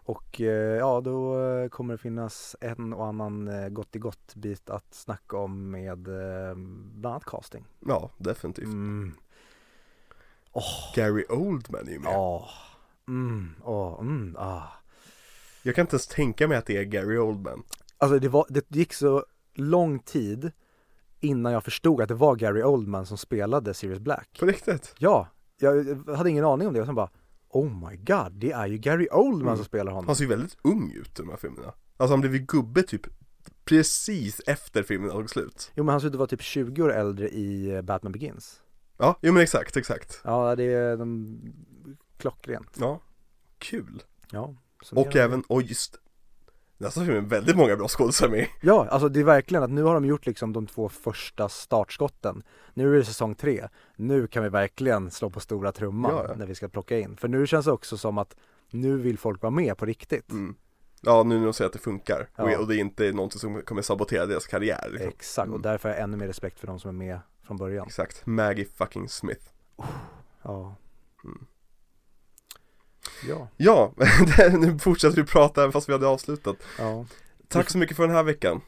[0.07, 4.36] Och eh, ja, då eh, kommer det finnas en och annan eh, gott i gott
[4.36, 6.56] bit att snacka om med eh,
[6.94, 7.65] bland annat casting.
[7.80, 9.15] Ja, definitivt Mm.
[10.95, 12.49] Gary Oldman är ju med Ja.
[13.07, 13.56] Mm.
[13.64, 14.36] Åh, mm.
[14.40, 14.64] Ah.
[15.64, 17.64] Jag kan inte ens tänka mig att det är Gary Oldman
[17.98, 19.26] Alltså det, var, det gick så
[19.57, 20.52] lång tid
[21.19, 24.38] innan jag förstod att det var Gary Oldman som spelade Sirius Black.
[24.40, 24.95] På riktigt?
[24.98, 25.27] Ja,
[25.60, 27.10] jag hade ingen aning om det och sen bara
[27.49, 29.56] Oh my god, det är ju Gary Oldman Mm.
[29.57, 30.07] som spelar honom.
[30.07, 32.84] Han ser ju väldigt ung ut i de här filmerna Alltså han blev ju gubbe
[32.84, 33.02] typ
[33.65, 36.94] precis efter filmen tog slut Jo men han ser ut att vara typ 20 år
[36.94, 38.61] äldre i eh, Batman Begins.
[38.98, 41.40] Ja, jo men exakt, exakt Ja, det är de,
[42.18, 42.77] klockrent.
[42.80, 42.99] Ja,
[43.57, 44.56] kul Ja.
[44.91, 45.99] Och även, och just
[46.77, 49.84] Nästa film är väldigt många bra skådespelare med Ja, alltså det är verkligen att nu
[49.84, 52.43] har de gjort liksom de två första startskotten.
[52.73, 53.68] Nu är det säsong tre.
[53.95, 56.35] Nu kan vi verkligen slå på stora trumman Ja, ja.
[56.35, 57.18] när vi ska plocka in.
[57.18, 58.35] För nu känns det också som att
[58.72, 60.31] nu vill folk vara med på riktigt.
[60.31, 60.56] mm.
[61.02, 62.57] Ja, nu när de säger att det funkar och, Ja.
[62.60, 65.07] och det är inte någonting som kommer sabotera deras karriär liksom.
[65.10, 65.61] Exakt, och Mm.
[65.61, 67.88] därför har jag ännu mer respekt för de som är med från början.
[67.88, 69.45] Exakt, Maggie fucking Smith
[70.43, 70.76] Ja.
[71.23, 71.45] Mm.
[73.27, 73.93] Ja, Ja,
[74.60, 77.06] nu fortsätter vi prata även fast vi hade avslutat ja.
[77.47, 78.61] Tack så mycket för den här veckan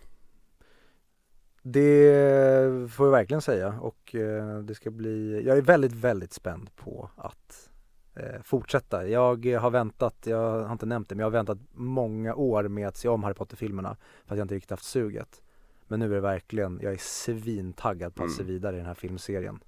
[1.61, 6.75] Det får jag verkligen säga och eh, det ska bli, jag är väldigt, väldigt spänd
[6.75, 7.69] på att
[8.15, 9.07] eh, fortsätta.
[9.07, 12.88] Jag har väntat, jag har inte nämnt det, men jag har väntat många år med
[12.88, 15.41] att se om Harry Potter-filmerna för att jag inte riktigt haft suget.
[15.88, 18.53] Men nu är det verkligen, jag är svintaggad på att se Mm.
[18.53, 19.59] vidare i den här filmserien.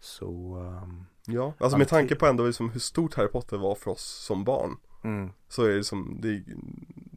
[0.00, 3.90] Så, ehm, Ja, alltså med tanke på ändå liksom hur stort Harry Potter var för
[3.90, 5.30] oss som barn mm.
[5.48, 6.44] Så är det som, det är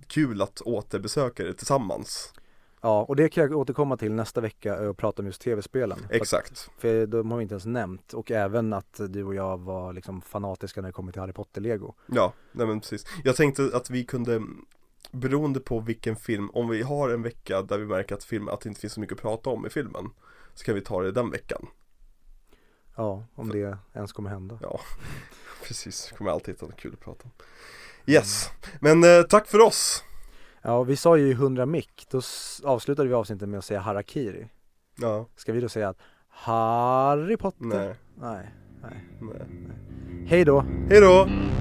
[0.07, 2.33] kul att återbesöka det tillsammans
[2.81, 5.99] Ja, och det kan jag återkomma till nästa vecka och prata om just tv-spelen.
[6.07, 9.57] För Exakt För de har vi inte ens nämnt och även att du och jag
[9.57, 11.93] var liksom fanatiska när det kommer till Harry Potter-lego.
[12.05, 14.41] Ja, nej men precis Jag tänkte att vi kunde
[15.11, 18.61] Beroende på vilken film, om vi har en vecka där vi märker att, film, att
[18.61, 20.09] det inte finns så mycket att prata om i filmen
[20.53, 21.67] Så kan vi ta det den veckan
[23.01, 23.57] Ja, om För...
[23.57, 24.59] det ens kommer hända.
[24.61, 24.79] Ja,
[25.67, 26.11] precis.
[26.17, 27.31] Kommer alltid hitta något kul att prata om.
[27.35, 28.15] Mm.
[28.15, 28.49] Yes,
[28.79, 30.03] men eh, tack för oss.
[30.61, 32.07] Ja, vi sa ju 100 mick.
[32.09, 32.21] Då
[32.63, 34.47] avslutade vi avsnittet med att säga harakiri.
[34.95, 35.25] Ja.
[35.35, 35.97] Ska vi då säga att
[36.27, 37.65] Harry Potter?
[37.65, 37.95] Nej.
[38.15, 38.53] Nej.
[38.81, 39.03] Nej.
[39.21, 40.25] Nej.
[40.27, 40.65] Hej då.
[40.89, 41.23] Hej då.
[41.23, 41.51] Mm.